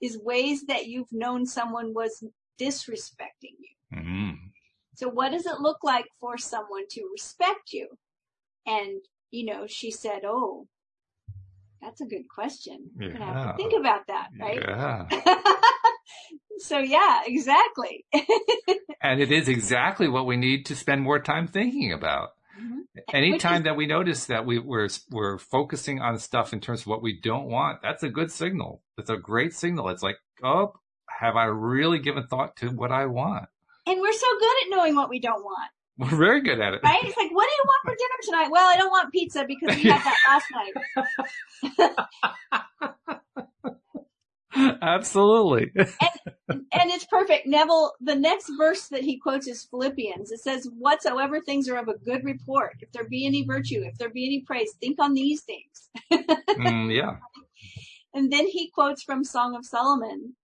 is 0.02 0.20
ways 0.22 0.66
that 0.66 0.86
you've 0.86 1.12
known 1.12 1.46
someone 1.46 1.94
was 1.94 2.24
disrespecting 2.62 3.56
you. 3.60 3.98
Mm-hmm. 3.98 4.32
So 4.96 5.10
what 5.10 5.32
does 5.32 5.46
it 5.46 5.60
look 5.60 5.84
like 5.84 6.06
for 6.20 6.38
someone 6.38 6.84
to 6.92 7.10
respect 7.12 7.74
you? 7.74 7.88
And, 8.68 9.02
you 9.32 9.46
know, 9.46 9.66
she 9.68 9.90
said, 9.92 10.22
oh, 10.26 10.68
that's 11.82 12.02
a 12.02 12.06
good 12.06 12.28
question. 12.34 12.90
You're 13.00 13.12
yeah. 13.12 13.18
gonna 13.18 13.34
have 13.34 13.58
to 13.58 13.64
think 13.64 13.74
about 13.80 14.08
that, 14.08 14.30
right? 14.40 14.60
Yeah. 14.60 15.06
so 16.60 16.80
yeah, 16.80 17.22
exactly. 17.26 18.06
and 19.02 19.22
it 19.22 19.32
is 19.32 19.48
exactly 19.48 20.08
what 20.08 20.26
we 20.26 20.38
need 20.38 20.66
to 20.68 20.76
spend 20.76 21.02
more 21.02 21.20
time 21.20 21.48
thinking 21.48 21.92
about. 21.92 22.30
Mm-hmm. 22.60 22.80
Anytime 23.14 23.62
is, 23.62 23.64
that 23.66 23.76
we 23.76 23.86
notice 23.86 24.26
that 24.26 24.46
we, 24.46 24.60
we're 24.60 24.88
we're 25.12 25.38
focusing 25.38 26.00
on 26.00 26.18
stuff 26.20 26.54
in 26.54 26.62
terms 26.62 26.82
of 26.82 26.88
what 26.88 27.02
we 27.02 27.20
don't 27.20 27.48
want, 27.48 27.82
that's 27.82 28.04
a 28.04 28.10
good 28.10 28.32
signal. 28.32 28.82
It's 28.98 29.10
a 29.10 29.18
great 29.18 29.54
signal. 29.54 29.90
It's 29.90 30.04
like, 30.04 30.18
oh, 30.44 30.74
have 31.20 31.36
I 31.36 31.46
really 31.46 32.00
given 32.00 32.28
thought 32.28 32.56
to 32.58 32.70
what 32.70 32.92
I 32.92 33.08
want? 33.08 33.48
And 33.86 34.00
we're 34.00 34.14
so 34.14 34.28
good 34.40 34.56
at 34.64 34.70
knowing 34.70 34.96
what 34.96 35.10
we 35.10 35.20
don't 35.20 35.44
want. 35.44 35.70
We're 35.98 36.10
very 36.10 36.42
good 36.42 36.60
at 36.60 36.74
it. 36.74 36.82
Right? 36.84 37.00
It's 37.04 37.16
like, 37.16 37.32
what 37.32 37.48
do 37.48 37.52
you 37.52 37.64
want 37.66 37.86
for 37.86 37.92
dinner 37.92 38.20
tonight? 38.24 38.52
Well, 38.52 38.68
I 38.68 38.76
don't 38.76 38.90
want 38.90 39.14
pizza 39.14 39.46
because 39.48 39.78
we 39.78 39.84
had 39.84 40.02
that 40.04 40.18
last 40.28 40.46
night. 43.64 43.78
Absolutely. 44.82 45.72
and, 45.76 45.90
and 46.50 46.92
it's 46.92 47.06
perfect. 47.06 47.46
Neville, 47.46 47.94
the 48.00 48.16
next 48.16 48.52
verse 48.58 48.88
that 48.88 49.04
he 49.04 49.18
quotes 49.18 49.48
is 49.48 49.66
Philippians. 49.66 50.32
It 50.32 50.40
says, 50.40 50.70
whatsoever 50.78 51.42
things 51.42 51.68
are 51.68 51.78
of 51.78 51.88
a 51.88 51.98
good 51.98 52.24
report, 52.24 52.78
if 52.80 52.92
there 52.92 53.08
be 53.08 53.26
any 53.26 53.44
virtue, 53.44 53.84
if 53.84 53.98
there 53.98 54.10
be 54.10 54.26
any 54.26 54.42
praise, 54.42 54.74
think 54.80 55.00
on 55.00 55.14
these 55.14 55.44
things. 55.44 55.90
mm, 56.12 56.96
yeah. 56.96 57.18
And 58.14 58.32
then 58.32 58.48
he 58.48 58.72
quotes 58.72 59.04
from 59.04 59.24
Song 59.24 59.56
of 59.56 59.66
Solomon. 59.66 60.36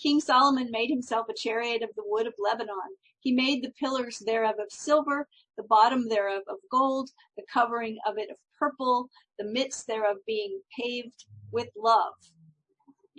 King 0.00 0.20
Solomon 0.20 0.70
made 0.70 0.90
himself 0.90 1.26
a 1.28 1.34
chariot 1.34 1.82
of 1.82 1.90
the 1.96 2.04
wood 2.04 2.26
of 2.26 2.34
Lebanon. 2.38 2.96
He 3.18 3.32
made 3.32 3.64
the 3.64 3.72
pillars 3.80 4.22
thereof 4.24 4.56
of 4.60 4.70
silver, 4.70 5.26
the 5.56 5.64
bottom 5.64 6.08
thereof 6.08 6.42
of 6.48 6.58
gold, 6.70 7.10
the 7.36 7.42
covering 7.52 7.98
of 8.06 8.18
it 8.18 8.30
of 8.30 8.36
purple, 8.58 9.08
the 9.38 9.44
midst 9.44 9.88
thereof 9.88 10.18
being 10.26 10.60
paved 10.78 11.24
with 11.50 11.68
love. 11.76 12.14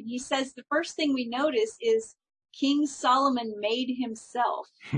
He 0.07 0.19
says 0.19 0.53
the 0.53 0.63
first 0.69 0.95
thing 0.95 1.13
we 1.13 1.27
notice 1.27 1.77
is 1.81 2.15
King 2.53 2.87
Solomon 2.87 3.53
made 3.59 3.95
himself. 3.99 4.67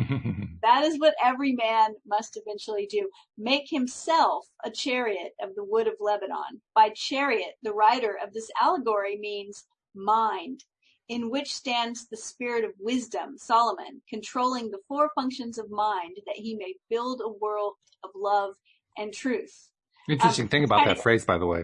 that 0.62 0.84
is 0.84 1.00
what 1.00 1.16
every 1.24 1.54
man 1.54 1.96
must 2.06 2.38
eventually 2.38 2.88
do. 2.90 3.10
Make 3.38 3.70
himself 3.70 4.46
a 4.64 4.72
chariot 4.72 5.34
of 5.42 5.56
the 5.56 5.64
wood 5.64 5.88
of 5.88 5.96
Lebanon. 6.00 6.62
By 6.74 6.90
chariot, 6.96 7.56
the 7.64 7.74
writer 7.74 8.18
of 8.24 8.34
this 8.34 8.50
allegory 8.62 9.18
means 9.18 9.66
mind, 9.94 10.64
in 11.10 11.30
which 11.30 11.54
stands 11.54 12.08
the 12.08 12.18
spirit 12.18 12.64
of 12.64 12.72
wisdom, 12.80 13.38
Solomon, 13.38 14.02
controlling 14.10 14.72
the 14.72 14.80
four 14.88 15.10
functions 15.16 15.58
of 15.58 15.70
mind 15.70 16.18
that 16.28 16.36
he 16.36 16.56
may 16.56 16.76
build 16.90 17.22
a 17.22 17.30
world 17.30 17.74
of 18.04 18.12
love 18.16 18.56
and 18.98 19.14
truth. 19.14 19.70
Interesting 20.08 20.46
um, 20.46 20.50
thing 20.50 20.64
about 20.64 20.86
that 20.86 21.02
phrase, 21.02 21.26
by 21.26 21.38
the 21.38 21.46
way. 21.46 21.64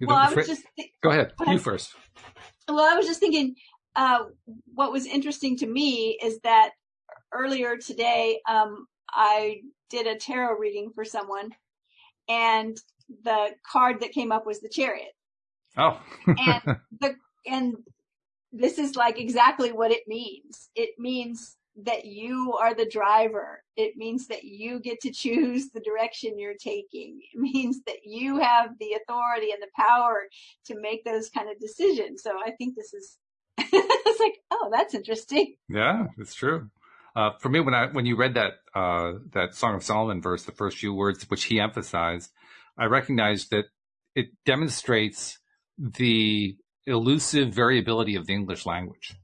Well, 0.00 0.16
I 0.16 0.32
was 0.32 0.46
just 0.46 0.64
go 1.02 1.10
ahead. 1.10 1.32
You 1.46 1.58
first. 1.58 1.94
Well, 2.68 2.84
I 2.84 2.96
was 2.96 3.06
just 3.06 3.20
thinking 3.20 3.54
uh, 3.94 4.24
what 4.74 4.92
was 4.92 5.06
interesting 5.06 5.56
to 5.58 5.66
me 5.66 6.18
is 6.22 6.40
that 6.40 6.70
earlier 7.32 7.76
today, 7.76 8.40
um, 8.48 8.86
I 9.10 9.62
did 9.90 10.06
a 10.06 10.16
tarot 10.16 10.58
reading 10.58 10.90
for 10.94 11.04
someone, 11.04 11.50
and 12.28 12.76
the 13.24 13.54
card 13.70 14.00
that 14.00 14.12
came 14.12 14.32
up 14.32 14.46
was 14.46 14.60
the 14.60 14.68
chariot. 14.68 15.12
Oh. 15.76 16.00
and 16.26 16.76
the 17.00 17.14
and 17.46 17.76
this 18.52 18.78
is 18.78 18.96
like 18.96 19.18
exactly 19.18 19.72
what 19.72 19.92
it 19.92 20.02
means. 20.06 20.70
It 20.74 20.90
means 20.98 21.56
that 21.84 22.06
you 22.06 22.54
are 22.54 22.74
the 22.74 22.88
driver. 22.88 23.62
It 23.76 23.96
means 23.96 24.28
that 24.28 24.44
you 24.44 24.80
get 24.80 25.00
to 25.00 25.10
choose 25.10 25.70
the 25.70 25.80
direction 25.80 26.38
you're 26.38 26.54
taking. 26.54 27.20
It 27.34 27.38
means 27.38 27.82
that 27.86 27.98
you 28.04 28.38
have 28.38 28.70
the 28.78 28.96
authority 29.00 29.50
and 29.50 29.62
the 29.62 29.68
power 29.76 30.22
to 30.66 30.80
make 30.80 31.04
those 31.04 31.28
kind 31.28 31.50
of 31.50 31.60
decisions. 31.60 32.22
So 32.22 32.32
I 32.44 32.52
think 32.52 32.76
this 32.76 32.94
is 32.94 33.18
it's 33.58 34.20
like, 34.20 34.38
oh, 34.50 34.70
that's 34.72 34.94
interesting. 34.94 35.56
Yeah, 35.68 36.06
it's 36.18 36.34
true. 36.34 36.70
Uh, 37.14 37.30
for 37.40 37.48
me, 37.48 37.60
when 37.60 37.74
I 37.74 37.86
when 37.86 38.04
you 38.04 38.16
read 38.16 38.34
that 38.34 38.52
uh, 38.74 39.14
that 39.32 39.54
Song 39.54 39.74
of 39.74 39.82
Solomon 39.82 40.20
verse, 40.20 40.44
the 40.44 40.52
first 40.52 40.76
few 40.76 40.92
words 40.92 41.24
which 41.30 41.44
he 41.44 41.58
emphasized, 41.58 42.30
I 42.78 42.84
recognized 42.86 43.50
that 43.50 43.64
it 44.14 44.26
demonstrates 44.44 45.38
the 45.78 46.56
elusive 46.86 47.52
variability 47.52 48.16
of 48.16 48.26
the 48.26 48.34
English 48.34 48.66
language. 48.66 49.14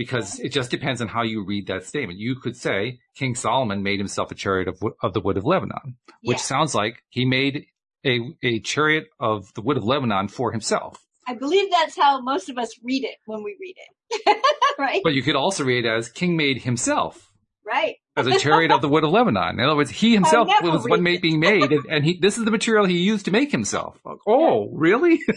Because 0.00 0.40
it 0.40 0.48
just 0.48 0.70
depends 0.70 1.02
on 1.02 1.08
how 1.08 1.20
you 1.24 1.44
read 1.44 1.66
that 1.66 1.84
statement. 1.84 2.18
You 2.18 2.34
could 2.34 2.56
say 2.56 3.00
King 3.16 3.34
Solomon 3.34 3.82
made 3.82 3.98
himself 3.98 4.30
a 4.30 4.34
chariot 4.34 4.66
of, 4.66 4.82
of 5.02 5.12
the 5.12 5.20
wood 5.20 5.36
of 5.36 5.44
Lebanon, 5.44 5.98
which 6.22 6.38
yeah. 6.38 6.42
sounds 6.42 6.74
like 6.74 7.02
he 7.10 7.26
made 7.26 7.66
a, 8.06 8.18
a 8.42 8.60
chariot 8.60 9.08
of 9.20 9.52
the 9.52 9.60
wood 9.60 9.76
of 9.76 9.84
Lebanon 9.84 10.28
for 10.28 10.52
himself. 10.52 11.04
I 11.28 11.34
believe 11.34 11.70
that's 11.70 11.98
how 11.98 12.22
most 12.22 12.48
of 12.48 12.56
us 12.56 12.70
read 12.82 13.04
it 13.04 13.16
when 13.26 13.42
we 13.44 13.54
read 13.60 13.74
it. 13.76 14.42
right? 14.78 15.02
But 15.04 15.12
you 15.12 15.22
could 15.22 15.36
also 15.36 15.64
read 15.64 15.84
it 15.84 15.88
as 15.90 16.08
King 16.08 16.34
made 16.34 16.62
himself. 16.62 17.26
Right. 17.62 17.96
as 18.16 18.26
a 18.26 18.38
chariot 18.38 18.72
of 18.72 18.80
the 18.80 18.88
wood 18.88 19.04
of 19.04 19.10
Lebanon. 19.10 19.60
In 19.60 19.66
other 19.66 19.76
words, 19.76 19.90
he 19.90 20.14
himself 20.14 20.48
was 20.62 20.88
one 20.88 21.02
made, 21.02 21.20
being 21.20 21.40
made, 21.40 21.70
and, 21.70 21.84
and, 21.90 22.04
he, 22.06 22.18
this 22.18 22.38
is 22.38 22.46
the 22.46 22.50
material 22.50 22.86
he 22.86 22.96
used 22.96 23.26
to 23.26 23.30
make 23.30 23.52
himself. 23.52 24.00
Oh, 24.26 24.70
really? 24.72 25.20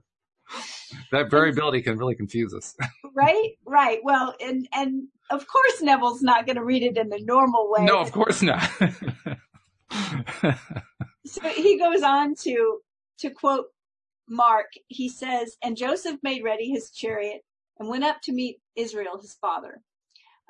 that 1.12 1.30
variability 1.30 1.82
can 1.82 1.98
really 1.98 2.14
confuse 2.14 2.54
us. 2.54 2.74
right, 3.14 3.52
right. 3.66 4.00
Well, 4.02 4.34
and 4.40 4.68
and 4.72 5.08
of 5.30 5.46
course 5.46 5.82
Neville's 5.82 6.22
not 6.22 6.46
going 6.46 6.56
to 6.56 6.64
read 6.64 6.82
it 6.82 6.96
in 6.96 7.08
the 7.08 7.20
normal 7.22 7.70
way. 7.70 7.84
No, 7.84 8.00
of 8.00 8.12
course 8.12 8.42
not. 8.42 8.62
so 11.26 11.40
he 11.48 11.78
goes 11.78 12.02
on 12.02 12.34
to 12.42 12.80
to 13.18 13.30
quote 13.30 13.66
Mark, 14.30 14.72
he 14.86 15.08
says, 15.08 15.56
And 15.62 15.76
Joseph 15.76 16.18
made 16.22 16.44
ready 16.44 16.70
his 16.70 16.90
chariot 16.90 17.42
and 17.78 17.88
went 17.88 18.04
up 18.04 18.18
to 18.22 18.32
meet 18.32 18.60
Israel, 18.76 19.18
his 19.20 19.34
father. 19.34 19.82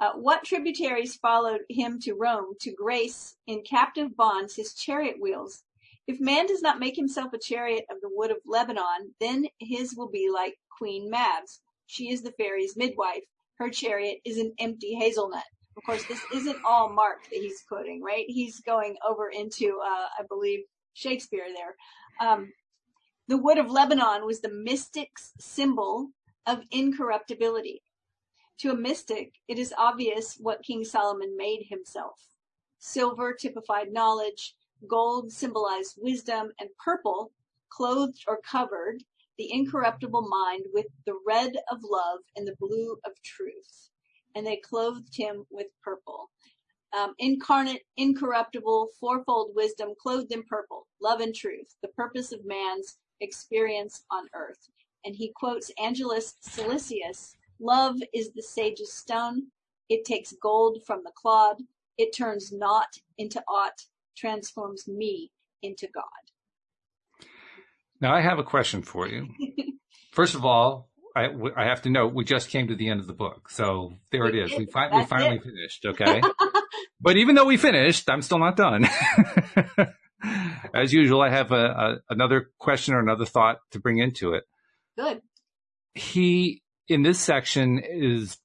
Uh, 0.01 0.13
what 0.13 0.45
tributaries 0.45 1.17
followed 1.17 1.61
him 1.69 1.99
to 2.01 2.15
Rome 2.15 2.55
to 2.61 2.73
grace 2.73 3.37
in 3.47 3.63
captive 3.63 4.17
bonds 4.17 4.55
his 4.55 4.75
chariot 4.75 5.17
wheels? 5.21 5.65
If 6.11 6.19
man 6.19 6.47
does 6.47 6.61
not 6.61 6.81
make 6.81 6.97
himself 6.97 7.33
a 7.33 7.39
chariot 7.39 7.85
of 7.89 8.01
the 8.01 8.11
wood 8.11 8.33
of 8.33 8.39
Lebanon, 8.45 9.15
then 9.21 9.47
his 9.61 9.95
will 9.97 10.09
be 10.09 10.29
like 10.29 10.59
Queen 10.77 11.09
Mab's. 11.09 11.61
She 11.87 12.11
is 12.11 12.23
the 12.23 12.33
fairy's 12.33 12.77
midwife. 12.77 13.23
Her 13.59 13.71
chariot 13.71 14.19
is 14.25 14.37
an 14.37 14.53
empty 14.59 14.95
hazelnut. 14.95 15.45
Of 15.77 15.85
course, 15.85 16.05
this 16.07 16.21
isn't 16.35 16.65
all 16.67 16.89
Mark 16.93 17.23
that 17.31 17.39
he's 17.41 17.63
quoting, 17.69 18.03
right? 18.03 18.25
He's 18.27 18.61
going 18.61 18.97
over 19.09 19.29
into, 19.29 19.79
uh, 19.81 20.09
I 20.19 20.25
believe, 20.29 20.65
Shakespeare 20.95 21.47
there. 21.55 21.77
Um, 22.29 22.55
the 23.29 23.39
wood 23.39 23.59
of 23.59 23.71
Lebanon 23.71 24.27
was 24.27 24.41
the 24.41 24.53
mystic's 24.53 25.31
symbol 25.39 26.09
of 26.45 26.63
incorruptibility. 26.73 27.83
To 28.63 28.73
a 28.73 28.77
mystic, 28.77 29.35
it 29.47 29.61
is 29.61 29.73
obvious 29.79 30.39
what 30.41 30.65
King 30.65 30.85
Solomon 30.85 31.37
made 31.37 31.67
himself. 31.69 32.19
Silver 32.81 33.33
typified 33.33 33.93
knowledge, 33.93 34.57
gold 34.89 35.33
symbolized 35.33 35.97
wisdom, 35.99 36.53
and 36.59 36.71
purple, 36.83 37.33
clothed 37.71 38.25
or 38.27 38.41
covered, 38.43 39.03
the 39.39 39.53
incorruptible 39.53 40.29
mind 40.29 40.65
with 40.73 40.87
the 41.07 41.19
red 41.27 41.53
of 41.71 41.79
love 41.83 42.21
and 42.37 42.47
the 42.47 42.57
blue 42.61 42.99
of 43.07 43.13
truth. 43.23 43.91
And 44.35 44.47
they 44.47 44.57
clothed 44.57 45.17
him 45.17 45.47
with 45.51 45.69
purple. 45.83 46.31
Um, 46.93 47.15
incarnate, 47.19 47.83
incorruptible, 47.97 48.89
fourfold 48.99 49.53
wisdom 49.55 49.95
clothed 50.01 50.33
in 50.33 50.43
purple, 50.43 50.87
love 51.01 51.21
and 51.21 51.35
truth, 51.35 51.77
the 51.83 51.89
purpose 51.89 52.33
of 52.33 52.45
man's 52.45 52.99
experience 53.21 54.05
on 54.11 54.29
earth. 54.35 54.69
And 55.05 55.15
he 55.15 55.33
quotes 55.35 55.71
Angelus 55.79 56.37
Silesius 56.43 57.37
Love 57.61 57.97
is 58.15 58.33
the 58.33 58.43
sage's 58.43 58.93
stone. 58.93 59.47
It 59.91 60.05
takes 60.05 60.33
gold 60.43 60.79
from 60.87 61.05
the 61.05 61.13
clod. 61.15 61.59
It 61.99 62.15
turns 62.15 62.53
naught 62.53 62.99
into 63.19 63.43
aught, 63.47 63.85
transforms 64.21 64.87
me 64.87 65.31
into 65.63 65.89
God. 65.93 66.05
Now, 68.01 68.15
I 68.15 68.21
have 68.21 68.39
a 68.39 68.45
question 68.45 68.83
for 68.83 69.09
you. 69.09 69.29
First 70.13 70.35
of 70.35 70.45
all, 70.45 70.91
I, 71.17 71.29
I 71.57 71.65
have 71.65 71.83
to 71.83 71.91
note 71.91 72.15
we 72.15 72.25
just 72.25 72.51
came 72.51 72.69
to 72.69 72.77
the 72.77 72.89
end 72.89 73.01
of 73.01 73.07
the 73.07 73.13
book. 73.13 73.51
So 73.51 73.95
there 74.13 74.27
it 74.27 74.35
is. 74.35 74.57
We, 74.57 74.67
fi- 74.67 74.97
we 74.97 75.05
finally 75.05 75.37
it. 75.37 75.43
finished. 75.43 75.85
Okay. 75.85 76.21
but 77.01 77.17
even 77.17 77.35
though 77.35 77.47
we 77.47 77.57
finished, 77.57 78.09
I'm 78.09 78.23
still 78.23 78.39
not 78.39 78.57
done. 78.57 78.87
As 80.75 80.93
usual, 80.93 81.23
I 81.23 81.31
have 81.31 81.51
a, 81.51 81.65
a, 81.65 81.97
another 82.11 82.51
question 82.59 82.95
or 82.95 83.01
another 83.01 83.25
thought 83.25 83.59
to 83.73 83.81
bring 83.81 83.99
into 83.99 84.35
it. 84.35 84.45
Good. 84.97 85.23
He, 85.95 86.63
in 86.89 87.03
this 87.03 87.19
section, 87.19 87.81
is 87.83 88.37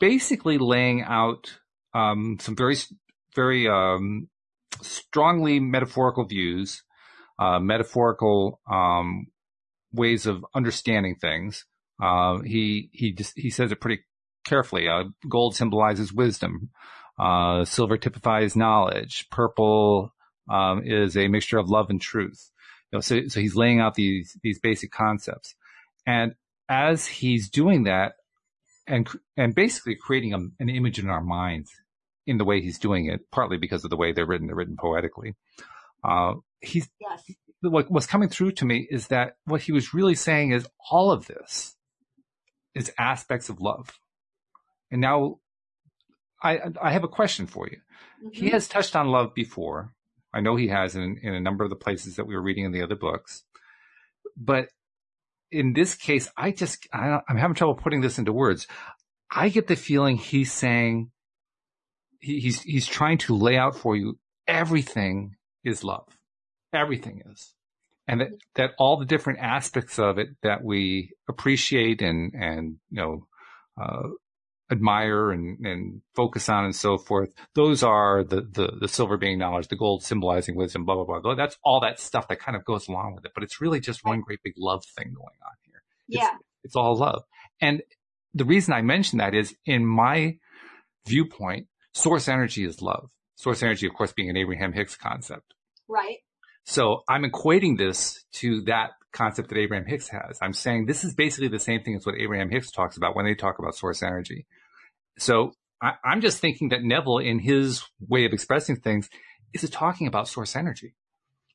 basically 0.00 0.58
laying 0.58 1.02
out 1.02 1.58
um, 1.94 2.38
some 2.40 2.56
very, 2.56 2.76
very 3.36 3.68
um, 3.68 4.28
strongly 4.82 5.60
metaphorical 5.60 6.24
views, 6.24 6.82
uh, 7.38 7.58
metaphorical 7.58 8.60
um, 8.70 9.26
ways 9.92 10.26
of 10.26 10.44
understanding 10.54 11.16
things. 11.16 11.64
Uh, 12.02 12.40
he 12.40 12.90
he 12.92 13.12
just, 13.12 13.32
he 13.36 13.50
says 13.50 13.72
it 13.72 13.80
pretty 13.80 14.02
carefully. 14.44 14.88
Uh, 14.88 15.04
gold 15.28 15.54
symbolizes 15.54 16.12
wisdom. 16.12 16.70
Uh, 17.18 17.64
silver 17.64 17.98
typifies 17.98 18.56
knowledge. 18.56 19.26
Purple 19.30 20.14
um, 20.50 20.82
is 20.84 21.16
a 21.16 21.28
mixture 21.28 21.58
of 21.58 21.68
love 21.68 21.90
and 21.90 22.00
truth. 22.00 22.50
You 22.90 22.96
know, 22.96 23.00
so, 23.00 23.28
so 23.28 23.40
he's 23.40 23.56
laying 23.56 23.80
out 23.80 23.94
these 23.94 24.36
these 24.42 24.58
basic 24.58 24.90
concepts, 24.90 25.54
and 26.06 26.34
as 26.68 27.06
he's 27.06 27.50
doing 27.50 27.84
that, 27.84 28.14
and 28.86 29.08
and 29.36 29.54
basically 29.54 29.94
creating 29.94 30.34
a, 30.34 30.38
an 30.62 30.68
image 30.68 30.98
in 30.98 31.08
our 31.08 31.22
minds 31.22 31.70
in 32.30 32.38
the 32.38 32.44
way 32.44 32.60
he's 32.60 32.78
doing 32.78 33.06
it, 33.06 33.28
partly 33.32 33.56
because 33.56 33.82
of 33.82 33.90
the 33.90 33.96
way 33.96 34.12
they're 34.12 34.24
written, 34.24 34.46
they're 34.46 34.54
written 34.54 34.76
poetically. 34.78 35.34
Uh, 36.04 36.34
he's 36.60 36.88
yes. 37.00 37.24
what, 37.60 37.90
what's 37.90 38.06
coming 38.06 38.28
through 38.28 38.52
to 38.52 38.64
me 38.64 38.86
is 38.88 39.08
that 39.08 39.32
what 39.46 39.62
he 39.62 39.72
was 39.72 39.92
really 39.92 40.14
saying 40.14 40.52
is 40.52 40.68
all 40.92 41.10
of 41.10 41.26
this 41.26 41.74
is 42.72 42.92
aspects 42.96 43.48
of 43.48 43.60
love. 43.60 43.98
And 44.92 45.00
now 45.00 45.40
I, 46.40 46.60
I 46.80 46.92
have 46.92 47.02
a 47.02 47.08
question 47.08 47.48
for 47.48 47.66
you. 47.66 47.78
Mm-hmm. 48.24 48.44
He 48.44 48.50
has 48.50 48.68
touched 48.68 48.94
on 48.94 49.08
love 49.08 49.34
before. 49.34 49.92
I 50.32 50.40
know 50.40 50.54
he 50.54 50.68
has 50.68 50.94
in, 50.94 51.18
in 51.24 51.34
a 51.34 51.40
number 51.40 51.64
of 51.64 51.70
the 51.70 51.76
places 51.76 52.14
that 52.14 52.28
we 52.28 52.36
were 52.36 52.42
reading 52.42 52.64
in 52.64 52.70
the 52.70 52.82
other 52.82 52.94
books. 52.94 53.42
But 54.36 54.68
in 55.50 55.72
this 55.72 55.96
case, 55.96 56.30
I 56.36 56.52
just, 56.52 56.86
I, 56.92 57.18
I'm 57.28 57.36
having 57.36 57.56
trouble 57.56 57.74
putting 57.74 58.02
this 58.02 58.20
into 58.20 58.32
words. 58.32 58.68
I 59.32 59.48
get 59.48 59.66
the 59.66 59.74
feeling 59.74 60.16
he's 60.16 60.52
saying, 60.52 61.10
he, 62.20 62.40
he's, 62.40 62.62
he's 62.62 62.86
trying 62.86 63.18
to 63.18 63.36
lay 63.36 63.56
out 63.56 63.76
for 63.76 63.96
you 63.96 64.18
everything 64.46 65.36
is 65.64 65.84
love. 65.84 66.08
Everything 66.72 67.22
is. 67.30 67.54
And 68.06 68.20
that, 68.20 68.28
that 68.56 68.70
all 68.78 68.98
the 68.98 69.04
different 69.06 69.38
aspects 69.38 69.98
of 69.98 70.18
it 70.18 70.28
that 70.42 70.64
we 70.64 71.12
appreciate 71.28 72.02
and, 72.02 72.32
and, 72.34 72.76
you 72.90 73.00
know, 73.00 73.26
uh, 73.80 74.08
admire 74.70 75.30
and, 75.30 75.58
and 75.64 76.00
focus 76.14 76.48
on 76.48 76.64
and 76.64 76.74
so 76.74 76.96
forth. 76.96 77.30
Those 77.54 77.82
are 77.82 78.24
the, 78.24 78.42
the, 78.42 78.72
the 78.80 78.88
silver 78.88 79.16
being 79.16 79.38
knowledge, 79.38 79.68
the 79.68 79.76
gold 79.76 80.02
symbolizing 80.02 80.56
wisdom, 80.56 80.84
blah, 80.84 80.96
blah, 81.04 81.20
blah. 81.20 81.34
That's 81.34 81.56
all 81.64 81.80
that 81.80 82.00
stuff 82.00 82.28
that 82.28 82.40
kind 82.40 82.56
of 82.56 82.64
goes 82.64 82.88
along 82.88 83.14
with 83.14 83.24
it. 83.24 83.32
But 83.34 83.44
it's 83.44 83.60
really 83.60 83.80
just 83.80 84.04
one 84.04 84.20
great 84.20 84.40
big 84.42 84.54
love 84.56 84.84
thing 84.96 85.12
going 85.14 85.38
on 85.44 85.54
here. 85.64 85.82
It's, 86.08 86.18
yeah. 86.18 86.36
It's 86.64 86.76
all 86.76 86.96
love. 86.96 87.22
And 87.60 87.82
the 88.34 88.44
reason 88.44 88.74
I 88.74 88.82
mention 88.82 89.18
that 89.18 89.34
is 89.34 89.54
in 89.64 89.86
my 89.86 90.38
viewpoint, 91.06 91.66
source 91.92 92.28
energy 92.28 92.64
is 92.64 92.82
love. 92.82 93.10
Source 93.36 93.62
energy, 93.62 93.86
of 93.86 93.94
course, 93.94 94.12
being 94.12 94.30
an 94.30 94.36
Abraham 94.36 94.72
Hicks 94.72 94.96
concept. 94.96 95.54
Right. 95.88 96.18
So 96.64 97.02
I'm 97.08 97.24
equating 97.24 97.78
this 97.78 98.24
to 98.34 98.62
that 98.62 98.90
concept 99.12 99.48
that 99.48 99.58
Abraham 99.58 99.86
Hicks 99.86 100.08
has. 100.08 100.38
I'm 100.42 100.52
saying 100.52 100.86
this 100.86 101.04
is 101.04 101.14
basically 101.14 101.48
the 101.48 101.58
same 101.58 101.82
thing 101.82 101.96
as 101.96 102.06
what 102.06 102.16
Abraham 102.16 102.50
Hicks 102.50 102.70
talks 102.70 102.96
about 102.96 103.16
when 103.16 103.24
they 103.24 103.34
talk 103.34 103.58
about 103.58 103.74
source 103.74 104.02
energy. 104.02 104.46
So 105.18 105.52
I, 105.82 105.94
am 106.04 106.20
just 106.20 106.38
thinking 106.38 106.68
that 106.68 106.82
Neville, 106.82 107.18
in 107.18 107.38
his 107.38 107.82
way 107.98 108.24
of 108.24 108.32
expressing 108.32 108.76
things, 108.76 109.08
is 109.52 109.68
talking 109.70 110.06
about 110.06 110.28
source 110.28 110.54
energy. 110.54 110.94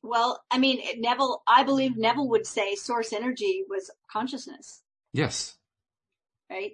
Well, 0.02 0.42
I 0.50 0.58
mean, 0.58 0.80
Neville, 0.98 1.42
I 1.48 1.64
believe 1.64 1.96
Neville 1.96 2.28
would 2.28 2.46
say 2.46 2.74
source 2.74 3.12
energy 3.12 3.64
was 3.68 3.90
consciousness. 4.10 4.82
Yes. 5.12 5.56
Right. 6.50 6.72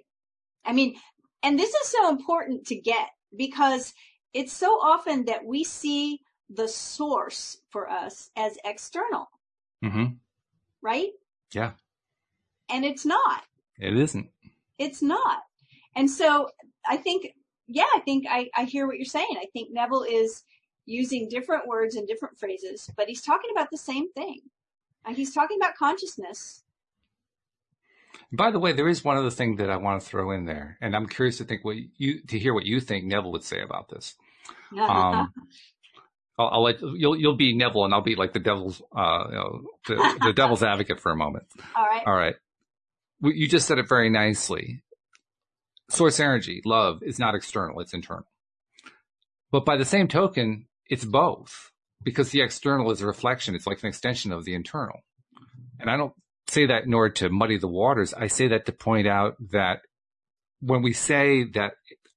I 0.65 0.73
mean, 0.73 0.95
and 1.41 1.57
this 1.57 1.73
is 1.73 1.87
so 1.87 2.09
important 2.09 2.67
to 2.67 2.75
get 2.75 3.07
because 3.35 3.93
it's 4.33 4.53
so 4.53 4.79
often 4.81 5.25
that 5.25 5.45
we 5.45 5.63
see 5.63 6.21
the 6.49 6.67
source 6.67 7.57
for 7.69 7.89
us 7.89 8.29
as 8.35 8.57
external. 8.65 9.27
Mm-hmm. 9.83 10.13
Right? 10.81 11.11
Yeah. 11.53 11.71
And 12.69 12.85
it's 12.85 13.05
not. 13.05 13.43
It 13.79 13.95
isn't. 13.97 14.29
It's 14.77 15.01
not. 15.01 15.43
And 15.95 16.09
so 16.09 16.49
I 16.87 16.97
think, 16.97 17.27
yeah, 17.67 17.85
I 17.95 17.99
think 17.99 18.25
I, 18.29 18.49
I 18.55 18.63
hear 18.63 18.87
what 18.87 18.97
you're 18.97 19.05
saying. 19.05 19.37
I 19.37 19.45
think 19.53 19.69
Neville 19.71 20.03
is 20.03 20.43
using 20.85 21.29
different 21.29 21.67
words 21.67 21.95
and 21.95 22.07
different 22.07 22.37
phrases, 22.37 22.89
but 22.97 23.07
he's 23.07 23.21
talking 23.21 23.51
about 23.51 23.69
the 23.71 23.77
same 23.77 24.11
thing. 24.13 24.41
And 25.05 25.15
he's 25.15 25.33
talking 25.33 25.57
about 25.61 25.75
consciousness. 25.75 26.62
By 28.31 28.51
the 28.51 28.59
way, 28.59 28.73
there 28.73 28.87
is 28.87 29.03
one 29.03 29.17
other 29.17 29.29
thing 29.29 29.57
that 29.57 29.69
I 29.69 29.77
want 29.77 30.01
to 30.01 30.07
throw 30.07 30.31
in 30.31 30.45
there, 30.45 30.77
and 30.81 30.95
I'm 30.95 31.07
curious 31.07 31.37
to 31.37 31.43
think 31.43 31.63
what 31.63 31.77
you 31.97 32.21
to 32.27 32.39
hear 32.39 32.53
what 32.53 32.65
you 32.65 32.79
think 32.79 33.05
Neville 33.05 33.31
would 33.31 33.43
say 33.43 33.61
about 33.61 33.89
this. 33.89 34.15
Um, 34.77 35.33
I'll, 36.39 36.47
I'll, 36.47 36.63
let 36.63 36.81
you'll 36.81 37.15
you'll 37.15 37.37
be 37.37 37.55
Neville, 37.55 37.85
and 37.85 37.93
I'll 37.93 38.01
be 38.01 38.15
like 38.15 38.33
the 38.33 38.39
devil's 38.39 38.81
uh, 38.95 39.25
you 39.29 39.35
know, 39.35 39.61
the, 39.87 40.19
the 40.25 40.33
devil's 40.35 40.63
advocate 40.63 40.99
for 40.99 41.11
a 41.11 41.15
moment. 41.15 41.45
All 41.75 41.85
right. 41.85 42.03
All 42.05 42.15
right. 42.15 42.35
You 43.21 43.47
just 43.47 43.67
said 43.67 43.77
it 43.77 43.87
very 43.87 44.09
nicely 44.09 44.83
source 45.89 46.19
energy, 46.19 46.61
love 46.65 47.01
is 47.03 47.19
not 47.19 47.35
external, 47.35 47.79
it's 47.79 47.93
internal. 47.93 48.27
But 49.51 49.65
by 49.65 49.77
the 49.77 49.85
same 49.85 50.07
token, 50.07 50.67
it's 50.87 51.05
both 51.05 51.71
because 52.01 52.31
the 52.31 52.41
external 52.41 52.91
is 52.91 53.01
a 53.01 53.07
reflection. 53.07 53.55
It's 53.55 53.67
like 53.67 53.81
an 53.83 53.89
extension 53.89 54.31
of 54.31 54.45
the 54.45 54.55
internal. 54.55 55.01
And 55.79 55.89
I 55.89 55.97
don't 55.97 56.13
say 56.47 56.65
that 56.67 56.83
in 56.83 56.93
order 56.93 57.13
to 57.13 57.29
muddy 57.29 57.57
the 57.57 57.67
waters. 57.67 58.13
I 58.13 58.27
say 58.27 58.47
that 58.49 58.65
to 58.65 58.71
point 58.71 59.07
out 59.07 59.35
that 59.51 59.81
when 60.59 60.81
we 60.81 60.93
say 60.93 61.43
that 61.53 61.73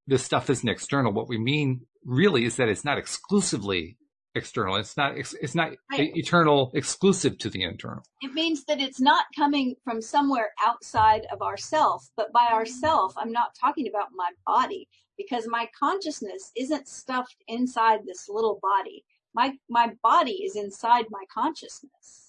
this 0.07 0.25
stuff 0.25 0.51
isn't 0.51 0.69
external, 0.69 1.13
what 1.13 1.29
we 1.29 1.39
mean 1.39 1.87
really 2.05 2.45
is 2.45 2.57
that 2.57 2.69
it's 2.69 2.85
not 2.85 2.99
exclusively 2.99 3.97
external. 4.35 4.77
It's 4.77 4.97
not, 4.97 5.17
it's 5.17 5.55
not 5.55 5.73
right. 5.91 6.13
eternal 6.15 6.71
exclusive 6.75 7.39
to 7.39 7.51
the 7.51 7.63
internal. 7.63 8.05
It 8.21 8.35
means 8.35 8.65
that 8.67 8.81
it's 8.81 9.01
not 9.01 9.25
coming 9.37 9.77
from 9.83 10.03
somewhere 10.03 10.51
outside 10.65 11.27
of 11.33 11.41
ourself, 11.43 12.09
but 12.17 12.33
by 12.33 12.47
mm-hmm. 12.47 12.55
ourself, 12.57 13.15
I'm 13.17 13.33
not 13.33 13.57
talking 13.59 13.89
about 13.89 14.09
my 14.15 14.31
body 14.47 14.89
because 15.17 15.49
my 15.49 15.69
consciousness 15.79 16.53
isn't 16.57 16.87
stuffed 16.87 17.37
inside 17.49 18.01
this 18.05 18.29
little 18.29 18.61
body. 18.63 19.05
My, 19.35 19.55
my 19.69 19.93
body 20.03 20.43
is 20.45 20.55
inside 20.55 21.07
my 21.11 21.25
consciousness. 21.33 22.26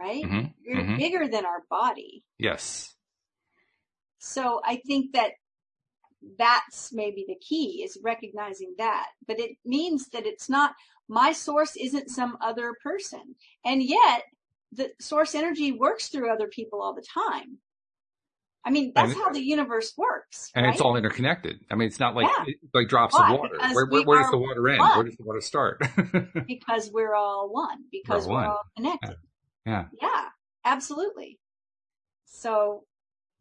Right? 0.00 0.24
Mm-hmm. 0.24 0.46
You're 0.62 0.82
mm-hmm. 0.82 0.96
bigger 0.96 1.28
than 1.28 1.46
our 1.46 1.62
body. 1.70 2.24
Yes. 2.38 2.94
So 4.18 4.60
I 4.64 4.80
think 4.86 5.12
that 5.12 5.32
that's 6.38 6.92
maybe 6.92 7.24
the 7.28 7.36
key 7.36 7.82
is 7.84 7.98
recognizing 8.02 8.74
that. 8.78 9.06
But 9.26 9.38
it 9.38 9.52
means 9.64 10.08
that 10.08 10.26
it's 10.26 10.48
not, 10.48 10.74
my 11.08 11.32
source 11.32 11.76
isn't 11.76 12.10
some 12.10 12.36
other 12.40 12.72
person. 12.82 13.36
And 13.64 13.82
yet 13.82 14.22
the 14.72 14.90
source 15.00 15.34
energy 15.34 15.72
works 15.72 16.08
through 16.08 16.32
other 16.32 16.48
people 16.48 16.82
all 16.82 16.94
the 16.94 17.04
time. 17.14 17.58
I 18.66 18.70
mean, 18.70 18.92
that's 18.94 19.12
how 19.12 19.30
the 19.30 19.42
universe 19.42 19.92
works. 19.96 20.50
And 20.54 20.64
right? 20.64 20.72
it's 20.72 20.80
all 20.80 20.96
interconnected. 20.96 21.60
I 21.70 21.74
mean, 21.74 21.86
it's 21.86 22.00
not 22.00 22.14
like, 22.14 22.26
yeah. 22.26 22.54
like 22.72 22.88
drops 22.88 23.14
of 23.14 23.28
water. 23.28 23.58
Where, 23.72 23.86
where, 23.86 24.02
where 24.04 24.22
does 24.22 24.30
the 24.30 24.38
water 24.38 24.66
end? 24.70 24.78
One. 24.78 24.96
Where 24.96 25.04
does 25.04 25.16
the 25.16 25.24
water 25.24 25.42
start? 25.42 25.82
because 26.46 26.90
we're 26.90 27.14
all 27.14 27.50
one, 27.52 27.84
because 27.92 28.26
we're, 28.26 28.36
we're 28.36 28.46
all 28.46 28.62
connected. 28.74 29.16
Yeah. 29.66 29.86
yeah. 30.00 30.28
Absolutely. 30.64 31.38
So 32.26 32.84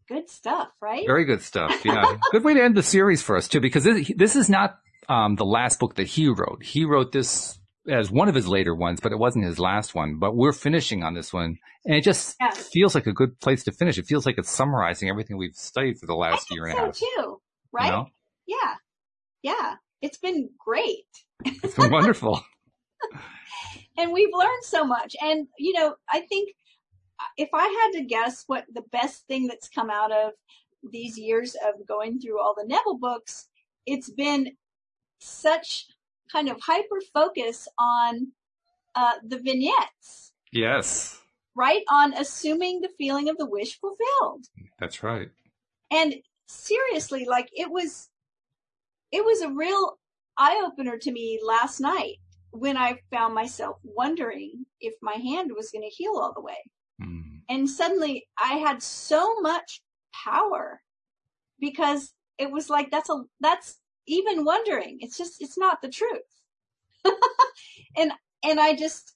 Good 0.07 0.29
stuff, 0.29 0.67
right? 0.81 1.05
Very 1.07 1.23
good 1.23 1.41
stuff. 1.41 1.85
Yeah. 1.85 2.17
good 2.31 2.43
way 2.43 2.53
to 2.55 2.61
end 2.61 2.75
the 2.75 2.83
series 2.83 3.21
for 3.21 3.37
us 3.37 3.47
too, 3.47 3.61
because 3.61 3.85
this, 3.85 4.11
this 4.17 4.35
is 4.35 4.49
not 4.49 4.75
um, 5.07 5.35
the 5.35 5.45
last 5.45 5.79
book 5.79 5.95
that 5.95 6.07
he 6.07 6.27
wrote. 6.27 6.61
He 6.61 6.83
wrote 6.83 7.13
this 7.13 7.57
as 7.89 8.11
one 8.11 8.27
of 8.27 8.35
his 8.35 8.47
later 8.47 8.75
ones, 8.75 8.99
but 8.99 9.13
it 9.13 9.17
wasn't 9.17 9.45
his 9.45 9.59
last 9.59 9.95
one. 9.95 10.19
But 10.19 10.35
we're 10.35 10.51
finishing 10.51 11.03
on 11.03 11.13
this 11.13 11.31
one, 11.31 11.57
and 11.85 11.95
it 11.95 12.03
just 12.03 12.35
feels 12.73 12.95
like 12.95 13.07
a 13.07 13.13
good 13.13 13.39
place 13.39 13.63
to 13.63 13.71
finish. 13.71 13.97
It 13.97 14.05
feels 14.05 14.25
like 14.25 14.37
it's 14.37 14.51
summarizing 14.51 15.09
everything 15.09 15.37
we've 15.37 15.55
studied 15.55 15.99
for 15.99 16.05
the 16.05 16.15
last 16.15 16.51
year 16.51 16.65
and 16.65 16.73
so 16.73 16.83
a 16.83 16.85
half. 16.85 16.97
Too 16.97 17.41
right? 17.73 17.85
You 17.85 17.91
know? 17.91 18.07
Yeah, 18.45 18.73
yeah. 19.41 19.75
It's 20.01 20.17
been 20.17 20.49
great. 20.63 21.05
It's 21.45 21.75
been 21.75 21.91
wonderful. 21.91 22.41
and 23.97 24.11
we've 24.11 24.33
learned 24.33 24.63
so 24.63 24.83
much. 24.85 25.15
And 25.21 25.47
you 25.57 25.73
know, 25.73 25.95
I 26.11 26.21
think 26.21 26.49
if 27.37 27.49
I 27.53 27.63
had 27.63 27.99
to 27.99 28.05
guess 28.05 28.43
what 28.47 28.65
the 28.73 28.83
best 28.91 29.27
thing 29.27 29.47
that's 29.47 29.69
come 29.69 29.89
out 29.89 30.11
of 30.11 30.33
these 30.91 31.17
years 31.17 31.55
of 31.67 31.87
going 31.87 32.19
through 32.19 32.41
all 32.41 32.55
the 32.55 32.67
Neville 32.67 32.97
books, 32.97 33.47
it's 33.85 34.09
been 34.09 34.51
such 35.19 35.85
kind 36.31 36.49
of 36.49 36.59
hyper 36.61 37.01
focus 37.13 37.67
on 37.79 38.31
uh, 38.95 39.13
the 39.25 39.39
vignettes. 39.39 40.33
Yes. 40.51 41.19
Right? 41.55 41.83
On 41.89 42.13
assuming 42.13 42.81
the 42.81 42.89
feeling 42.97 43.29
of 43.29 43.37
the 43.37 43.45
wish 43.45 43.79
fulfilled. 43.79 44.45
That's 44.79 45.03
right. 45.03 45.29
And 45.91 46.15
seriously, 46.47 47.25
like 47.25 47.49
it 47.53 47.71
was, 47.71 48.09
it 49.11 49.23
was 49.23 49.41
a 49.41 49.49
real 49.49 49.97
eye 50.37 50.63
opener 50.65 50.97
to 50.97 51.11
me 51.11 51.39
last 51.45 51.79
night 51.79 52.17
when 52.53 52.77
I 52.77 52.99
found 53.09 53.33
myself 53.33 53.77
wondering 53.83 54.65
if 54.79 54.93
my 55.01 55.13
hand 55.13 55.51
was 55.55 55.71
going 55.71 55.81
to 55.81 55.89
heal 55.89 56.13
all 56.15 56.33
the 56.35 56.41
way. 56.41 56.57
Mm. 57.01 57.41
And 57.49 57.69
suddenly 57.69 58.27
I 58.39 58.53
had 58.55 58.83
so 58.83 59.39
much 59.41 59.81
power 60.13 60.79
because 61.59 62.13
it 62.37 62.51
was 62.51 62.69
like, 62.69 62.91
that's 62.91 63.09
a, 63.09 63.23
that's 63.39 63.79
even 64.05 64.45
wondering. 64.45 64.99
It's 64.99 65.17
just, 65.17 65.41
it's 65.41 65.57
not 65.57 65.81
the 65.81 65.89
truth. 65.89 66.21
and, 67.97 68.11
and 68.43 68.59
I 68.59 68.75
just 68.75 69.15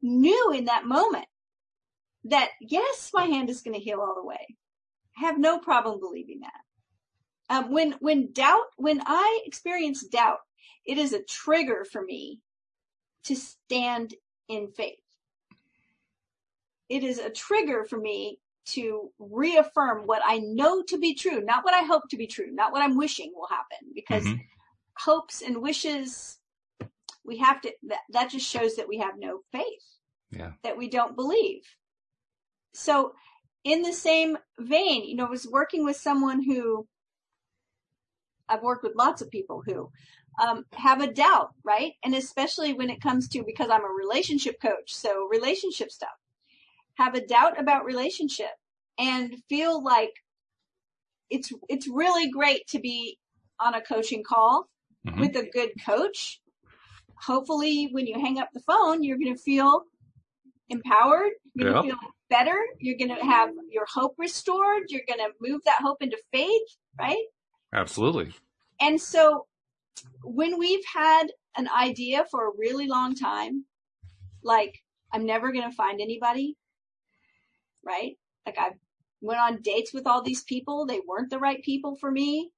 knew 0.00 0.52
in 0.52 0.64
that 0.64 0.86
moment 0.86 1.26
that 2.24 2.48
yes, 2.62 3.10
my 3.12 3.24
hand 3.24 3.50
is 3.50 3.60
going 3.60 3.74
to 3.74 3.84
heal 3.84 4.00
all 4.00 4.14
the 4.14 4.26
way. 4.26 4.56
I 5.18 5.26
have 5.26 5.38
no 5.38 5.58
problem 5.58 6.00
believing 6.00 6.40
that. 6.40 7.54
Um, 7.54 7.72
when, 7.72 7.92
when 8.00 8.32
doubt, 8.32 8.66
when 8.78 9.02
I 9.04 9.42
experience 9.44 10.02
doubt, 10.06 10.38
it 10.86 10.96
is 10.96 11.12
a 11.12 11.22
trigger 11.24 11.84
for 11.84 12.02
me 12.02 12.40
to 13.24 13.36
stand 13.36 14.14
in 14.48 14.68
faith 14.68 14.98
it 16.90 17.04
is 17.04 17.18
a 17.18 17.30
trigger 17.30 17.84
for 17.84 17.98
me 17.98 18.38
to 18.66 19.10
reaffirm 19.18 20.02
what 20.06 20.20
I 20.26 20.38
know 20.38 20.82
to 20.82 20.98
be 20.98 21.14
true, 21.14 21.40
not 21.40 21.64
what 21.64 21.72
I 21.72 21.86
hope 21.86 22.02
to 22.10 22.16
be 22.16 22.26
true, 22.26 22.50
not 22.50 22.72
what 22.72 22.82
I'm 22.82 22.96
wishing 22.96 23.32
will 23.34 23.48
happen, 23.48 23.88
because 23.94 24.24
mm-hmm. 24.24 24.42
hopes 24.98 25.40
and 25.40 25.62
wishes, 25.62 26.38
we 27.24 27.38
have 27.38 27.60
to, 27.62 27.72
that, 27.84 28.00
that 28.10 28.30
just 28.30 28.46
shows 28.46 28.74
that 28.76 28.88
we 28.88 28.98
have 28.98 29.14
no 29.18 29.40
faith. 29.52 29.64
Yeah. 30.30 30.52
That 30.62 30.76
we 30.76 30.88
don't 30.88 31.16
believe. 31.16 31.62
So 32.72 33.14
in 33.64 33.82
the 33.82 33.92
same 33.92 34.36
vein, 34.58 35.04
you 35.04 35.16
know, 35.16 35.26
I 35.26 35.30
was 35.30 35.46
working 35.46 35.84
with 35.84 35.96
someone 35.96 36.42
who 36.42 36.86
I've 38.48 38.62
worked 38.62 38.82
with 38.82 38.96
lots 38.96 39.22
of 39.22 39.30
people 39.30 39.62
who 39.64 39.90
um, 40.40 40.64
have 40.72 41.00
a 41.00 41.12
doubt, 41.12 41.50
right? 41.64 41.92
And 42.02 42.14
especially 42.14 42.72
when 42.72 42.90
it 42.90 43.00
comes 43.00 43.28
to 43.28 43.44
because 43.44 43.68
I'm 43.70 43.84
a 43.84 43.88
relationship 43.88 44.60
coach, 44.60 44.94
so 44.94 45.28
relationship 45.28 45.90
stuff. 45.90 46.08
Have 46.94 47.14
a 47.14 47.26
doubt 47.26 47.60
about 47.60 47.84
relationship 47.84 48.50
and 48.98 49.34
feel 49.48 49.82
like 49.82 50.12
it's 51.30 51.52
it's 51.68 51.86
really 51.88 52.30
great 52.30 52.66
to 52.68 52.78
be 52.78 53.18
on 53.60 53.74
a 53.74 53.80
coaching 53.80 54.22
call 54.22 54.68
mm-hmm. 55.06 55.20
with 55.20 55.36
a 55.36 55.48
good 55.52 55.70
coach. 55.84 56.40
Hopefully, 57.22 57.88
when 57.92 58.06
you 58.06 58.18
hang 58.18 58.38
up 58.38 58.48
the 58.52 58.60
phone, 58.60 59.04
you're 59.04 59.18
going 59.18 59.34
to 59.34 59.40
feel 59.40 59.84
empowered. 60.70 61.32
You're 61.54 61.72
going 61.72 61.82
to 61.84 61.90
feel 61.90 61.98
better. 62.30 62.58
You're 62.78 62.96
going 62.96 63.14
to 63.14 63.24
have 63.24 63.50
your 63.70 63.86
hope 63.92 64.14
restored. 64.18 64.84
You're 64.88 65.02
going 65.06 65.20
to 65.20 65.32
move 65.40 65.60
that 65.66 65.80
hope 65.82 65.98
into 66.00 66.16
faith, 66.32 66.76
right? 66.98 67.24
Absolutely. 67.74 68.32
And 68.80 68.98
so 68.98 69.46
when 70.22 70.58
we've 70.58 70.84
had 70.92 71.28
an 71.56 71.68
idea 71.68 72.24
for 72.30 72.46
a 72.46 72.56
really 72.56 72.86
long 72.86 73.14
time, 73.14 73.64
like 74.42 74.82
I'm 75.12 75.26
never 75.26 75.52
going 75.52 75.68
to 75.68 75.76
find 75.76 76.00
anybody, 76.00 76.56
right? 77.84 78.16
Like 78.46 78.58
I 78.58 78.70
went 79.20 79.40
on 79.40 79.62
dates 79.62 79.92
with 79.92 80.06
all 80.06 80.22
these 80.22 80.44
people. 80.44 80.86
They 80.86 81.00
weren't 81.06 81.30
the 81.30 81.38
right 81.38 81.62
people 81.62 81.96
for 81.96 82.10
me. 82.10 82.50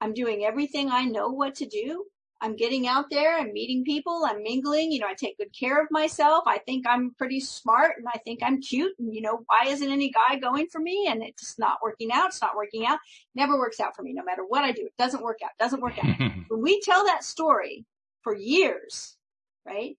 I'm 0.00 0.14
doing 0.14 0.44
everything 0.44 0.90
I 0.90 1.04
know 1.04 1.28
what 1.28 1.54
to 1.56 1.66
do. 1.66 2.04
I'm 2.40 2.56
getting 2.56 2.86
out 2.86 3.06
there, 3.10 3.38
I'm 3.38 3.52
meeting 3.52 3.84
people, 3.84 4.24
I'm 4.26 4.42
mingling, 4.42 4.92
you 4.92 4.98
know, 4.98 5.06
I 5.06 5.14
take 5.14 5.38
good 5.38 5.52
care 5.58 5.80
of 5.80 5.88
myself. 5.90 6.44
I 6.46 6.58
think 6.58 6.86
I'm 6.86 7.14
pretty 7.16 7.40
smart 7.40 7.92
and 7.96 8.06
I 8.06 8.18
think 8.18 8.40
I'm 8.42 8.60
cute. 8.60 8.92
And, 8.98 9.14
you 9.14 9.22
know, 9.22 9.44
why 9.46 9.68
isn't 9.70 9.90
any 9.90 10.10
guy 10.10 10.36
going 10.36 10.66
for 10.70 10.80
me? 10.80 11.06
And 11.08 11.22
it's 11.22 11.58
not 11.58 11.78
working 11.82 12.10
out. 12.12 12.28
It's 12.28 12.42
not 12.42 12.56
working 12.56 12.86
out. 12.86 12.98
Never 13.34 13.56
works 13.56 13.80
out 13.80 13.96
for 13.96 14.02
me, 14.02 14.12
no 14.12 14.24
matter 14.24 14.42
what 14.46 14.64
I 14.64 14.72
do. 14.72 14.84
It 14.84 14.96
doesn't 14.98 15.22
work 15.22 15.38
out. 15.44 15.52
Doesn't 15.58 15.80
work 15.80 15.98
out. 15.98 16.18
when 16.48 16.62
we 16.62 16.80
tell 16.80 17.04
that 17.06 17.24
story 17.24 17.86
for 18.22 18.36
years, 18.36 19.16
right? 19.64 19.96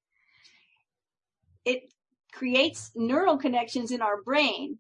It 1.64 1.90
creates 2.32 2.92
neural 2.96 3.38
connections 3.38 3.92
in 3.92 4.02
our 4.02 4.22
brain 4.22 4.78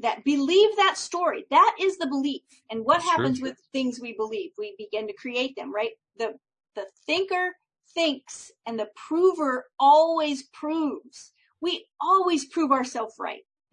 that 0.00 0.24
believe 0.24 0.76
that 0.76 0.96
story. 0.98 1.46
That 1.50 1.76
is 1.80 1.98
the 1.98 2.06
belief. 2.06 2.42
And 2.70 2.84
what 2.84 3.02
happens 3.02 3.40
with 3.40 3.56
things 3.72 4.00
we 4.00 4.14
believe? 4.14 4.50
We 4.58 4.74
begin 4.76 5.06
to 5.06 5.12
create 5.12 5.54
them, 5.54 5.72
right? 5.72 5.92
The 6.18 6.34
the 6.74 6.86
thinker 7.06 7.52
thinks 7.94 8.50
and 8.66 8.78
the 8.78 8.88
prover 8.96 9.66
always 9.78 10.44
proves. 10.52 11.32
We 11.60 11.86
always 12.00 12.46
prove 12.46 12.72
ourselves 12.72 13.14
right. 13.18 13.42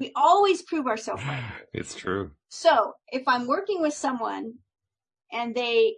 we 0.00 0.12
always 0.16 0.62
prove 0.62 0.86
ourselves 0.86 1.24
right. 1.24 1.44
It's 1.72 1.94
true. 1.94 2.30
So 2.48 2.94
if 3.08 3.22
I'm 3.26 3.46
working 3.46 3.82
with 3.82 3.94
someone 3.94 4.54
and 5.32 5.54
they, 5.54 5.96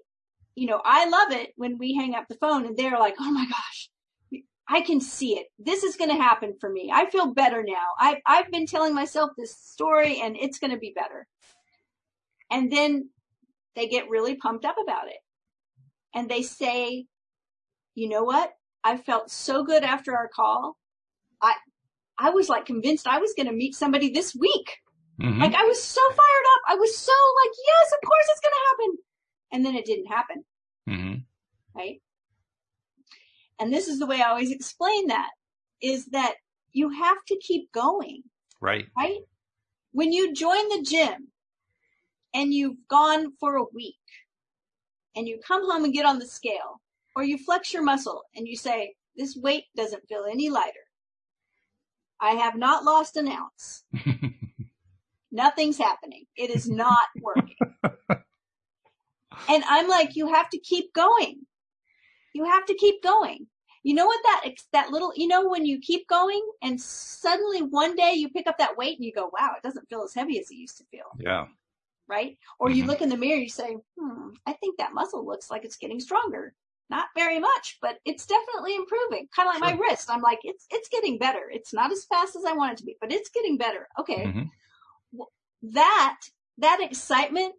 you 0.55 0.67
know, 0.67 0.81
I 0.85 1.09
love 1.09 1.33
it 1.33 1.53
when 1.57 1.79
we 1.79 1.95
hang 1.95 2.15
up 2.15 2.27
the 2.29 2.37
phone 2.37 2.67
and 2.67 2.77
they're 2.77 2.99
like, 2.99 3.17
oh 3.21 3.31
my 3.31 3.47
gosh, 3.47 3.91
I 4.69 4.81
can 4.81 5.01
see 5.01 5.39
it. 5.39 5.47
This 5.59 5.85
is 5.85 5.97
going 5.97 6.11
to 6.11 6.17
happen 6.17 6.55
for 6.61 6.69
me. 6.69 6.91
I 6.93 7.09
feel 7.11 7.35
better 7.35 7.63
now. 7.63 7.95
I've, 8.01 8.19
I've 8.27 8.51
been 8.51 8.67
telling 8.67 8.95
myself 8.95 9.31
this 9.37 9.57
story 9.57 10.21
and 10.21 10.37
it's 10.37 10.59
going 10.59 10.73
to 10.73 10.79
be 10.79 10.93
better. 10.95 11.27
And 12.51 12.73
then 12.73 13.11
they 13.77 13.87
get 13.87 14.09
really 14.09 14.37
pumped 14.37 14.65
up 14.65 14.77
about 14.83 15.09
it 15.09 15.19
and 16.17 16.31
they 16.31 16.43
say, 16.43 17.07
you 17.95 18.09
know 18.09 18.25
what? 18.25 18.55
I 18.83 18.97
felt 18.97 19.31
so 19.31 19.63
good 19.63 19.85
after 19.85 20.17
our 20.17 20.29
call. 20.29 20.77
I, 21.43 21.55
I 22.19 22.31
was 22.31 22.49
like 22.49 22.65
convinced 22.65 23.07
I 23.07 23.19
was 23.19 23.35
going 23.37 23.49
to 23.49 23.53
meet 23.53 23.75
somebody 23.75 24.11
this 24.11 24.35
week. 24.35 24.79
Mm-hmm. 25.21 25.41
Like 25.41 25.55
I 25.55 25.65
was 25.65 25.83
so 25.83 26.01
fired 26.09 26.47
up. 26.55 26.63
I 26.69 26.75
was 26.77 26.97
so 26.97 27.13
like, 27.13 27.53
yes, 27.67 27.93
of 27.93 28.09
course 28.09 28.27
it's 28.31 28.41
going 28.41 28.53
to 28.53 28.69
happen. 28.69 28.99
And 29.53 29.67
then 29.67 29.77
it 29.77 29.85
didn't 29.85 30.07
happen. 30.07 30.45
Mm-hmm. 30.89 31.15
Right. 31.79 32.01
And 33.61 33.73
this 33.73 33.87
is 33.87 33.99
the 33.99 34.07
way 34.07 34.23
I 34.23 34.31
always 34.31 34.51
explain 34.51 35.09
that 35.09 35.29
is 35.83 36.07
that 36.07 36.35
you 36.73 36.89
have 36.91 37.19
to 37.29 37.39
keep 37.41 37.71
going. 37.73 38.23
Right. 38.61 38.87
Right. 38.97 39.21
When 39.93 40.13
you 40.13 40.33
join 40.33 40.69
the 40.71 40.83
gym 40.83 41.29
and 42.35 42.55
you've 42.55 42.89
gone 42.89 43.33
for 43.39 43.57
a 43.57 43.65
week 43.75 43.97
and 45.17 45.27
you 45.27 45.41
come 45.47 45.69
home 45.69 45.85
and 45.85 45.95
get 45.95 46.07
on 46.07 46.19
the 46.19 46.27
scale, 46.27 46.81
or 47.17 47.25
you 47.25 47.39
flex 47.39 47.73
your 47.73 47.83
muscle 47.83 48.23
and 48.37 48.47
you 48.47 48.57
say, 48.57 48.95
this 49.17 49.37
weight 49.37 49.65
doesn't 49.75 50.07
feel 50.09 50.27
any 50.31 50.51
lighter. 50.51 50.73
I 52.21 52.33
have 52.33 52.57
not 52.57 52.85
lost 52.85 53.17
an 53.17 53.29
ounce. 53.29 53.85
Nothing's 55.33 55.79
happening. 55.79 56.27
It 56.37 56.51
is 56.51 56.69
not 56.69 57.09
working. 57.21 57.57
and 59.49 59.65
I'm 59.69 59.89
like, 59.89 60.17
you 60.17 60.29
have 60.29 60.49
to 60.51 60.59
keep 60.59 60.93
going. 60.93 61.41
You 62.35 62.45
have 62.45 62.67
to 62.67 62.75
keep 62.75 63.03
going. 63.03 63.47
You 63.83 63.95
know 63.95 64.07
what 64.07 64.21
that, 64.25 64.53
that 64.73 64.91
little, 64.91 65.13
you 65.15 65.29
know, 65.29 65.49
when 65.49 65.65
you 65.65 65.79
keep 65.81 66.09
going 66.09 66.43
and 66.63 66.81
suddenly 66.81 67.61
one 67.61 67.95
day 67.97 68.15
you 68.15 68.29
pick 68.29 68.47
up 68.47 68.59
that 68.59 68.77
weight 68.77 68.97
and 68.99 69.05
you 69.05 69.13
go, 69.13 69.31
wow, 69.39 69.53
it 69.57 69.63
doesn't 69.63 69.89
feel 69.89 70.03
as 70.03 70.15
heavy 70.15 70.39
as 70.39 70.51
it 70.51 70.57
used 70.57 70.77
to 70.79 70.85
feel. 70.91 71.07
Yeah 71.19 71.47
right? 72.09 72.37
Or 72.59 72.69
mm-hmm. 72.69 72.79
you 72.79 72.85
look 72.85 73.03
in 73.03 73.09
the 73.09 73.17
mirror, 73.17 73.39
you 73.39 73.49
say, 73.49 73.77
hmm, 73.99 74.29
I 74.47 74.53
think 74.55 74.79
that 74.79 74.95
muscle 74.95 75.27
looks 75.27 75.51
like 75.51 75.65
it's 75.65 75.77
getting 75.77 76.01
stronger. 76.01 76.55
Not 76.89 77.07
very 77.17 77.41
much, 77.41 77.79
but 77.83 77.99
it's 78.05 78.27
definitely 78.27 78.77
improving. 78.77 79.29
Kind 79.35 79.49
of 79.49 79.61
like 79.61 79.69
sure. 79.69 79.77
my 79.77 79.83
wrist. 79.83 80.09
I'm 80.09 80.23
like, 80.23 80.39
it's, 80.45 80.67
it's 80.71 80.89
getting 80.89 81.19
better. 81.19 81.51
It's 81.51 81.75
not 81.75 81.91
as 81.91 82.05
fast 82.05 82.37
as 82.37 82.45
I 82.45 82.53
want 82.53 82.73
it 82.73 82.79
to 82.79 82.85
be, 82.85 82.97
but 83.01 83.13
it's 83.13 83.31
getting 83.31 83.57
better. 83.57 83.89
Okay. 83.99 84.25
Mm-hmm. 84.25 85.21
That, 85.73 86.19
that 86.59 86.81
excitement 86.81 87.55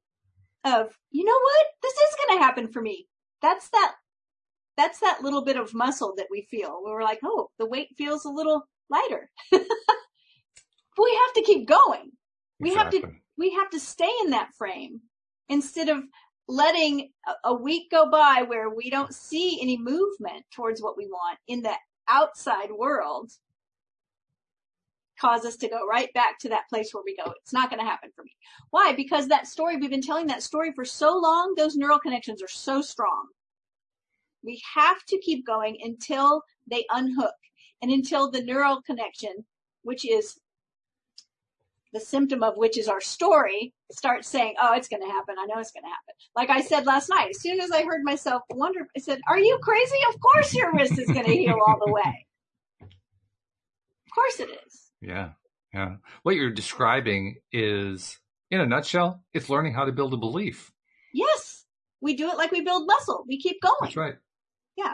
of, 0.63 0.97
you 1.11 1.25
know 1.25 1.37
what? 1.37 1.65
This 1.81 1.93
is 1.93 2.15
going 2.25 2.39
to 2.39 2.45
happen 2.45 2.67
for 2.69 2.81
me. 2.81 3.07
That's 3.41 3.69
that, 3.71 3.95
that's 4.77 5.01
that 5.01 5.21
little 5.21 5.43
bit 5.43 5.57
of 5.57 5.73
muscle 5.73 6.13
that 6.15 6.27
we 6.31 6.47
feel. 6.49 6.79
where 6.81 6.93
We're 6.93 7.03
like, 7.03 7.19
oh, 7.23 7.49
the 7.59 7.67
weight 7.67 7.89
feels 7.97 8.23
a 8.23 8.29
little 8.29 8.63
lighter. 8.89 9.29
we 9.51 9.59
have 9.59 11.33
to 11.35 11.41
keep 11.45 11.67
going. 11.67 12.11
We 12.59 12.73
have 12.75 12.89
to 12.91 13.11
we 13.37 13.51
have 13.53 13.69
to 13.71 13.79
stay 13.79 14.09
in 14.23 14.31
that 14.31 14.53
frame 14.57 15.01
instead 15.49 15.89
of 15.89 16.03
letting 16.47 17.11
a 17.43 17.53
week 17.53 17.91
go 17.91 18.09
by 18.09 18.43
where 18.47 18.69
we 18.69 18.89
don't 18.89 19.13
see 19.13 19.59
any 19.61 19.77
movement 19.77 20.45
towards 20.53 20.81
what 20.81 20.97
we 20.97 21.05
want 21.07 21.37
in 21.47 21.61
the 21.61 21.73
outside 22.09 22.71
world 22.71 23.31
cause 25.19 25.45
us 25.45 25.57
to 25.57 25.67
go 25.67 25.85
right 25.85 26.13
back 26.13 26.37
to 26.39 26.49
that 26.49 26.69
place 26.69 26.93
where 26.93 27.03
we 27.03 27.15
go, 27.15 27.33
it's 27.41 27.53
not 27.53 27.69
going 27.69 27.79
to 27.79 27.85
happen 27.85 28.11
for 28.15 28.23
me. 28.23 28.31
Why? 28.69 28.93
Because 28.93 29.27
that 29.27 29.47
story, 29.47 29.77
we've 29.77 29.89
been 29.89 30.01
telling 30.01 30.27
that 30.27 30.43
story 30.43 30.71
for 30.75 30.85
so 30.85 31.17
long, 31.17 31.53
those 31.57 31.75
neural 31.75 31.99
connections 31.99 32.41
are 32.41 32.47
so 32.47 32.81
strong. 32.81 33.25
We 34.43 34.61
have 34.75 35.03
to 35.07 35.19
keep 35.19 35.45
going 35.45 35.77
until 35.83 36.43
they 36.69 36.85
unhook 36.91 37.33
and 37.81 37.91
until 37.91 38.29
the 38.29 38.43
neural 38.43 38.81
connection, 38.83 39.45
which 39.81 40.07
is 40.07 40.39
the 41.93 41.99
symptom 41.99 42.43
of 42.43 42.57
which 42.57 42.77
is 42.77 42.87
our 42.87 43.01
story, 43.01 43.73
starts 43.91 44.27
saying, 44.27 44.55
oh, 44.61 44.73
it's 44.73 44.87
going 44.87 45.01
to 45.01 45.07
happen. 45.07 45.35
I 45.39 45.45
know 45.45 45.59
it's 45.59 45.71
going 45.71 45.83
to 45.83 45.89
happen. 45.89 46.13
Like 46.35 46.49
I 46.49 46.61
said 46.61 46.85
last 46.85 47.09
night, 47.09 47.29
as 47.29 47.41
soon 47.41 47.59
as 47.61 47.71
I 47.71 47.83
heard 47.83 48.03
myself 48.03 48.43
wonder, 48.49 48.87
I 48.95 48.99
said, 48.99 49.19
are 49.27 49.39
you 49.39 49.57
crazy? 49.61 49.97
Of 50.09 50.19
course 50.19 50.53
your 50.53 50.73
wrist 50.73 50.99
is 50.99 51.07
going 51.07 51.25
to 51.25 51.31
heal 51.31 51.57
all 51.65 51.77
the 51.85 51.91
way. 51.91 52.27
Of 52.81 54.13
course 54.13 54.39
it 54.39 54.49
is. 54.65 54.91
Yeah. 55.01 55.29
Yeah. 55.73 55.95
What 56.23 56.35
you're 56.35 56.51
describing 56.51 57.37
is, 57.51 58.19
in 58.49 58.61
a 58.61 58.65
nutshell, 58.65 59.23
it's 59.33 59.49
learning 59.49 59.73
how 59.73 59.85
to 59.85 59.91
build 59.91 60.13
a 60.13 60.17
belief. 60.17 60.71
Yes. 61.13 61.65
We 62.01 62.15
do 62.15 62.29
it 62.29 62.37
like 62.37 62.51
we 62.51 62.61
build 62.61 62.87
muscle. 62.87 63.25
We 63.27 63.39
keep 63.39 63.61
going. 63.61 63.75
That's 63.81 63.97
right. 63.97 64.15
Yeah. 64.75 64.93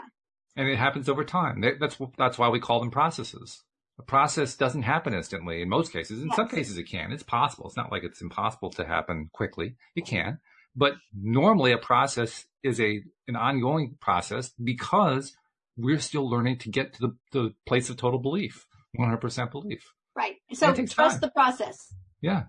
And 0.56 0.68
it 0.68 0.76
happens 0.76 1.08
over 1.08 1.24
time. 1.24 1.62
That's, 1.80 1.98
that's 2.16 2.38
why 2.38 2.48
we 2.48 2.60
call 2.60 2.80
them 2.80 2.90
processes. 2.90 3.62
A 3.98 4.02
process 4.02 4.56
doesn't 4.56 4.82
happen 4.82 5.14
instantly 5.14 5.62
in 5.62 5.68
most 5.68 5.92
cases. 5.92 6.20
In 6.20 6.28
yes. 6.28 6.36
some 6.36 6.48
cases 6.48 6.78
it 6.78 6.84
can. 6.84 7.12
It's 7.12 7.22
possible. 7.22 7.66
It's 7.66 7.76
not 7.76 7.92
like 7.92 8.02
it's 8.02 8.20
impossible 8.20 8.70
to 8.70 8.84
happen 8.84 9.30
quickly. 9.32 9.76
It 9.94 10.06
can. 10.06 10.40
But 10.74 10.94
normally 11.16 11.72
a 11.72 11.78
process 11.78 12.46
is 12.62 12.80
a 12.80 13.02
an 13.28 13.36
ongoing 13.36 13.96
process 14.00 14.50
because 14.62 15.36
we're 15.76 16.00
still 16.00 16.28
learning 16.28 16.58
to 16.58 16.70
get 16.70 16.94
to 16.94 17.00
the, 17.00 17.16
the 17.32 17.54
place 17.66 17.88
of 17.90 17.96
total 17.96 18.18
belief, 18.18 18.66
100% 18.98 19.50
belief. 19.50 19.92
Right. 20.16 20.36
So 20.52 20.72
trust 20.72 20.96
time. 20.96 21.20
the 21.20 21.30
process. 21.30 21.92
Yeah. 22.20 22.44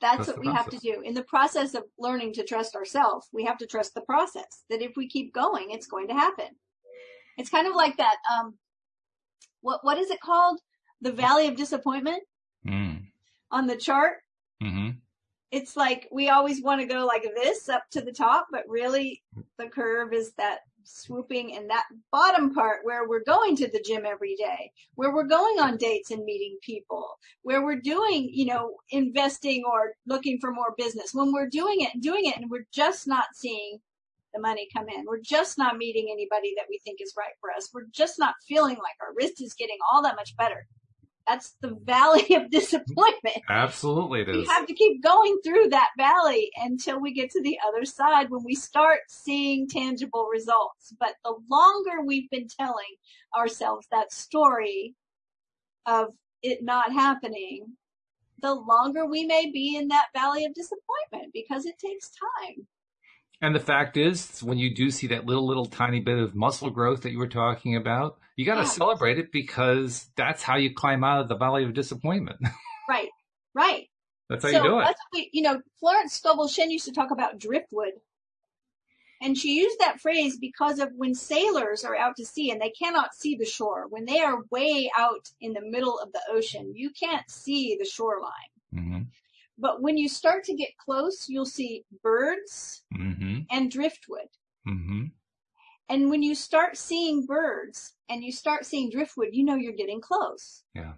That's 0.00 0.16
trust 0.16 0.28
what 0.30 0.40
we 0.40 0.46
process. 0.46 0.64
have 0.64 0.72
to 0.72 0.78
do. 0.78 1.02
In 1.02 1.14
the 1.14 1.22
process 1.22 1.74
of 1.74 1.84
learning 1.98 2.34
to 2.34 2.44
trust 2.44 2.74
ourselves, 2.74 3.28
we 3.32 3.44
have 3.44 3.58
to 3.58 3.66
trust 3.66 3.94
the 3.94 4.00
process. 4.00 4.64
That 4.70 4.82
if 4.82 4.92
we 4.96 5.08
keep 5.08 5.34
going, 5.34 5.70
it's 5.70 5.86
going 5.86 6.08
to 6.08 6.14
happen. 6.14 6.48
It's 7.36 7.50
kind 7.50 7.66
of 7.66 7.74
like 7.74 7.96
that. 7.98 8.16
Um, 8.34 8.54
what 9.60 9.80
what 9.82 9.98
is 9.98 10.10
it 10.10 10.20
called? 10.20 10.60
The 11.00 11.12
valley 11.12 11.48
of 11.48 11.56
disappointment 11.56 12.22
mm. 12.66 13.02
on 13.50 13.66
the 13.66 13.76
chart. 13.76 14.18
Mm-hmm. 14.62 14.90
It's 15.50 15.76
like 15.76 16.08
we 16.12 16.28
always 16.28 16.62
want 16.62 16.80
to 16.80 16.86
go 16.86 17.04
like 17.06 17.26
this 17.34 17.68
up 17.68 17.84
to 17.92 18.00
the 18.00 18.12
top, 18.12 18.46
but 18.52 18.68
really 18.68 19.22
the 19.58 19.66
curve 19.66 20.12
is 20.12 20.32
that 20.38 20.60
swooping 20.84 21.50
in 21.50 21.66
that 21.68 21.84
bottom 22.10 22.54
part 22.54 22.80
where 22.84 23.08
we're 23.08 23.24
going 23.24 23.56
to 23.56 23.68
the 23.68 23.82
gym 23.84 24.06
every 24.06 24.34
day, 24.36 24.70
where 24.94 25.12
we're 25.12 25.24
going 25.24 25.58
on 25.58 25.76
dates 25.76 26.10
and 26.10 26.24
meeting 26.24 26.56
people, 26.62 27.06
where 27.42 27.64
we're 27.64 27.80
doing, 27.80 28.28
you 28.32 28.46
know, 28.46 28.76
investing 28.90 29.64
or 29.64 29.94
looking 30.06 30.38
for 30.40 30.52
more 30.52 30.74
business. 30.78 31.12
When 31.12 31.32
we're 31.32 31.48
doing 31.48 31.80
it 31.80 31.94
and 31.94 32.02
doing 32.02 32.26
it 32.26 32.36
and 32.36 32.50
we're 32.50 32.66
just 32.72 33.08
not 33.08 33.26
seeing 33.34 33.80
the 34.34 34.40
money 34.40 34.68
come 34.74 34.88
in. 34.88 35.04
We're 35.06 35.20
just 35.20 35.58
not 35.58 35.76
meeting 35.76 36.08
anybody 36.10 36.54
that 36.56 36.66
we 36.68 36.80
think 36.84 37.00
is 37.00 37.14
right 37.16 37.32
for 37.40 37.50
us. 37.50 37.70
We're 37.72 37.86
just 37.92 38.18
not 38.18 38.34
feeling 38.46 38.76
like 38.76 38.96
our 39.00 39.14
wrist 39.16 39.40
is 39.42 39.54
getting 39.54 39.78
all 39.92 40.02
that 40.02 40.16
much 40.16 40.36
better. 40.36 40.66
That's 41.30 41.54
the 41.60 41.78
valley 41.84 42.34
of 42.34 42.50
disappointment. 42.50 43.36
Absolutely, 43.48 44.22
it 44.22 44.30
is. 44.30 44.36
We 44.36 44.46
have 44.46 44.66
to 44.66 44.74
keep 44.74 45.00
going 45.00 45.38
through 45.44 45.68
that 45.68 45.90
valley 45.96 46.50
until 46.56 47.00
we 47.00 47.14
get 47.14 47.30
to 47.30 47.42
the 47.42 47.56
other 47.64 47.84
side 47.84 48.30
when 48.30 48.42
we 48.44 48.56
start 48.56 49.00
seeing 49.08 49.68
tangible 49.68 50.28
results. 50.32 50.92
But 50.98 51.14
the 51.24 51.36
longer 51.48 52.04
we've 52.04 52.28
been 52.30 52.48
telling 52.48 52.96
ourselves 53.36 53.86
that 53.92 54.12
story 54.12 54.96
of 55.86 56.08
it 56.42 56.64
not 56.64 56.92
happening, 56.92 57.76
the 58.42 58.54
longer 58.54 59.06
we 59.06 59.24
may 59.24 59.52
be 59.52 59.76
in 59.76 59.86
that 59.88 60.06
valley 60.12 60.44
of 60.44 60.54
disappointment 60.54 61.32
because 61.32 61.64
it 61.64 61.78
takes 61.78 62.10
time. 62.40 62.66
And 63.42 63.54
the 63.54 63.60
fact 63.60 63.96
is, 63.96 64.42
when 64.42 64.58
you 64.58 64.74
do 64.74 64.90
see 64.90 65.06
that 65.08 65.24
little, 65.24 65.46
little 65.46 65.66
tiny 65.66 66.00
bit 66.00 66.18
of 66.18 66.34
muscle 66.34 66.70
growth 66.70 67.02
that 67.02 67.12
you 67.12 67.18
were 67.18 67.28
talking 67.28 67.74
about, 67.74 68.18
you 68.36 68.44
got 68.44 68.56
to 68.56 68.62
yeah. 68.62 68.68
celebrate 68.68 69.18
it 69.18 69.32
because 69.32 70.08
that's 70.14 70.42
how 70.42 70.56
you 70.56 70.74
climb 70.74 71.02
out 71.04 71.20
of 71.20 71.28
the 71.28 71.36
valley 71.36 71.64
of 71.64 71.72
disappointment. 71.72 72.38
right, 72.88 73.08
right. 73.54 73.86
That's 74.28 74.44
how 74.44 74.50
so 74.50 74.56
you 74.58 74.62
do 74.62 74.80
it. 74.80 74.96
We, 75.12 75.30
you 75.32 75.42
know, 75.42 75.60
Florence 75.78 76.14
Scovel 76.14 76.48
Shinn 76.48 76.70
used 76.70 76.84
to 76.84 76.92
talk 76.92 77.10
about 77.10 77.38
driftwood. 77.38 77.92
And 79.22 79.36
she 79.36 79.58
used 79.58 79.78
that 79.80 80.00
phrase 80.00 80.38
because 80.38 80.78
of 80.78 80.92
when 80.96 81.14
sailors 81.14 81.84
are 81.84 81.96
out 81.96 82.16
to 82.16 82.24
sea 82.24 82.50
and 82.50 82.60
they 82.60 82.70
cannot 82.70 83.14
see 83.14 83.36
the 83.36 83.44
shore. 83.44 83.86
When 83.88 84.06
they 84.06 84.20
are 84.20 84.44
way 84.50 84.90
out 84.96 85.28
in 85.40 85.52
the 85.52 85.60
middle 85.60 85.98
of 85.98 86.12
the 86.12 86.22
ocean, 86.30 86.72
you 86.74 86.90
can't 86.90 87.28
see 87.30 87.76
the 87.78 87.84
shoreline. 87.84 88.30
Mm-hmm. 88.74 89.02
But 89.60 89.82
when 89.82 89.98
you 89.98 90.08
start 90.08 90.44
to 90.44 90.54
get 90.54 90.76
close, 90.78 91.26
you'll 91.28 91.44
see 91.44 91.84
birds 92.02 92.82
mm-hmm. 92.96 93.40
and 93.50 93.70
driftwood. 93.70 94.28
Mm-hmm. 94.66 95.04
And 95.90 96.08
when 96.08 96.22
you 96.22 96.34
start 96.34 96.78
seeing 96.78 97.26
birds 97.26 97.94
and 98.08 98.24
you 98.24 98.32
start 98.32 98.64
seeing 98.64 98.90
driftwood, 98.90 99.30
you 99.32 99.44
know 99.44 99.56
you're 99.56 99.72
getting 99.72 100.00
close. 100.00 100.62
Yeah. 100.74 100.92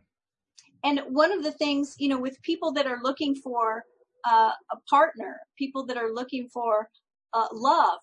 And 0.84 1.00
one 1.08 1.32
of 1.32 1.42
the 1.42 1.52
things, 1.52 1.96
you 1.98 2.08
know, 2.08 2.18
with 2.18 2.40
people 2.42 2.72
that 2.72 2.86
are 2.86 3.00
looking 3.02 3.34
for 3.34 3.84
uh, 4.24 4.52
a 4.70 4.76
partner, 4.88 5.40
people 5.58 5.84
that 5.86 5.96
are 5.96 6.12
looking 6.12 6.48
for 6.48 6.88
uh, 7.32 7.48
love, 7.52 7.98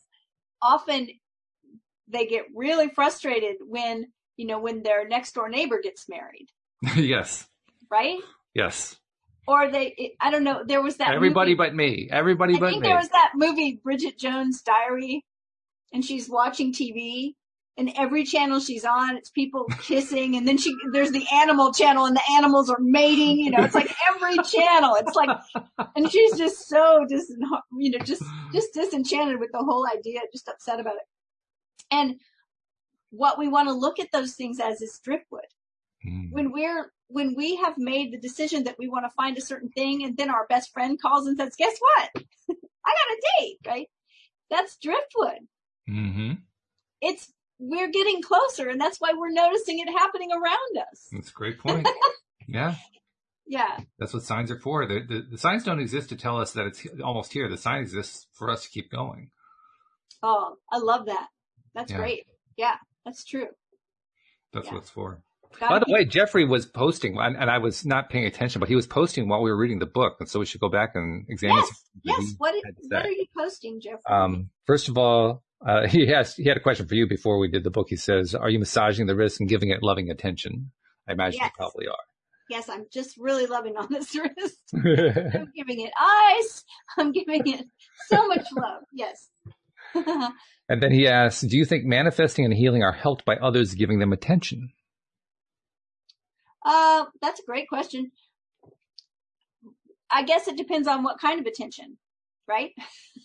often 0.62 1.08
they 2.08 2.26
get 2.26 2.46
really 2.54 2.90
frustrated 2.90 3.58
when, 3.62 4.08
you 4.36 4.48
know, 4.48 4.60
when 4.60 4.84
their 4.84 5.08
next 5.08 5.34
door 5.36 5.48
neighbor 5.48 5.80
gets 5.82 6.10
married. 6.10 6.48
yes. 6.96 7.48
Right? 7.90 8.20
Yes 8.54 8.98
or 9.48 9.72
they 9.72 10.14
I 10.20 10.32
don't 10.32 10.44
know. 10.44 10.64
There 10.66 10.82
was 10.82 10.98
that 10.98 11.14
everybody 11.14 11.52
movie, 11.52 11.58
but 11.58 11.76
me. 11.76 12.10
Everybody 12.12 12.56
I 12.56 12.60
but 12.60 12.66
me. 12.66 12.68
I 12.68 12.72
think. 12.72 12.84
There 12.84 12.98
was 12.98 13.10
that 13.10 13.32
movie 13.36 13.80
Bridget 13.84 14.18
Jones' 14.20 14.62
Diary, 14.62 15.26
and 15.94 16.04
she's 16.04 16.30
watching 16.30 16.74
TV, 16.74 17.34
and 17.78 17.92
every 17.98 18.26
channel 18.26 18.60
she's 18.60 18.86
on, 18.86 19.18
it's 19.18 19.30
people 19.30 19.66
kissing, 19.82 20.36
and 20.36 20.48
then 20.48 20.58
she 20.58 20.76
there's 20.92 21.12
the 21.12 21.26
animal 21.34 21.74
channel, 21.74 22.06
and 22.06 22.16
the 22.16 22.32
animals 22.38 22.70
are 22.70 22.80
mating. 22.80 23.40
You 23.40 23.52
know, 23.52 23.64
it's 23.64 23.76
like 23.76 23.94
every 24.14 24.38
channel. 24.44 24.96
It's 25.00 25.16
like, 25.16 25.30
and 25.96 26.12
she's 26.12 26.38
just 26.38 26.68
so 26.68 27.06
dis, 27.08 27.32
you 27.78 27.92
know, 27.92 28.00
just 28.00 28.24
just 28.54 28.74
disenchanted 28.74 29.40
with 29.40 29.52
the 29.52 29.60
whole 29.60 29.88
idea, 29.88 30.20
just 30.32 30.48
upset 30.48 30.80
about 30.80 30.96
it. 30.96 31.08
And 31.92 32.16
what 33.12 33.40
we 33.40 33.48
want 33.48 33.68
to 33.68 33.74
look 33.74 34.00
at 34.00 34.12
those 34.12 34.34
things 34.34 34.60
as 34.60 34.82
is 34.82 35.00
driftwood. 35.04 35.42
Mm. 36.06 36.32
When 36.32 36.52
we're 36.52 36.92
when 37.10 37.34
we 37.36 37.56
have 37.58 37.78
made 37.78 38.14
the 38.14 38.20
decision 38.20 38.64
that 38.64 38.78
we 38.78 38.88
want 38.88 39.04
to 39.04 39.16
find 39.16 39.38
a 39.38 39.42
certain 39.42 39.70
thing 39.70 40.04
and 40.04 40.16
then 40.16 40.30
our 40.30 40.46
best 40.48 40.72
friend 40.72 41.02
calls 41.02 41.26
and 41.26 41.38
says, 41.38 41.56
guess 41.58 41.76
what? 41.80 42.10
I 42.16 42.94
got 42.94 43.18
a 43.18 43.22
date, 43.40 43.58
right? 43.68 43.88
That's 44.50 44.78
driftwood. 44.78 45.40
Mm-hmm. 45.90 46.34
It's, 47.02 47.34
we're 47.58 47.90
getting 47.90 48.22
closer 48.22 48.70
and 48.70 48.80
that's 48.80 49.02
why 49.02 49.14
we're 49.18 49.32
noticing 49.32 49.80
it 49.80 49.90
happening 49.92 50.30
around 50.32 50.88
us. 50.92 51.08
That's 51.12 51.30
a 51.30 51.34
great 51.34 51.58
point. 51.66 51.88
yeah. 52.48 52.76
Yeah. 53.48 53.80
That's 53.98 54.14
what 54.14 54.22
signs 54.22 54.52
are 54.52 54.60
for. 54.60 54.86
The, 54.86 55.00
the, 55.00 55.26
the, 55.32 55.38
signs 55.40 55.64
don't 55.64 55.80
exist 55.80 56.10
to 56.10 56.16
tell 56.16 56.40
us 56.40 56.54
that 56.54 56.68
it's 56.68 56.86
almost 57.04 57.34
here. 57.34 57.50
The 57.50 57.58
sign 57.58 57.82
exists 57.82 58.28
for 58.34 58.52
us 58.52 58.64
to 58.64 58.70
keep 58.70 58.92
going. 58.92 59.32
Oh, 60.22 60.58
I 60.72 60.78
love 60.78 61.08
that. 61.08 61.28
That's 61.74 61.92
yeah. 61.92 61.98
great. 61.98 62.28
Yeah, 62.56 62.76
that's 63.04 63.26
true. 63.26 63.48
That's 64.54 64.68
yeah. 64.68 64.74
what 64.74 64.82
it's 64.82 64.92
for. 64.92 65.24
By 65.60 65.80
the 65.80 65.86
way, 65.90 66.06
Jeffrey 66.06 66.46
was 66.46 66.66
posting, 66.66 67.18
and 67.18 67.50
I 67.50 67.58
was 67.58 67.86
not 67.86 68.10
paying 68.10 68.26
attention, 68.26 68.60
but 68.60 68.70
he 68.70 68.76
was 68.76 68.88
posting 68.88 69.28
while 69.28 69.42
we 69.42 69.50
were 69.50 69.58
reading 69.58 69.80
the 69.80 69.86
book, 69.86 70.18
and 70.20 70.30
so 70.30 70.40
we 70.40 70.46
should 70.46 70.62
go 70.62 70.70
back 70.70 70.92
and 70.96 71.26
examine. 71.28 71.58
Yes, 71.58 71.84
yes. 72.04 72.36
What, 72.38 72.56
what 72.90 73.06
are 73.06 73.12
you 73.12 73.26
posting, 73.36 73.82
Jeffrey? 73.82 74.02
Um, 74.10 74.50
first 74.66 74.90
of 74.90 74.98
all, 74.98 75.44
uh, 75.66 75.88
he 75.90 76.08
has 76.08 76.36
he 76.36 76.48
had 76.48 76.58
a 76.58 76.62
question 76.62 76.88
for 76.88 76.96
you 76.96 77.08
before 77.08 77.40
we 77.40 77.50
did 77.50 77.64
the 77.64 77.72
book. 77.72 77.88
He 77.90 77.96
says, 77.96 78.36
"Are 78.36 78.50
you 78.50 78.60
massaging 78.60 79.08
the 79.08 79.16
wrist 79.16 79.40
and 79.40 79.50
giving 79.50 79.70
it 79.70 79.84
loving 79.84 80.10
attention?" 80.10 80.72
I 81.08 81.14
imagine 81.14 81.40
yes. 81.42 81.52
you 81.52 81.58
probably 81.58 81.88
are. 81.88 81.98
Yes, 82.50 82.70
I'm 82.70 82.86
just 82.92 83.16
really 83.18 83.46
loving 83.46 83.76
on 83.78 83.88
this 83.90 84.16
wrist. 84.16 84.60
I'm 84.74 85.52
giving 85.56 85.82
it 85.82 85.92
ice. 86.00 86.64
I'm 86.98 87.12
giving 87.12 87.48
it 87.48 87.66
so 88.08 88.28
much 88.28 88.46
love. 88.56 88.84
Yes. 88.94 89.30
and 90.70 90.82
then 90.82 90.92
he 90.92 91.08
asks, 91.08 91.42
"Do 91.42 91.58
you 91.58 91.66
think 91.66 91.86
manifesting 91.86 92.46
and 92.46 92.54
healing 92.54 92.84
are 92.84 92.92
helped 92.92 93.26
by 93.26 93.36
others 93.36 93.74
giving 93.74 94.00
them 94.00 94.14
attention?" 94.14 94.72
Uh, 96.70 97.06
that's 97.20 97.40
a 97.40 97.46
great 97.46 97.68
question. 97.68 98.12
I 100.12 100.22
guess 100.22 100.48
it 100.48 100.56
depends 100.56 100.88
on 100.88 101.02
what 101.02 101.20
kind 101.20 101.40
of 101.40 101.48
attention, 101.48 101.98
right? 102.48 102.74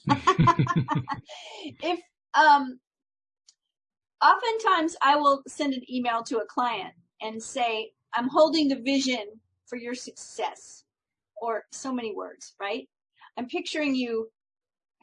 if, 1.82 2.00
um, 2.32 2.80
oftentimes 4.24 4.96
I 5.02 5.16
will 5.16 5.42
send 5.46 5.74
an 5.74 5.82
email 5.92 6.22
to 6.22 6.38
a 6.38 6.46
client 6.46 6.94
and 7.20 7.42
say, 7.42 7.90
I'm 8.14 8.30
holding 8.30 8.68
the 8.68 8.80
vision 8.80 9.26
for 9.66 9.76
your 9.76 9.94
success 9.94 10.84
or 11.36 11.64
so 11.70 11.92
many 11.92 12.14
words, 12.14 12.54
right? 12.58 12.88
I'm 13.36 13.46
picturing 13.46 13.94
you, 13.94 14.30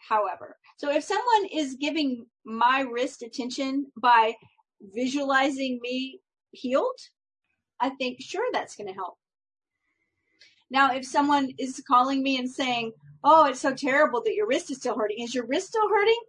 however. 0.09 0.57
So 0.77 0.91
if 0.91 1.03
someone 1.03 1.45
is 1.53 1.77
giving 1.79 2.25
my 2.43 2.87
wrist 2.91 3.21
attention 3.21 3.85
by 4.01 4.33
visualizing 4.95 5.79
me 5.83 6.21
healed, 6.53 6.97
I 7.81 7.89
think, 7.89 8.21
sure, 8.21 8.45
that's 8.53 8.75
going 8.75 8.87
to 8.87 8.93
help. 8.93 9.17
Now, 10.69 10.93
if 10.93 11.05
someone 11.05 11.49
is 11.57 11.83
calling 11.87 12.23
me 12.23 12.37
and 12.37 12.49
saying, 12.49 12.93
Oh, 13.23 13.45
it's 13.45 13.59
so 13.59 13.73
terrible 13.73 14.21
that 14.23 14.33
your 14.33 14.47
wrist 14.47 14.71
is 14.71 14.77
still 14.77 14.97
hurting. 14.97 15.19
Is 15.19 15.35
your 15.35 15.45
wrist 15.45 15.67
still 15.67 15.87
hurting? 15.89 16.19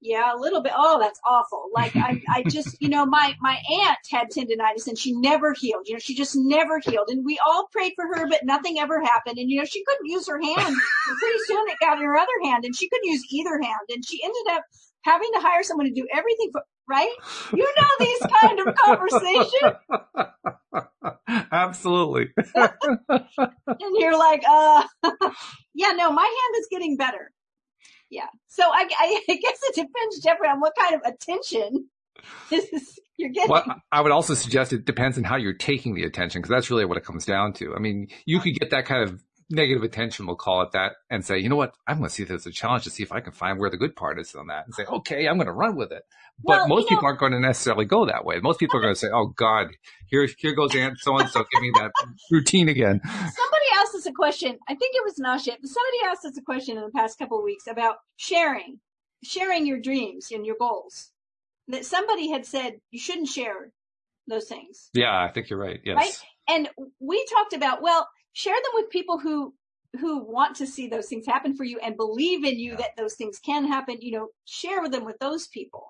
Yeah, 0.00 0.32
a 0.34 0.38
little 0.38 0.62
bit. 0.62 0.72
Oh, 0.76 1.00
that's 1.00 1.18
awful. 1.26 1.68
Like 1.74 1.96
I, 1.96 2.20
I 2.28 2.44
just, 2.44 2.76
you 2.80 2.88
know, 2.88 3.06
my, 3.06 3.34
my 3.40 3.58
aunt 3.82 3.98
had 4.10 4.28
tendonitis 4.30 4.86
and 4.86 4.96
she 4.96 5.12
never 5.12 5.54
healed. 5.54 5.88
You 5.88 5.94
know, 5.94 5.98
she 5.98 6.14
just 6.14 6.36
never 6.36 6.78
healed. 6.78 7.08
And 7.08 7.24
we 7.24 7.40
all 7.44 7.66
prayed 7.72 7.94
for 7.96 8.06
her, 8.14 8.28
but 8.28 8.44
nothing 8.44 8.78
ever 8.78 9.02
happened. 9.02 9.38
And, 9.38 9.50
you 9.50 9.58
know, 9.58 9.64
she 9.64 9.82
couldn't 9.84 10.06
use 10.06 10.28
her 10.28 10.40
hand. 10.40 10.68
And 10.68 11.18
pretty 11.18 11.38
soon 11.46 11.66
it 11.68 11.78
got 11.80 11.96
in 11.98 12.04
her 12.04 12.16
other 12.16 12.30
hand 12.44 12.64
and 12.64 12.76
she 12.76 12.88
couldn't 12.88 13.10
use 13.10 13.24
either 13.30 13.58
hand. 13.60 13.88
And 13.88 14.04
she 14.04 14.22
ended 14.22 14.52
up 14.52 14.64
having 15.02 15.30
to 15.32 15.40
hire 15.40 15.62
someone 15.62 15.86
to 15.86 15.92
do 15.92 16.06
everything 16.12 16.50
for, 16.52 16.62
right? 16.88 17.12
You 17.52 17.74
know 17.76 17.88
these 17.98 18.22
kind 18.40 18.60
of 18.60 18.74
conversations. 18.74 19.76
Absolutely. 21.52 22.32
and 22.54 23.96
you're 23.98 24.18
like, 24.18 24.42
uh, 24.48 24.84
yeah, 25.74 25.92
no, 25.92 26.12
my 26.12 26.22
hand 26.22 26.60
is 26.60 26.68
getting 26.70 26.96
better. 26.96 27.32
Yeah. 28.10 28.26
So 28.48 28.62
I, 28.64 28.88
I, 28.98 29.20
I 29.28 29.34
guess 29.36 29.58
it 29.62 29.74
depends, 29.74 30.20
Jeffrey, 30.22 30.48
on 30.48 30.60
what 30.60 30.74
kind 30.78 30.94
of 30.94 31.00
attention 31.04 31.88
is 32.50 32.98
you're 33.16 33.30
getting. 33.30 33.50
Well, 33.50 33.64
I 33.90 34.00
would 34.00 34.12
also 34.12 34.34
suggest 34.34 34.72
it 34.72 34.84
depends 34.84 35.18
on 35.18 35.24
how 35.24 35.36
you're 35.36 35.54
taking 35.54 35.94
the 35.94 36.04
attention 36.04 36.40
because 36.40 36.50
that's 36.50 36.70
really 36.70 36.84
what 36.84 36.96
it 36.96 37.04
comes 37.04 37.24
down 37.24 37.52
to. 37.54 37.74
I 37.74 37.78
mean, 37.78 38.08
you 38.24 38.40
could 38.40 38.54
get 38.54 38.70
that 38.70 38.86
kind 38.86 39.08
of 39.08 39.22
negative 39.48 39.82
attention, 39.82 40.26
we'll 40.26 40.36
call 40.36 40.62
it 40.62 40.72
that, 40.72 40.92
and 41.08 41.24
say, 41.24 41.38
you 41.38 41.48
know 41.48 41.56
what, 41.56 41.74
I'm 41.86 41.98
going 41.98 42.08
to 42.08 42.14
see 42.14 42.24
this 42.24 42.42
as 42.42 42.46
a 42.46 42.50
challenge 42.50 42.84
to 42.84 42.90
see 42.90 43.02
if 43.02 43.12
I 43.12 43.20
can 43.20 43.32
find 43.32 43.58
where 43.58 43.70
the 43.70 43.76
good 43.76 43.94
part 43.94 44.18
is 44.18 44.34
on 44.34 44.48
that 44.48 44.64
and 44.66 44.74
say, 44.74 44.84
okay, 44.84 45.28
I'm 45.28 45.36
going 45.36 45.46
to 45.46 45.52
run 45.52 45.76
with 45.76 45.92
it. 45.92 46.02
But 46.44 46.58
well, 46.58 46.68
most 46.68 46.88
people 46.88 47.02
know, 47.02 47.08
aren't 47.08 47.20
going 47.20 47.32
to 47.32 47.40
necessarily 47.40 47.84
go 47.84 48.06
that 48.06 48.24
way. 48.24 48.40
Most 48.40 48.58
people 48.58 48.78
are 48.78 48.82
going 48.82 48.94
to 48.94 48.98
say, 48.98 49.08
oh 49.12 49.32
God, 49.36 49.68
here, 50.08 50.28
here 50.38 50.54
goes 50.54 50.74
Aunt 50.74 50.98
so-and-so, 50.98 51.44
give 51.52 51.62
me 51.62 51.70
that 51.74 51.92
routine 52.30 52.68
again. 52.68 53.00
Somebody 53.04 53.66
asked 53.78 53.94
us 53.94 54.06
a 54.06 54.12
question. 54.12 54.58
I 54.68 54.74
think 54.74 54.94
it 54.94 55.04
was 55.04 55.18
Nasha, 55.18 55.52
but 55.60 55.70
somebody 55.70 55.98
asked 56.10 56.24
us 56.24 56.36
a 56.36 56.42
question 56.42 56.76
in 56.76 56.82
the 56.82 56.90
past 56.90 57.18
couple 57.18 57.38
of 57.38 57.44
weeks 57.44 57.66
about 57.66 57.96
sharing, 58.16 58.80
sharing 59.22 59.66
your 59.66 59.80
dreams 59.80 60.28
and 60.32 60.44
your 60.44 60.56
goals. 60.58 61.12
That 61.68 61.84
somebody 61.84 62.30
had 62.30 62.46
said 62.46 62.74
you 62.90 63.00
shouldn't 63.00 63.28
share 63.28 63.72
those 64.28 64.46
things. 64.46 64.88
Yeah, 64.92 65.10
I 65.10 65.32
think 65.32 65.50
you're 65.50 65.58
right. 65.58 65.80
Yes. 65.84 65.96
Right? 65.96 66.18
And 66.48 66.68
we 67.00 67.26
talked 67.32 67.54
about, 67.54 67.82
well, 67.82 68.08
share 68.36 68.54
them 68.56 68.72
with 68.74 68.90
people 68.90 69.18
who 69.18 69.54
who 70.00 70.24
want 70.24 70.56
to 70.56 70.66
see 70.68 70.88
those 70.88 71.08
things 71.08 71.26
happen 71.26 71.56
for 71.56 71.64
you 71.64 71.80
and 71.80 71.96
believe 71.98 72.44
in 72.44 72.58
you 72.60 72.72
yeah. 72.72 72.78
that 72.78 72.90
those 72.98 73.14
things 73.16 73.40
can 73.40 73.66
happen 73.66 73.98
you 74.02 74.12
know 74.12 74.28
share 74.46 74.82
with 74.82 74.92
them 74.92 75.06
with 75.06 75.18
those 75.20 75.48
people 75.48 75.84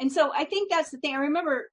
And 0.00 0.12
so 0.12 0.32
I 0.36 0.44
think 0.46 0.70
that's 0.70 0.90
the 0.92 0.98
thing. 0.98 1.16
I 1.16 1.20
remember 1.20 1.70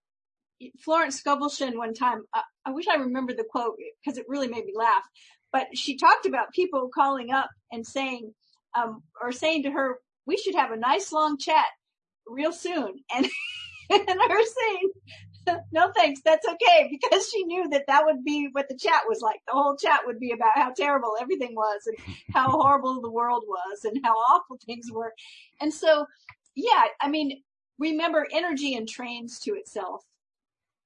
Florence 0.81 1.17
Scovel-Shinn 1.17 1.77
one 1.77 1.93
time. 1.95 2.23
Uh, 2.33 2.41
I 2.65 2.71
wish 2.71 2.87
I 2.89 2.95
remember 2.97 3.33
the 3.33 3.45
quote 3.49 3.77
because 4.03 4.17
it 4.19 4.25
really 4.29 4.49
made 4.49 4.65
me 4.65 4.73
laugh. 4.75 5.03
But 5.53 5.67
she 5.77 5.97
talked 5.97 6.27
about 6.27 6.53
people 6.53 6.89
calling 6.93 7.31
up 7.31 7.49
and 7.71 7.85
saying, 7.87 8.33
um, 8.77 9.03
or 9.21 9.31
saying 9.33 9.63
to 9.63 9.71
her, 9.71 9.99
"We 10.27 10.37
should 10.37 10.55
have 10.55 10.71
a 10.71 10.77
nice 10.77 11.11
long 11.13 11.37
chat 11.39 11.65
real 12.27 12.53
soon," 12.53 12.93
and 13.15 13.25
and 13.91 14.09
her 14.09 14.45
saying, 14.45 14.91
no 15.71 15.91
thanks, 15.95 16.21
that's 16.23 16.47
okay, 16.47 16.89
because 16.91 17.29
she 17.29 17.43
knew 17.43 17.69
that 17.69 17.85
that 17.87 18.05
would 18.05 18.23
be 18.23 18.49
what 18.51 18.67
the 18.69 18.77
chat 18.77 19.01
was 19.07 19.21
like. 19.21 19.39
The 19.47 19.53
whole 19.53 19.75
chat 19.75 20.01
would 20.05 20.19
be 20.19 20.31
about 20.31 20.55
how 20.55 20.71
terrible 20.71 21.13
everything 21.19 21.55
was 21.55 21.87
and 21.87 21.97
how 22.33 22.49
horrible 22.51 23.01
the 23.01 23.11
world 23.11 23.43
was 23.47 23.83
and 23.83 23.99
how 24.03 24.13
awful 24.13 24.57
things 24.65 24.91
were. 24.91 25.13
And 25.61 25.73
so, 25.73 26.05
yeah, 26.55 26.83
I 27.01 27.09
mean, 27.09 27.41
remember 27.79 28.27
energy 28.31 28.75
entrains 28.75 29.39
to 29.41 29.51
itself. 29.51 30.03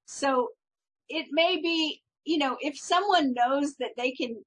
So 0.06 0.48
it 1.08 1.26
may 1.30 1.60
be, 1.60 2.02
you 2.24 2.38
know, 2.38 2.56
if 2.60 2.76
someone 2.78 3.34
knows 3.34 3.76
that 3.76 3.92
they 3.96 4.12
can 4.12 4.42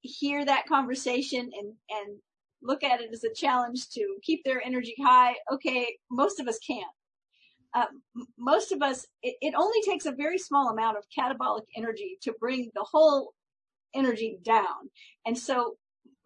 hear 0.00 0.44
that 0.44 0.66
conversation 0.66 1.40
and, 1.40 1.72
and 1.90 2.18
look 2.62 2.84
at 2.84 3.00
it 3.00 3.10
as 3.12 3.24
a 3.24 3.34
challenge 3.34 3.88
to 3.90 4.16
keep 4.22 4.44
their 4.44 4.64
energy 4.64 4.94
high, 5.02 5.34
okay, 5.52 5.96
most 6.10 6.40
of 6.40 6.48
us 6.48 6.58
can't 6.58 6.86
uh, 7.78 7.86
most 8.36 8.72
of 8.72 8.82
us, 8.82 9.06
it, 9.22 9.36
it 9.40 9.54
only 9.56 9.80
takes 9.82 10.06
a 10.06 10.12
very 10.12 10.38
small 10.38 10.68
amount 10.68 10.96
of 10.96 11.04
catabolic 11.16 11.64
energy 11.76 12.18
to 12.22 12.34
bring 12.40 12.70
the 12.74 12.84
whole 12.84 13.32
energy 13.94 14.38
down. 14.42 14.90
And 15.24 15.38
so 15.38 15.76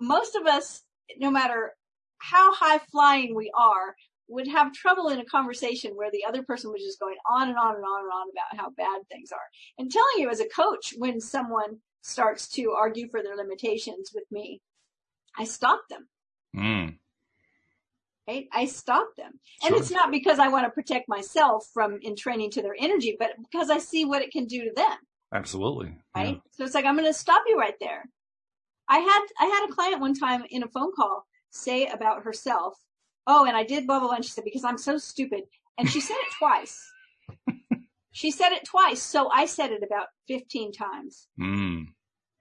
most 0.00 0.34
of 0.34 0.46
us, 0.46 0.82
no 1.18 1.30
matter 1.30 1.72
how 2.18 2.54
high 2.54 2.78
flying 2.78 3.34
we 3.34 3.50
are, 3.56 3.94
would 4.28 4.48
have 4.48 4.72
trouble 4.72 5.08
in 5.08 5.20
a 5.20 5.24
conversation 5.24 5.92
where 5.92 6.10
the 6.10 6.24
other 6.26 6.42
person 6.42 6.70
was 6.72 6.82
just 6.82 6.98
going 6.98 7.16
on 7.30 7.48
and 7.48 7.58
on 7.58 7.74
and 7.74 7.84
on 7.84 8.04
and 8.04 8.12
on 8.12 8.28
about 8.30 8.60
how 8.62 8.70
bad 8.70 9.02
things 9.10 9.30
are. 9.30 9.48
And 9.78 9.90
telling 9.90 10.18
you 10.18 10.30
as 10.30 10.40
a 10.40 10.48
coach, 10.48 10.94
when 10.96 11.20
someone 11.20 11.80
starts 12.02 12.48
to 12.50 12.70
argue 12.70 13.08
for 13.10 13.22
their 13.22 13.36
limitations 13.36 14.10
with 14.14 14.24
me, 14.30 14.62
I 15.36 15.44
stop 15.44 15.82
them. 15.90 16.08
Mm. 16.56 16.98
Right? 18.28 18.48
I 18.52 18.66
stop 18.66 19.08
them. 19.16 19.32
And 19.64 19.70
sure. 19.70 19.78
it's 19.78 19.90
not 19.90 20.12
because 20.12 20.38
I 20.38 20.48
want 20.48 20.64
to 20.64 20.70
protect 20.70 21.08
myself 21.08 21.68
from 21.74 21.98
entraining 22.04 22.50
to 22.52 22.62
their 22.62 22.76
energy, 22.78 23.16
but 23.18 23.30
because 23.50 23.68
I 23.68 23.78
see 23.78 24.04
what 24.04 24.22
it 24.22 24.30
can 24.30 24.46
do 24.46 24.64
to 24.64 24.70
them. 24.74 24.96
Absolutely. 25.34 25.96
Right? 26.14 26.34
Yeah. 26.36 26.50
So 26.52 26.64
it's 26.64 26.74
like, 26.74 26.84
I'm 26.84 26.96
going 26.96 27.08
to 27.08 27.12
stop 27.12 27.42
you 27.48 27.58
right 27.58 27.74
there. 27.80 28.04
I 28.88 28.98
had, 28.98 29.20
I 29.40 29.46
had 29.46 29.68
a 29.68 29.72
client 29.72 30.00
one 30.00 30.14
time 30.14 30.44
in 30.50 30.62
a 30.62 30.68
phone 30.68 30.92
call 30.94 31.26
say 31.50 31.86
about 31.86 32.22
herself, 32.24 32.76
Oh, 33.26 33.46
and 33.46 33.56
I 33.56 33.62
did 33.62 33.86
blah, 33.86 33.98
blah, 33.98 34.08
blah. 34.08 34.16
And 34.16 34.24
she 34.24 34.30
said, 34.30 34.44
because 34.44 34.64
I'm 34.64 34.78
so 34.78 34.98
stupid. 34.98 35.44
And 35.78 35.88
she 35.88 36.00
said 36.00 36.16
it 36.16 36.32
twice. 36.38 36.92
she 38.12 38.30
said 38.30 38.52
it 38.52 38.64
twice. 38.64 39.02
So 39.02 39.30
I 39.30 39.46
said 39.46 39.70
it 39.70 39.82
about 39.82 40.08
15 40.28 40.72
times. 40.72 41.28
Mm. 41.40 41.86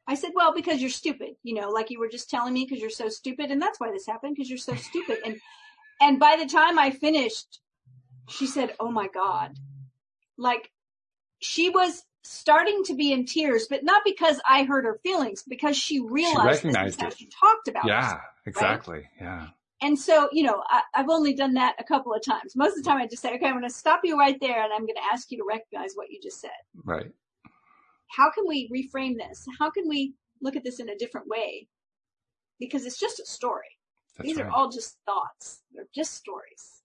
I 0.07 0.15
said, 0.15 0.31
well, 0.33 0.53
because 0.53 0.81
you're 0.81 0.89
stupid, 0.89 1.35
you 1.43 1.53
know, 1.53 1.69
like 1.69 1.89
you 1.89 1.99
were 1.99 2.09
just 2.09 2.29
telling 2.29 2.53
me 2.53 2.65
because 2.65 2.81
you're 2.81 2.89
so 2.89 3.07
stupid. 3.07 3.51
And 3.51 3.61
that's 3.61 3.79
why 3.79 3.91
this 3.91 4.07
happened 4.07 4.35
because 4.35 4.49
you're 4.49 4.57
so 4.57 4.75
stupid. 4.75 5.19
And 5.23 5.39
and 6.01 6.19
by 6.19 6.35
the 6.37 6.47
time 6.47 6.77
I 6.77 6.91
finished, 6.91 7.59
she 8.27 8.47
said, 8.47 8.73
Oh 8.79 8.91
my 8.91 9.07
God. 9.07 9.55
Like 10.37 10.71
she 11.39 11.69
was 11.69 12.03
starting 12.23 12.83
to 12.85 12.95
be 12.95 13.11
in 13.11 13.25
tears, 13.25 13.67
but 13.69 13.83
not 13.83 14.01
because 14.05 14.39
I 14.47 14.63
hurt 14.63 14.85
her 14.85 14.99
feelings, 15.03 15.43
because 15.47 15.77
she 15.77 15.99
realized 15.99 16.61
she 16.61 16.67
recognized 16.67 17.01
it. 17.01 17.17
she 17.17 17.29
talked 17.29 17.67
about 17.67 17.85
Yeah, 17.85 18.19
exactly. 18.45 18.97
Right? 18.97 19.05
Yeah. 19.19 19.47
And 19.83 19.97
so, 19.97 20.29
you 20.31 20.43
know, 20.43 20.63
I, 20.69 20.81
have 20.93 21.09
only 21.09 21.33
done 21.33 21.55
that 21.55 21.75
a 21.79 21.83
couple 21.83 22.13
of 22.13 22.23
times. 22.23 22.55
Most 22.55 22.77
of 22.77 22.83
the 22.83 22.89
time 22.89 23.01
I 23.01 23.07
just 23.07 23.23
say, 23.23 23.33
okay, 23.35 23.47
I'm 23.47 23.53
going 23.53 23.63
to 23.63 23.69
stop 23.69 24.01
you 24.03 24.17
right 24.17 24.37
there 24.39 24.63
and 24.63 24.71
I'm 24.71 24.81
going 24.81 24.95
to 24.95 25.13
ask 25.13 25.31
you 25.31 25.39
to 25.39 25.43
recognize 25.43 25.93
what 25.95 26.11
you 26.11 26.19
just 26.21 26.39
said. 26.39 26.51
Right. 26.83 27.11
How 28.07 28.29
can 28.29 28.45
we 28.47 28.69
reframe 28.69 29.15
this? 29.17 29.43
How 29.57 29.71
can 29.71 29.89
we 29.89 30.13
look 30.39 30.55
at 30.55 30.63
this 30.63 30.79
in 30.79 30.89
a 30.89 30.97
different 30.97 31.27
way? 31.27 31.67
Because 32.59 32.85
it's 32.85 32.99
just 32.99 33.19
a 33.19 33.25
story. 33.25 33.65
That's 34.17 34.27
These 34.27 34.37
right. 34.37 34.45
are 34.47 34.51
all 34.51 34.69
just 34.69 34.97
thoughts. 35.05 35.61
They're 35.73 35.85
just 35.93 36.13
stories. 36.13 36.81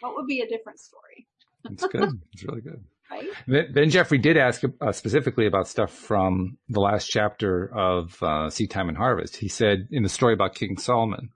What 0.00 0.14
would 0.16 0.26
be 0.26 0.40
a 0.40 0.48
different 0.48 0.78
story? 0.80 1.26
It's 1.64 1.86
good. 1.86 2.20
It's 2.32 2.44
really 2.44 2.60
good. 2.60 2.84
Right? 3.08 3.72
Ben 3.72 3.88
Jeffrey 3.88 4.18
did 4.18 4.36
ask 4.36 4.64
uh, 4.80 4.90
specifically 4.90 5.46
about 5.46 5.68
stuff 5.68 5.92
from 5.92 6.58
the 6.68 6.80
last 6.80 7.06
chapter 7.06 7.72
of 7.72 8.20
uh, 8.20 8.48
Seedtime 8.48 8.88
and 8.88 8.96
Harvest. 8.96 9.36
He 9.36 9.46
said 9.46 9.86
in 9.92 10.02
the 10.02 10.08
story 10.08 10.34
about 10.34 10.56
King 10.56 10.76
Solomon, 10.76 11.30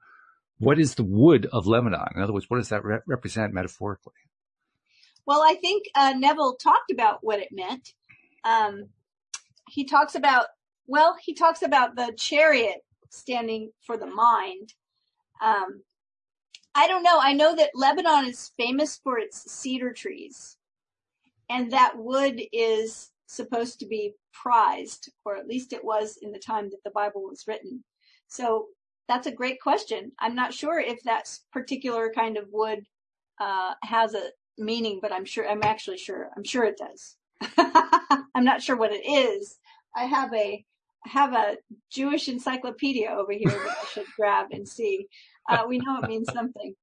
what 0.59 0.81
is 0.81 0.97
the 0.97 1.05
wood 1.05 1.47
of 1.53 1.69
Lebanon? 1.69 2.09
In 2.17 2.23
other 2.23 2.33
words, 2.33 2.47
what 2.49 2.57
does 2.57 2.71
that 2.71 2.85
re- 2.85 2.99
represent 3.07 3.55
metaphorically? 3.55 4.15
Well, 5.27 5.43
I 5.43 5.55
think 5.55 5.85
uh, 5.95 6.13
Neville 6.17 6.57
talked 6.57 6.91
about 6.91 7.19
what 7.23 7.39
it 7.39 7.51
meant. 7.53 7.93
Um, 8.45 8.89
he 9.69 9.85
talks 9.85 10.17
about, 10.17 10.47
well, 10.89 11.17
he 11.23 11.35
talks 11.35 11.63
about 11.63 11.95
the 11.95 12.13
chariot 12.17 12.79
standing 13.11 13.71
for 13.87 13.97
the 13.97 14.07
mind 14.07 14.75
um, 15.43 15.83
I 16.75 16.87
don't 16.87 17.03
know. 17.03 17.19
I 17.21 17.33
know 17.33 17.55
that 17.57 17.71
Lebanon 17.75 18.27
is 18.27 18.53
famous 18.57 19.01
for 19.03 19.19
its 19.19 19.51
cedar 19.51 19.93
trees, 19.93 20.57
and 21.49 21.73
that 21.73 21.99
wood 21.99 22.41
is 22.53 23.11
supposed 23.27 23.79
to 23.81 23.87
be 23.87 24.15
prized, 24.33 25.11
or 25.25 25.37
at 25.37 25.47
least 25.47 25.73
it 25.73 25.85
was 25.85 26.19
in 26.23 26.33
the 26.33 26.39
time 26.39 26.71
that 26.71 26.83
the 26.85 26.91
Bible 26.91 27.23
was 27.23 27.45
written. 27.47 27.85
So 28.29 28.67
that's 29.09 29.27
a 29.27 29.33
great 29.33 29.61
question. 29.61 30.13
I'm 30.21 30.35
not 30.35 30.55
sure 30.55 30.79
if 30.79 31.03
that 31.03 31.29
particular 31.53 32.13
kind 32.15 32.37
of 32.37 32.47
wood 32.53 32.85
uh, 33.41 33.75
has 33.83 34.15
a 34.15 34.31
meaning, 34.59 35.01
but 35.03 35.13
I'm 35.13 35.25
sure. 35.25 35.49
I'm 35.49 35.65
actually 35.65 35.99
sure. 35.99 36.31
I'm 36.37 36.45
sure 36.45 36.65
it 36.65 36.79
does. 36.79 37.17
I'm 38.35 38.45
not 38.45 38.63
sure 38.63 38.77
what 38.77 38.93
it 38.93 39.05
is. 39.09 39.59
I 39.97 40.05
have 40.05 40.33
a 40.35 40.65
have 41.07 41.33
a 41.33 41.57
Jewish 41.91 42.29
encyclopedia 42.29 43.09
over 43.09 43.33
here 43.33 43.51
that 43.51 43.77
I 43.83 43.87
should 43.93 44.07
grab 44.17 44.49
and 44.53 44.69
see. 44.69 45.07
Uh, 45.49 45.65
we 45.67 45.79
know 45.79 45.99
it 46.03 46.09
means 46.09 46.33
something. 46.33 46.75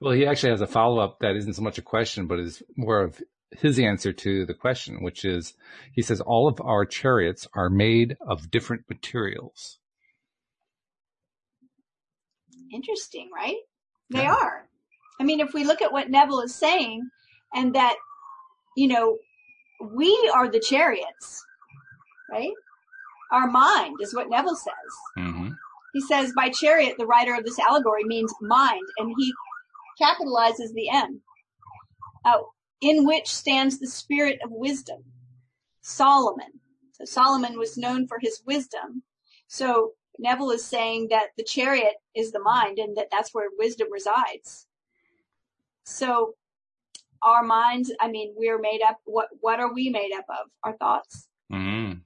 Well, 0.00 0.12
he 0.12 0.26
actually 0.26 0.50
has 0.50 0.60
a 0.60 0.66
follow 0.66 1.02
up 1.02 1.18
that 1.20 1.36
isn't 1.36 1.54
so 1.54 1.62
much 1.62 1.78
a 1.78 1.82
question, 1.82 2.26
but 2.26 2.38
is 2.38 2.62
more 2.76 3.02
of 3.02 3.20
his 3.50 3.78
answer 3.78 4.12
to 4.12 4.46
the 4.46 4.54
question, 4.54 5.02
which 5.02 5.24
is 5.24 5.54
he 5.92 6.02
says, 6.02 6.20
all 6.20 6.48
of 6.48 6.60
our 6.60 6.84
chariots 6.84 7.46
are 7.54 7.70
made 7.70 8.16
of 8.26 8.50
different 8.50 8.84
materials. 8.88 9.78
Interesting, 12.72 13.30
right? 13.34 13.56
They 14.10 14.22
yeah. 14.22 14.34
are. 14.34 14.68
I 15.20 15.24
mean, 15.24 15.40
if 15.40 15.54
we 15.54 15.64
look 15.64 15.82
at 15.82 15.92
what 15.92 16.10
Neville 16.10 16.40
is 16.40 16.54
saying 16.54 17.08
and 17.54 17.74
that, 17.74 17.94
you 18.76 18.88
know, 18.88 19.18
we 19.94 20.30
are 20.34 20.48
the 20.48 20.60
chariots, 20.60 21.44
right? 22.30 22.50
Our 23.32 23.48
mind 23.48 23.96
is 24.00 24.14
what 24.14 24.30
Neville 24.30 24.56
says. 24.56 24.74
Mm-hmm. 25.18 25.50
He 25.92 26.00
says, 26.00 26.32
by 26.34 26.48
chariot, 26.48 26.96
the 26.98 27.06
writer 27.06 27.34
of 27.34 27.44
this 27.44 27.58
allegory 27.58 28.04
means 28.04 28.32
mind, 28.40 28.82
and 28.98 29.14
he 29.16 29.32
capitalizes 30.00 30.72
the 30.74 30.88
M, 30.90 31.20
uh, 32.24 32.38
in 32.80 33.06
which 33.06 33.28
stands 33.28 33.78
the 33.78 33.86
spirit 33.86 34.40
of 34.44 34.50
wisdom. 34.50 35.04
Solomon. 35.80 36.60
So 36.92 37.04
Solomon 37.04 37.58
was 37.58 37.76
known 37.76 38.08
for 38.08 38.18
his 38.20 38.40
wisdom. 38.46 39.02
So 39.48 39.92
Neville 40.18 40.52
is 40.52 40.64
saying 40.64 41.08
that 41.10 41.28
the 41.36 41.44
chariot 41.44 41.94
is 42.14 42.32
the 42.32 42.40
mind 42.40 42.78
and 42.78 42.96
that 42.96 43.08
that's 43.10 43.34
where 43.34 43.48
wisdom 43.58 43.88
resides. 43.92 44.66
So 45.84 46.34
our 47.22 47.42
minds, 47.42 47.92
I 48.00 48.08
mean, 48.08 48.32
we're 48.36 48.58
made 48.58 48.80
up, 48.86 48.98
what, 49.04 49.28
what 49.40 49.60
are 49.60 49.72
we 49.72 49.90
made 49.90 50.12
up 50.16 50.24
of? 50.28 50.50
Our 50.62 50.76
thoughts. 50.76 51.28
Mm-hmm. 51.52 51.98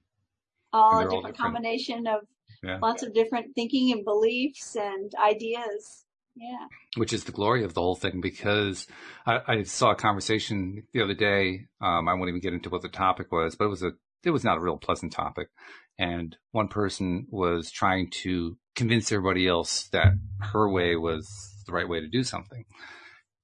All 0.71 0.99
a 0.99 1.03
different, 1.03 1.25
different 1.25 1.37
combination 1.37 2.07
of 2.07 2.21
yeah. 2.63 2.79
lots 2.81 3.03
of 3.03 3.13
different 3.13 3.55
thinking 3.55 3.91
and 3.91 4.03
beliefs 4.03 4.75
and 4.75 5.11
ideas. 5.15 6.05
Yeah. 6.35 6.67
Which 6.95 7.11
is 7.11 7.25
the 7.25 7.31
glory 7.31 7.63
of 7.63 7.73
the 7.73 7.81
whole 7.81 7.95
thing 7.95 8.21
because 8.21 8.87
I, 9.25 9.39
I 9.47 9.63
saw 9.63 9.91
a 9.91 9.95
conversation 9.95 10.83
the 10.93 11.01
other 11.01 11.13
day. 11.13 11.67
Um, 11.81 12.07
I 12.07 12.13
won't 12.13 12.29
even 12.29 12.41
get 12.41 12.53
into 12.53 12.69
what 12.69 12.81
the 12.81 12.89
topic 12.89 13.31
was, 13.31 13.55
but 13.55 13.65
it 13.65 13.69
was 13.69 13.83
a, 13.83 13.91
it 14.23 14.31
was 14.31 14.43
not 14.43 14.57
a 14.57 14.61
real 14.61 14.77
pleasant 14.77 15.11
topic. 15.11 15.49
And 15.97 16.35
one 16.51 16.69
person 16.69 17.27
was 17.29 17.71
trying 17.71 18.09
to 18.23 18.57
convince 18.75 19.11
everybody 19.11 19.47
else 19.47 19.89
that 19.89 20.13
her 20.39 20.69
way 20.69 20.95
was 20.95 21.27
the 21.65 21.73
right 21.73 21.87
way 21.87 21.99
to 21.99 22.07
do 22.07 22.23
something. 22.23 22.63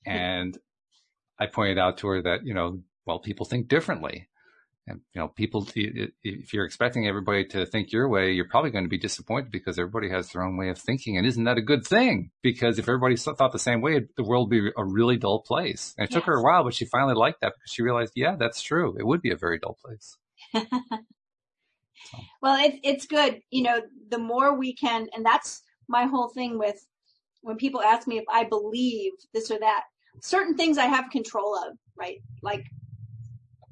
And 0.05 0.57
I 1.38 1.47
pointed 1.47 1.78
out 1.78 1.97
to 1.97 2.07
her 2.07 2.21
that, 2.21 2.45
you 2.45 2.53
know, 2.53 2.82
well, 3.05 3.19
people 3.19 3.45
think 3.45 3.67
differently. 3.67 4.30
And, 4.88 5.02
you 5.14 5.22
know, 5.22 5.28
people, 5.28 5.68
if 5.76 6.54
you're 6.54 6.66
expecting 6.66 7.08
everybody 7.08 7.46
to 7.46 7.66
think 7.66 7.92
your 7.92 8.08
way, 8.08 8.34
you're 8.34 8.48
probably 8.48 8.70
going 8.70 8.84
to 8.84 8.90
be 8.90 9.00
disappointed 9.00 9.52
because 9.52 9.80
everybody 9.80 10.10
has 10.10 10.30
their 10.30 10.44
own 10.44 10.58
way 10.58 10.70
of 10.70 10.78
thinking. 10.78 11.18
And 11.18 11.26
isn't 11.26 11.44
that 11.46 11.58
a 11.58 11.62
good 11.62 11.88
thing? 11.88 12.30
Because 12.44 12.78
if 12.78 12.88
everybody 12.88 13.16
thought 13.16 13.52
the 13.52 13.58
same 13.58 13.82
way, 13.82 14.02
the 14.16 14.24
world 14.24 14.50
would 14.50 14.62
be 14.62 14.72
a 14.78 14.86
really 14.86 15.18
dull 15.18 15.42
place. 15.42 15.96
And 15.98 16.06
it 16.06 16.12
yes. 16.12 16.16
took 16.16 16.26
her 16.26 16.38
a 16.38 16.44
while, 16.44 16.64
but 16.64 16.76
she 16.76 16.86
finally 16.86 17.16
liked 17.16 17.42
that 17.42 17.54
because 17.56 17.72
she 17.72 17.82
realized, 17.82 18.14
yeah, 18.16 18.36
that's 18.38 18.62
true. 18.62 18.96
It 19.00 19.08
would 19.08 19.24
be 19.24 19.32
a 19.32 19.36
very 19.36 19.58
dull 19.58 19.78
place. 19.84 20.18
so. 20.54 20.62
Well, 22.42 22.64
it's, 22.64 22.78
it's 22.84 23.06
good. 23.08 23.40
You 23.50 23.64
know, 23.64 23.82
the 24.10 24.20
more 24.20 24.56
we 24.56 24.76
can, 24.76 25.08
and 25.16 25.26
that's 25.26 25.64
my 25.88 26.06
whole 26.06 26.30
thing 26.30 26.60
with 26.60 26.86
when 27.42 27.58
people 27.58 27.82
ask 27.82 28.08
me 28.08 28.20
if 28.20 28.26
I 28.32 28.44
believe 28.44 29.14
this 29.34 29.50
or 29.50 29.58
that, 29.60 29.86
certain 30.22 30.56
things 30.56 30.78
I 30.78 30.86
have 30.86 31.10
control 31.10 31.56
of, 31.56 31.78
right? 31.98 32.18
Like 32.44 32.66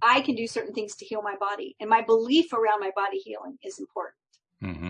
I 0.04 0.22
can 0.22 0.36
do 0.36 0.48
certain 0.48 0.74
things 0.74 0.96
to 0.98 1.06
heal 1.06 1.22
my 1.22 1.36
body 1.40 1.76
and 1.80 1.90
my 1.90 2.02
belief 2.02 2.54
around 2.54 2.80
my 2.80 2.92
body 2.96 3.18
healing 3.18 3.58
is 3.64 3.80
important. 3.80 4.16
Mm-hmm. 4.64 4.90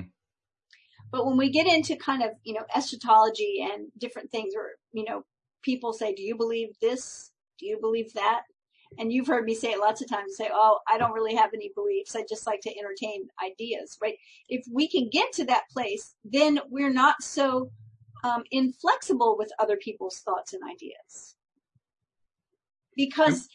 But 1.11 1.27
when 1.27 1.37
we 1.37 1.49
get 1.49 1.67
into 1.67 1.95
kind 1.95 2.23
of, 2.23 2.31
you 2.43 2.53
know, 2.53 2.65
eschatology 2.75 3.67
and 3.71 3.87
different 3.99 4.31
things 4.31 4.53
or, 4.57 4.71
you 4.93 5.05
know, 5.05 5.23
people 5.61 5.93
say, 5.93 6.13
do 6.13 6.23
you 6.23 6.35
believe 6.35 6.69
this? 6.81 7.31
Do 7.59 7.67
you 7.67 7.77
believe 7.79 8.11
that? 8.13 8.41
And 8.97 9.11
you've 9.11 9.27
heard 9.27 9.45
me 9.45 9.55
say 9.55 9.71
it 9.71 9.79
lots 9.79 10.01
of 10.01 10.09
times, 10.09 10.35
say, 10.35 10.49
oh, 10.51 10.79
I 10.87 10.97
don't 10.97 11.13
really 11.13 11.35
have 11.35 11.51
any 11.53 11.71
beliefs. 11.75 12.15
I 12.15 12.25
just 12.27 12.47
like 12.47 12.61
to 12.61 12.77
entertain 12.77 13.27
ideas, 13.43 13.97
right? 14.01 14.15
If 14.49 14.65
we 14.71 14.87
can 14.87 15.09
get 15.11 15.31
to 15.33 15.45
that 15.45 15.63
place, 15.71 16.15
then 16.23 16.59
we're 16.69 16.93
not 16.93 17.21
so 17.21 17.71
um, 18.23 18.43
inflexible 18.51 19.35
with 19.37 19.51
other 19.59 19.77
people's 19.77 20.19
thoughts 20.19 20.53
and 20.53 20.61
ideas. 20.69 21.35
Because 22.95 23.49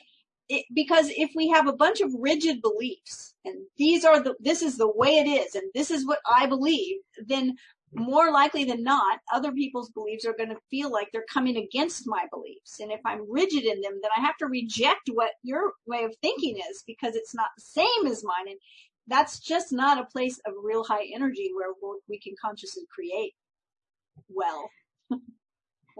it, 0.49 0.65
because 0.75 1.09
if 1.11 1.31
we 1.35 1.49
have 1.49 1.67
a 1.67 1.73
bunch 1.73 2.01
of 2.01 2.13
rigid 2.19 2.63
beliefs 2.63 3.35
and 3.45 3.57
these 3.77 4.05
are 4.05 4.23
the 4.23 4.35
this 4.41 4.63
is 4.63 4.79
the 4.79 4.91
way 4.95 5.19
it 5.19 5.29
is 5.29 5.55
and 5.55 5.65
this 5.75 5.91
is 5.91 6.07
what 6.07 6.21
I 6.31 6.47
believe, 6.47 6.97
then 7.27 7.57
more 7.93 8.31
likely 8.31 8.65
than 8.65 8.83
not, 8.83 9.21
other 9.33 9.53
people's 9.53 9.91
beliefs 9.91 10.27
are 10.27 10.37
going 10.37 10.51
to 10.51 10.61
feel 10.71 10.93
like 10.93 11.09
they're 11.13 11.25
coming 11.33 11.57
against 11.57 12.03
my 12.07 12.27
beliefs. 12.31 12.81
And 12.81 12.93
if 12.93 13.01
I'm 13.07 13.31
rigid 13.31 13.65
in 13.65 13.81
them, 13.81 13.99
then 14.03 14.11
I 14.17 14.21
have 14.21 14.37
to 14.39 14.47
reject 14.47 15.11
what 15.13 15.33
your 15.43 15.73
way 15.87 16.05
of 16.05 16.15
thinking 16.21 16.57
is 16.59 16.85
because 16.87 17.15
it's 17.17 17.35
not 17.35 17.49
the 17.57 17.63
same 17.63 18.07
as 18.07 18.25
mine. 18.25 18.49
And 18.49 18.59
that's 19.07 19.39
just 19.41 19.73
not 19.73 19.99
a 19.99 20.05
place 20.05 20.39
of 20.47 20.55
real 20.63 20.85
high 20.85 21.07
energy 21.15 21.51
where 21.57 21.73
we 22.09 22.19
can 22.21 22.35
consciously 22.45 22.85
create 22.95 23.33
well. 24.29 24.71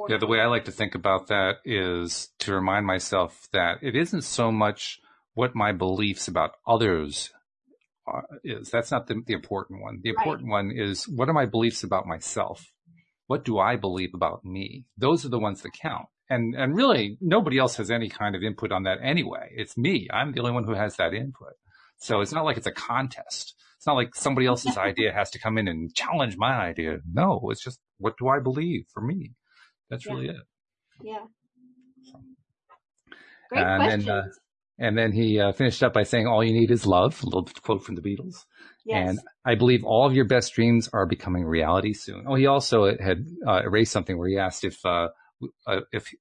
yeah, 0.09 0.19
the 0.19 0.27
way 0.27 0.41
I 0.41 0.47
like 0.47 0.67
to 0.67 0.73
think 0.73 0.95
about 0.95 1.29
that 1.29 1.57
is 1.65 2.29
to 2.41 2.55
remind 2.55 2.87
myself 2.87 3.49
that 3.53 3.79
it 3.83 3.97
isn't 3.97 4.23
so 4.23 4.53
much 4.53 5.01
what 5.35 5.55
my 5.55 5.73
beliefs 5.73 6.29
about 6.29 6.53
others 6.67 7.31
uh, 8.07 8.23
is. 8.45 8.71
That's 8.71 8.91
not 8.91 9.07
the, 9.07 9.23
the 9.27 9.35
important 9.35 9.83
one. 9.83 10.01
The 10.03 10.11
important 10.11 10.49
right. 10.49 10.65
one 10.65 10.73
is 10.75 11.09
what 11.09 11.29
are 11.29 11.35
my 11.35 11.47
beliefs 11.47 11.83
about 11.83 12.07
myself? 12.07 12.65
What 13.27 13.45
do 13.45 13.59
I 13.59 13.77
believe 13.77 14.11
about 14.15 14.45
me? 14.45 14.87
Those 14.97 15.25
are 15.25 15.29
the 15.29 15.39
ones 15.39 15.63
that 15.63 15.73
count. 15.73 16.07
And, 16.31 16.55
and 16.55 16.75
really 16.75 17.17
nobody 17.21 17.59
else 17.59 17.77
has 17.77 17.91
any 17.91 18.09
kind 18.09 18.35
of 18.35 18.43
input 18.43 18.73
on 18.73 18.83
that 18.85 18.99
anyway. 19.03 19.51
It's 19.55 19.79
me. 19.79 20.09
I'm 20.13 20.33
the 20.33 20.41
only 20.41 20.53
one 20.53 20.65
who 20.65 20.75
has 20.75 20.97
that 20.97 21.15
input. 21.15 21.55
So 21.99 22.21
it's 22.21 22.33
not 22.33 22.45
like 22.45 22.57
it's 22.57 22.67
a 22.67 22.73
contest. 22.73 23.55
It's 23.77 23.87
not 23.87 23.97
like 23.97 24.15
somebody 24.15 24.47
else's 24.47 24.77
idea 24.79 25.13
has 25.13 25.31
to 25.31 25.39
come 25.39 25.59
in 25.59 25.69
and 25.69 25.95
challenge 25.95 26.37
my 26.37 26.55
idea. 26.55 26.99
No, 27.11 27.49
it's 27.51 27.63
just 27.63 27.81
what 27.99 28.15
do 28.19 28.29
I 28.29 28.41
believe 28.41 28.85
for 28.93 29.03
me? 29.03 29.33
That's 29.91 30.07
yeah. 30.07 30.13
really 30.13 30.29
it. 30.29 30.37
Yeah. 31.03 31.25
Great 33.51 33.65
and 33.65 33.83
questions. 33.83 34.05
Then, 34.05 34.15
uh, 34.15 34.27
and 34.81 34.97
then 34.97 35.13
he 35.13 35.41
uh, 35.41 35.53
finished 35.53 35.83
up 35.83 35.93
by 35.93 36.05
saying, 36.05 36.27
all 36.27 36.45
you 36.45 36.53
need 36.53 36.71
is 36.71 36.87
love, 36.87 37.21
a 37.23 37.27
little 37.27 37.49
quote 37.63 37.85
from 37.85 37.97
the 37.97 38.01
Beatles. 38.03 38.45
Yes. 38.85 39.09
And 39.09 39.21
I 39.45 39.57
believe 39.57 39.83
all 39.85 40.07
of 40.07 40.15
your 40.15 40.25
best 40.25 40.55
dreams 40.55 40.89
are 40.93 41.05
becoming 41.05 41.45
reality 41.45 41.95
soon. 41.95 42.25
Oh, 42.29 42.37
he 42.37 42.47
also 42.47 42.97
had 42.97 43.27
uh, 43.47 43.63
erased 43.65 43.93
something 43.93 44.17
where 44.17 44.29
he 44.29 44.39
asked 44.39 44.65
if, 44.65 44.79
uh, 44.87 45.09
uh, 45.67 45.81
if, 45.93 46.15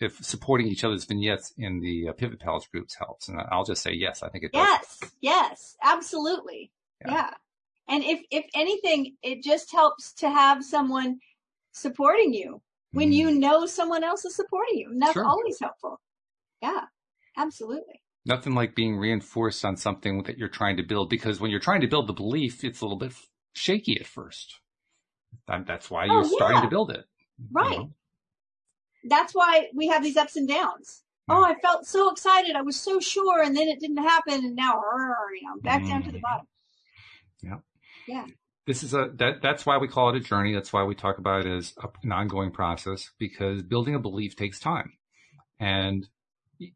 if 0.00 0.16
supporting 0.24 0.66
each 0.66 0.82
other's 0.82 1.04
vignettes 1.04 1.52
in 1.56 1.80
the 1.80 2.08
uh, 2.08 2.12
Pivot 2.12 2.40
Pals 2.40 2.66
groups 2.66 2.96
helps. 2.96 3.28
And 3.28 3.38
I'll 3.52 3.64
just 3.64 3.82
say 3.82 3.92
yes, 3.92 4.22
I 4.22 4.28
think 4.28 4.44
it 4.44 4.52
does. 4.52 4.66
Yes, 5.00 5.10
yes, 5.20 5.76
absolutely. 5.82 6.72
Yeah. 7.04 7.12
yeah. 7.12 7.30
And 7.88 8.02
if, 8.02 8.20
if 8.30 8.44
anything, 8.54 9.16
it 9.22 9.42
just 9.42 9.70
helps 9.70 10.12
to 10.14 10.28
have 10.28 10.64
someone 10.64 11.20
supporting 11.72 12.34
you 12.34 12.60
when 12.92 13.10
mm. 13.10 13.14
you 13.14 13.30
know 13.30 13.66
someone 13.66 14.04
else 14.04 14.24
is 14.24 14.34
supporting 14.34 14.78
you. 14.78 14.90
And 14.90 15.00
that's 15.00 15.12
sure. 15.12 15.24
always 15.24 15.58
helpful. 15.60 16.00
Yeah. 16.62 16.82
Absolutely. 17.36 18.02
Nothing 18.26 18.54
like 18.54 18.74
being 18.74 18.98
reinforced 18.98 19.64
on 19.64 19.76
something 19.76 20.24
that 20.24 20.36
you're 20.36 20.48
trying 20.48 20.76
to 20.76 20.82
build 20.82 21.08
because 21.08 21.40
when 21.40 21.50
you're 21.50 21.60
trying 21.60 21.80
to 21.80 21.86
build 21.86 22.06
the 22.06 22.12
belief, 22.12 22.64
it's 22.64 22.80
a 22.80 22.84
little 22.84 22.98
bit 22.98 23.12
shaky 23.54 23.98
at 23.98 24.06
first. 24.06 24.60
That's 25.46 25.90
why 25.90 26.04
you're 26.04 26.24
oh, 26.24 26.24
yeah. 26.24 26.36
starting 26.36 26.62
to 26.62 26.68
build 26.68 26.90
it. 26.90 27.04
Right. 27.50 27.72
You 27.72 27.78
know? 27.78 27.90
That's 29.08 29.34
why 29.34 29.68
we 29.74 29.88
have 29.88 30.02
these 30.02 30.16
ups 30.16 30.36
and 30.36 30.46
downs. 30.46 31.02
Mm. 31.30 31.36
Oh, 31.36 31.44
I 31.44 31.54
felt 31.60 31.86
so 31.86 32.10
excited. 32.10 32.56
I 32.56 32.62
was 32.62 32.78
so 32.78 33.00
sure 33.00 33.42
and 33.42 33.56
then 33.56 33.68
it 33.68 33.80
didn't 33.80 33.96
happen 33.98 34.44
and 34.44 34.54
now, 34.54 34.74
you 35.34 35.48
know, 35.48 35.60
back 35.62 35.82
mm. 35.82 35.88
down 35.88 36.02
to 36.02 36.12
the 36.12 36.18
mm. 36.18 36.22
bottom. 36.22 36.46
Yeah. 37.42 37.56
Yeah. 38.06 38.26
This 38.70 38.84
is 38.84 38.94
a, 38.94 39.08
that, 39.16 39.42
that's 39.42 39.66
why 39.66 39.78
we 39.78 39.88
call 39.88 40.10
it 40.10 40.16
a 40.16 40.20
journey. 40.20 40.54
That's 40.54 40.72
why 40.72 40.84
we 40.84 40.94
talk 40.94 41.18
about 41.18 41.44
it 41.44 41.50
as 41.50 41.74
an 42.04 42.12
ongoing 42.12 42.52
process 42.52 43.10
because 43.18 43.62
building 43.62 43.96
a 43.96 43.98
belief 43.98 44.36
takes 44.36 44.60
time. 44.60 44.92
And 45.58 46.06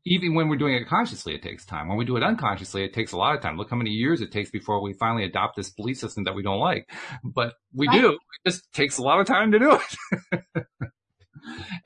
even 0.04 0.34
when 0.34 0.48
we're 0.48 0.56
doing 0.56 0.74
it 0.74 0.88
consciously, 0.88 1.36
it 1.36 1.42
takes 1.44 1.64
time. 1.64 1.86
When 1.86 1.96
we 1.96 2.04
do 2.04 2.16
it 2.16 2.24
unconsciously, 2.24 2.82
it 2.82 2.94
takes 2.94 3.12
a 3.12 3.16
lot 3.16 3.36
of 3.36 3.42
time. 3.42 3.56
Look 3.56 3.70
how 3.70 3.76
many 3.76 3.90
years 3.90 4.20
it 4.20 4.32
takes 4.32 4.50
before 4.50 4.82
we 4.82 4.92
finally 4.94 5.22
adopt 5.22 5.54
this 5.54 5.70
belief 5.70 5.98
system 5.98 6.24
that 6.24 6.34
we 6.34 6.42
don't 6.42 6.58
like. 6.58 6.90
But 7.22 7.52
we 7.72 7.86
right. 7.86 8.00
do. 8.00 8.08
It 8.14 8.50
just 8.50 8.72
takes 8.72 8.98
a 8.98 9.02
lot 9.02 9.20
of 9.20 9.28
time 9.28 9.52
to 9.52 9.60
do 9.60 9.78
it. 9.78 10.64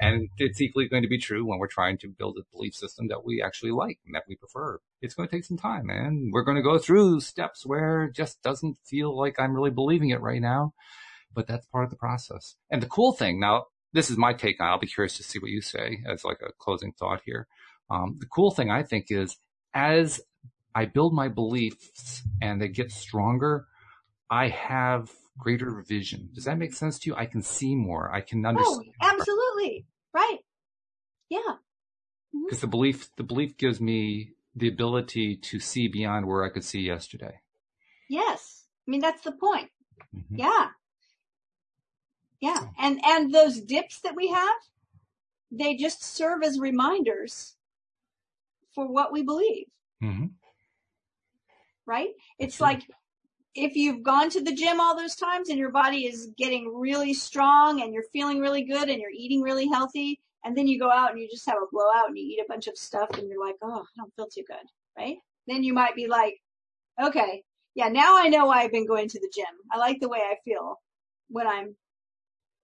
and 0.00 0.28
it's 0.38 0.60
equally 0.60 0.88
going 0.88 1.02
to 1.02 1.08
be 1.08 1.18
true 1.18 1.46
when 1.46 1.58
we're 1.58 1.66
trying 1.66 1.98
to 1.98 2.08
build 2.08 2.36
a 2.38 2.56
belief 2.56 2.74
system 2.74 3.08
that 3.08 3.24
we 3.24 3.42
actually 3.42 3.72
like 3.72 3.98
and 4.06 4.14
that 4.14 4.24
we 4.28 4.36
prefer. 4.36 4.78
It's 5.00 5.14
going 5.14 5.28
to 5.28 5.34
take 5.34 5.44
some 5.44 5.56
time, 5.56 5.90
and 5.90 6.30
we're 6.32 6.44
going 6.44 6.56
to 6.56 6.62
go 6.62 6.78
through 6.78 7.20
steps 7.20 7.66
where 7.66 8.04
it 8.04 8.14
just 8.14 8.42
doesn't 8.42 8.78
feel 8.84 9.16
like 9.16 9.38
I'm 9.38 9.54
really 9.54 9.70
believing 9.70 10.10
it 10.10 10.20
right 10.20 10.40
now. 10.40 10.72
But 11.34 11.46
that's 11.46 11.66
part 11.66 11.84
of 11.84 11.90
the 11.90 11.96
process. 11.96 12.56
And 12.70 12.82
the 12.82 12.86
cool 12.86 13.12
thing 13.12 13.38
now, 13.38 13.66
this 13.92 14.10
is 14.10 14.16
my 14.16 14.32
take 14.32 14.60
on. 14.60 14.68
I'll 14.68 14.78
be 14.78 14.86
curious 14.86 15.16
to 15.18 15.22
see 15.22 15.38
what 15.38 15.50
you 15.50 15.60
say 15.60 15.98
as 16.10 16.24
like 16.24 16.40
a 16.42 16.52
closing 16.58 16.92
thought 16.92 17.20
here. 17.24 17.46
Um, 17.90 18.16
the 18.18 18.26
cool 18.26 18.50
thing 18.50 18.70
I 18.70 18.82
think 18.82 19.06
is 19.10 19.36
as 19.74 20.20
I 20.74 20.86
build 20.86 21.12
my 21.12 21.28
beliefs 21.28 22.22
and 22.40 22.60
they 22.60 22.68
get 22.68 22.90
stronger, 22.90 23.66
I 24.30 24.48
have 24.48 25.10
greater 25.38 25.84
vision. 25.86 26.30
Does 26.34 26.44
that 26.44 26.58
make 26.58 26.74
sense 26.74 26.98
to 27.00 27.10
you? 27.10 27.16
I 27.16 27.26
can 27.26 27.42
see 27.42 27.74
more. 27.74 28.12
I 28.12 28.20
can 28.20 28.44
understand. 28.44 28.92
Oh, 29.00 29.08
absolutely. 29.08 29.37
Right. 30.12 30.38
Yeah. 31.28 31.40
Because 32.32 32.58
mm-hmm. 32.58 32.60
the 32.60 32.66
belief, 32.66 33.10
the 33.16 33.22
belief 33.22 33.56
gives 33.56 33.80
me 33.80 34.32
the 34.54 34.68
ability 34.68 35.36
to 35.36 35.60
see 35.60 35.88
beyond 35.88 36.26
where 36.26 36.44
I 36.44 36.50
could 36.50 36.64
see 36.64 36.80
yesterday. 36.80 37.40
Yes. 38.08 38.64
I 38.86 38.90
mean, 38.90 39.00
that's 39.00 39.22
the 39.22 39.32
point. 39.32 39.70
Mm-hmm. 40.14 40.36
Yeah. 40.36 40.66
Yeah. 42.40 42.66
And, 42.78 43.00
and 43.04 43.34
those 43.34 43.60
dips 43.60 44.00
that 44.00 44.16
we 44.16 44.28
have, 44.28 44.56
they 45.50 45.76
just 45.76 46.04
serve 46.04 46.42
as 46.42 46.58
reminders 46.58 47.56
for 48.74 48.86
what 48.86 49.12
we 49.12 49.22
believe. 49.22 49.66
Mm-hmm. 50.02 50.26
Right? 51.86 52.10
It's 52.38 52.60
like 52.60 52.82
if 53.58 53.76
you've 53.76 54.02
gone 54.02 54.30
to 54.30 54.42
the 54.42 54.54
gym 54.54 54.80
all 54.80 54.96
those 54.96 55.16
times 55.16 55.48
and 55.48 55.58
your 55.58 55.70
body 55.70 56.06
is 56.06 56.30
getting 56.36 56.72
really 56.74 57.14
strong 57.14 57.82
and 57.82 57.92
you're 57.92 58.04
feeling 58.12 58.38
really 58.38 58.62
good 58.62 58.88
and 58.88 59.00
you're 59.00 59.10
eating 59.10 59.42
really 59.42 59.68
healthy, 59.68 60.20
and 60.44 60.56
then 60.56 60.66
you 60.66 60.78
go 60.78 60.90
out 60.90 61.12
and 61.12 61.20
you 61.20 61.28
just 61.28 61.48
have 61.48 61.58
a 61.58 61.66
blowout 61.72 62.08
and 62.08 62.16
you 62.16 62.24
eat 62.24 62.40
a 62.44 62.48
bunch 62.48 62.66
of 62.66 62.76
stuff 62.76 63.10
and 63.18 63.28
you're 63.28 63.44
like, 63.44 63.56
oh, 63.62 63.82
I 63.82 63.96
don't 63.96 64.14
feel 64.14 64.28
too 64.32 64.44
good, 64.46 64.66
right? 64.96 65.16
Then 65.46 65.62
you 65.62 65.74
might 65.74 65.94
be 65.94 66.06
like, 66.06 66.40
okay, 67.02 67.42
yeah, 67.74 67.88
now 67.88 68.16
I 68.16 68.28
know 68.28 68.46
why 68.46 68.62
I've 68.62 68.72
been 68.72 68.86
going 68.86 69.08
to 69.08 69.20
the 69.20 69.32
gym. 69.34 69.44
I 69.72 69.78
like 69.78 70.00
the 70.00 70.08
way 70.08 70.18
I 70.18 70.36
feel 70.44 70.80
when 71.28 71.46
I'm 71.46 71.74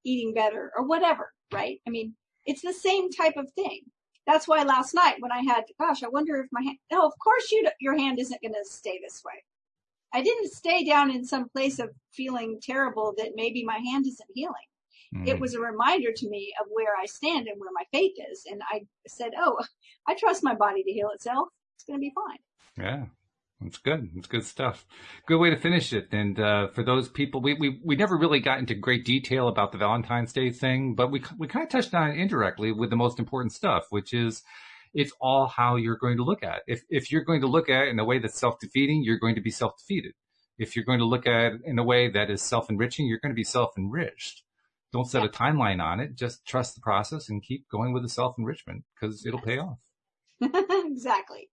eating 0.04 0.34
better 0.34 0.72
or 0.76 0.86
whatever, 0.86 1.32
right? 1.52 1.80
I 1.86 1.90
mean, 1.90 2.14
it's 2.46 2.62
the 2.62 2.72
same 2.72 3.10
type 3.10 3.36
of 3.36 3.50
thing 3.52 3.82
that's 4.26 4.48
why 4.48 4.62
last 4.62 4.94
night 4.94 5.16
when 5.20 5.32
I 5.32 5.40
had, 5.40 5.64
gosh, 5.78 6.02
I 6.02 6.08
wonder 6.08 6.36
if 6.36 6.46
my 6.50 6.62
hand, 6.62 6.78
no, 6.90 7.02
oh, 7.02 7.06
of 7.06 7.12
course 7.22 7.50
you, 7.52 7.68
your 7.80 7.96
hand 7.96 8.18
isn't 8.18 8.40
going 8.40 8.54
to 8.54 8.64
stay 8.64 8.98
this 9.02 9.22
way. 9.24 9.44
I 10.14 10.22
didn't 10.22 10.52
stay 10.52 10.84
down 10.84 11.10
in 11.10 11.24
some 11.24 11.48
place 11.48 11.80
of 11.80 11.90
feeling 12.12 12.60
terrible 12.62 13.14
that 13.18 13.32
maybe 13.34 13.64
my 13.64 13.78
hand 13.78 14.06
isn't 14.06 14.30
healing. 14.32 14.54
Mm. 15.14 15.28
It 15.28 15.40
was 15.40 15.54
a 15.54 15.60
reminder 15.60 16.12
to 16.14 16.28
me 16.28 16.54
of 16.60 16.68
where 16.70 16.96
I 17.00 17.06
stand 17.06 17.48
and 17.48 17.60
where 17.60 17.70
my 17.74 17.84
faith 17.92 18.14
is. 18.30 18.44
And 18.48 18.62
I 18.70 18.82
said, 19.08 19.32
Oh, 19.38 19.58
I 20.06 20.14
trust 20.14 20.44
my 20.44 20.54
body 20.54 20.84
to 20.84 20.92
heal 20.92 21.10
itself. 21.12 21.48
It's 21.74 21.84
going 21.84 21.98
to 21.98 22.00
be 22.00 22.12
fine. 22.14 22.38
Yeah. 22.78 23.06
It's 23.64 23.78
good. 23.78 24.10
It's 24.16 24.26
good 24.26 24.44
stuff. 24.44 24.86
Good 25.26 25.38
way 25.38 25.50
to 25.50 25.56
finish 25.56 25.92
it. 25.92 26.08
And 26.12 26.38
uh, 26.38 26.68
for 26.68 26.82
those 26.82 27.08
people, 27.08 27.40
we, 27.40 27.54
we 27.54 27.80
we 27.84 27.96
never 27.96 28.16
really 28.16 28.40
got 28.40 28.58
into 28.58 28.74
great 28.74 29.04
detail 29.04 29.48
about 29.48 29.72
the 29.72 29.78
Valentine's 29.78 30.32
Day 30.32 30.50
thing, 30.50 30.94
but 30.94 31.10
we 31.10 31.22
we 31.38 31.46
kind 31.46 31.64
of 31.64 31.70
touched 31.70 31.94
on 31.94 32.10
it 32.10 32.18
indirectly 32.18 32.72
with 32.72 32.90
the 32.90 32.96
most 32.96 33.18
important 33.18 33.52
stuff, 33.52 33.86
which 33.90 34.12
is 34.12 34.42
it's 34.94 35.12
all 35.20 35.46
how 35.46 35.76
you're 35.76 35.96
going 35.96 36.16
to 36.16 36.24
look 36.24 36.42
at 36.42 36.58
it. 36.58 36.62
If 36.66 36.82
if 36.88 37.12
you're 37.12 37.24
going 37.24 37.40
to 37.40 37.46
look 37.46 37.68
at 37.68 37.84
it 37.84 37.88
in 37.88 37.98
a 37.98 38.04
way 38.04 38.18
that's 38.18 38.38
self 38.38 38.58
defeating, 38.60 39.02
you're 39.04 39.18
going 39.18 39.34
to 39.34 39.40
be 39.40 39.50
self 39.50 39.72
defeated. 39.78 40.12
If 40.58 40.76
you're 40.76 40.84
going 40.84 41.00
to 41.00 41.04
look 41.04 41.26
at 41.26 41.52
it 41.52 41.60
in 41.64 41.78
a 41.78 41.84
way 41.84 42.10
that 42.10 42.30
is 42.30 42.42
self 42.42 42.70
enriching, 42.70 43.06
you're 43.06 43.20
going 43.20 43.32
to 43.32 43.36
be 43.36 43.44
self 43.44 43.72
enriched. 43.76 44.42
Don't 44.92 45.10
set 45.10 45.22
yeah. 45.22 45.28
a 45.28 45.30
timeline 45.30 45.82
on 45.82 45.98
it. 46.00 46.14
Just 46.14 46.46
trust 46.46 46.76
the 46.76 46.80
process 46.80 47.28
and 47.28 47.42
keep 47.42 47.68
going 47.68 47.92
with 47.92 48.02
the 48.02 48.08
self 48.08 48.36
enrichment 48.38 48.84
because 48.94 49.26
it'll 49.26 49.40
pay 49.40 49.58
off. 49.58 49.78
exactly 50.40 51.48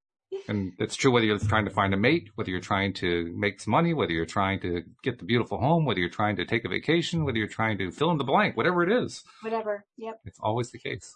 and 0.47 0.73
it's 0.79 0.95
true 0.95 1.11
whether 1.11 1.25
you're 1.25 1.39
trying 1.39 1.65
to 1.65 1.71
find 1.71 1.93
a 1.93 1.97
mate, 1.97 2.29
whether 2.35 2.49
you're 2.49 2.59
trying 2.59 2.93
to 2.93 3.33
make 3.35 3.59
some 3.59 3.71
money, 3.71 3.93
whether 3.93 4.11
you're 4.11 4.25
trying 4.25 4.59
to 4.61 4.83
get 5.03 5.19
the 5.19 5.25
beautiful 5.25 5.59
home, 5.59 5.85
whether 5.85 5.99
you're 5.99 6.09
trying 6.09 6.35
to 6.37 6.45
take 6.45 6.65
a 6.65 6.69
vacation, 6.69 7.25
whether 7.25 7.37
you're 7.37 7.47
trying 7.47 7.77
to 7.77 7.91
fill 7.91 8.11
in 8.11 8.17
the 8.17 8.23
blank, 8.23 8.55
whatever 8.55 8.83
it 8.83 8.91
is. 8.91 9.23
Whatever. 9.41 9.85
Yep. 9.97 10.21
It's 10.25 10.39
always 10.41 10.71
the 10.71 10.79
case. 10.79 11.15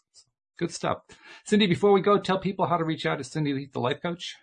Good 0.57 0.71
stuff. 0.71 0.99
Cindie, 1.45 1.67
before 1.67 1.91
we 1.91 1.99
go, 2.01 2.17
tell 2.17 2.39
people 2.39 2.67
how 2.67 2.77
to 2.77 2.85
reach 2.85 3.05
out 3.05 3.17
to 3.17 3.23
Cindie, 3.23 3.69
the 3.71 3.79
life 3.79 4.01
coach. 4.01 4.35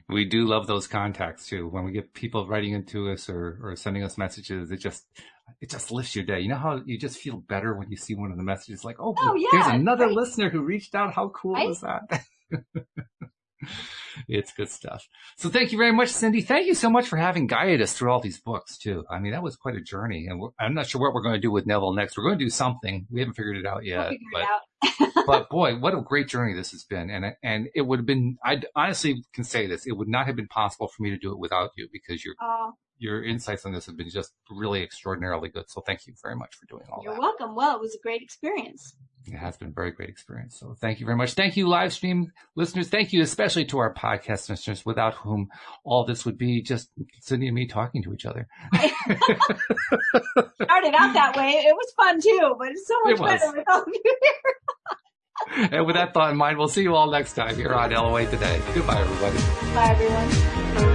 We 0.09 0.25
do 0.25 0.45
love 0.45 0.67
those 0.67 0.87
contacts 0.87 1.47
too. 1.47 1.69
When 1.69 1.85
we 1.85 1.93
get 1.93 2.15
people 2.15 2.47
writing 2.47 2.73
into 2.73 3.11
us 3.11 3.29
or, 3.29 3.59
or 3.63 3.77
sending 3.77 4.05
us 4.05 4.19
messages, 4.19 4.71
it 4.71 4.77
just, 4.79 5.07
it 5.61 5.71
just 5.71 5.91
lifts 5.91 6.15
your 6.15 6.25
day. 6.25 6.41
You 6.41 6.49
know 6.49 6.57
how 6.57 6.83
you 6.85 6.99
just 6.99 7.19
feel 7.19 7.37
better 7.37 7.75
when 7.75 7.91
you 7.91 7.97
see 7.97 8.15
one 8.15 8.31
of 8.31 8.37
the 8.37 8.45
messages 8.45 8.85
like, 8.85 8.97
oh, 9.01 9.15
oh 9.19 9.35
yeah, 9.35 9.49
there's 9.53 9.81
another 9.81 10.07
right. 10.07 10.15
listener 10.15 10.51
who 10.51 10.63
reached 10.63 10.95
out. 10.95 11.15
How 11.15 11.29
cool 11.29 11.55
right? 11.55 11.69
was 11.69 11.81
that? 11.81 12.25
it's 14.29 14.53
good 14.53 14.69
stuff. 14.69 15.07
So 15.37 15.49
thank 15.49 15.73
you 15.73 15.79
very 15.79 15.93
much, 15.93 16.09
Cindie. 16.09 16.43
Thank 16.43 16.67
you 16.67 16.75
so 16.75 16.91
much 16.91 17.07
for 17.07 17.17
having 17.17 17.47
guided 17.47 17.81
us 17.81 17.93
through 17.93 18.11
all 18.11 18.21
these 18.21 18.41
books 18.41 18.79
too. 18.79 19.05
I 19.11 19.19
mean, 19.19 19.33
that 19.33 19.43
was 19.43 19.57
quite 19.57 19.77
a 19.77 19.81
journey 19.81 20.27
and 20.29 20.43
I'm 20.59 20.75
not 20.75 20.87
sure 20.87 21.01
what 21.01 21.15
we're 21.15 21.23
going 21.23 21.35
to 21.35 21.41
do 21.41 21.51
with 21.51 21.67
Neville 21.67 21.95
next. 21.95 22.17
We're 22.17 22.25
going 22.25 22.39
to 22.39 22.45
do 22.45 22.51
something. 22.51 23.07
We 23.11 23.21
haven't 23.21 23.35
figured 23.35 23.57
it 23.57 23.67
out 23.67 23.85
yet. 23.85 24.13
But, 24.33 24.43
out. 24.43 25.13
but 25.27 25.51
boy, 25.51 25.77
what 25.79 25.95
a 25.95 26.01
great 26.01 26.29
journey 26.29 26.55
this 26.55 26.73
has 26.73 26.85
been. 26.85 27.11
And, 27.11 27.35
and 27.43 27.69
it 27.75 27.83
would 27.83 28.01
have 28.01 28.07
been, 28.07 28.39
I 28.45 28.63
honestly 28.75 29.25
can 29.33 29.45
say 29.45 29.67
this, 29.67 29.87
it 29.87 29.93
would 29.93 30.09
not 30.09 30.27
have 30.27 30.37
been 30.37 30.49
possible 30.49 30.89
for 30.89 31.03
me 31.03 31.11
to 31.11 31.19
do 31.19 31.33
it 31.33 31.39
without 31.39 31.71
you 31.77 31.89
because 31.93 32.25
your, 32.25 32.35
uh, 32.43 32.71
your 32.99 33.25
insights 33.25 33.67
on 33.67 33.73
this 33.73 33.87
have 33.87 33.97
been 33.97 34.11
just 34.11 34.33
really 34.51 34.83
extraordinarily 34.83 35.49
good. 35.49 35.69
So 35.69 35.81
thank 35.81 36.07
you 36.07 36.15
very 36.23 36.37
much 36.37 36.55
for 36.55 36.67
doing 36.67 36.85
all 36.91 37.03
you're 37.03 37.15
that. 37.15 37.21
You're 37.21 37.29
welcome. 37.29 37.55
Well, 37.55 37.77
it 37.77 37.81
was 37.81 37.95
a 37.95 38.03
great 38.03 38.23
experience. 38.23 38.95
It 39.27 39.37
has 39.37 39.57
been 39.57 39.69
a 39.69 39.73
very 39.73 39.91
great 39.91 40.11
experience. 40.11 40.59
So 40.59 40.77
thank 40.81 41.01
you 41.01 41.07
very 41.07 41.17
much. 41.17 41.33
Thank 41.33 41.57
you, 41.57 41.67
live 41.67 41.93
stream 41.93 42.31
listeners. 42.57 42.89
Thank 42.89 43.13
you 43.13 43.23
especially 43.23 43.65
to 43.67 43.79
our 43.79 43.95
podcast 43.95 44.51
listeners 44.51 44.85
without 44.85 45.15
whom 45.15 45.49
all 45.83 46.05
this 46.05 46.25
would 46.25 46.37
be 46.37 46.63
just 46.63 46.91
Cindie 47.23 47.47
and 47.47 47.55
me 47.55 47.67
talking 47.67 48.03
to 48.03 48.13
each 48.13 48.27
other. 48.27 48.47
Started 48.75 50.95
out 50.95 51.15
that 51.15 51.35
way. 51.37 51.53
It 51.53 51.75
was 51.75 51.93
fun 51.97 52.21
too, 52.21 52.55
but 52.59 52.69
it's 52.69 52.87
so 52.87 52.95
much 53.05 53.15
it 53.15 53.21
better 53.21 53.53
with 53.57 53.65
all 53.71 53.83
of 53.83 53.89
you 53.89 54.03
here. 54.05 54.15
and 55.73 55.87
with 55.87 55.97
that 55.97 56.15
thought 56.15 56.31
in 56.31 56.37
mind, 56.37 56.59
we'll 56.59 56.69
see 56.69 56.83
you 56.83 56.95
all 56.95 57.11
next 57.11 57.33
time 57.35 57.57
here 57.57 57.73
on 57.73 57.91
LOA 57.91 58.27
Today. 58.27 58.61
Goodbye, 58.75 59.01
everybody. 59.01 59.39
Bye, 59.75 59.91
everyone. 59.91 60.94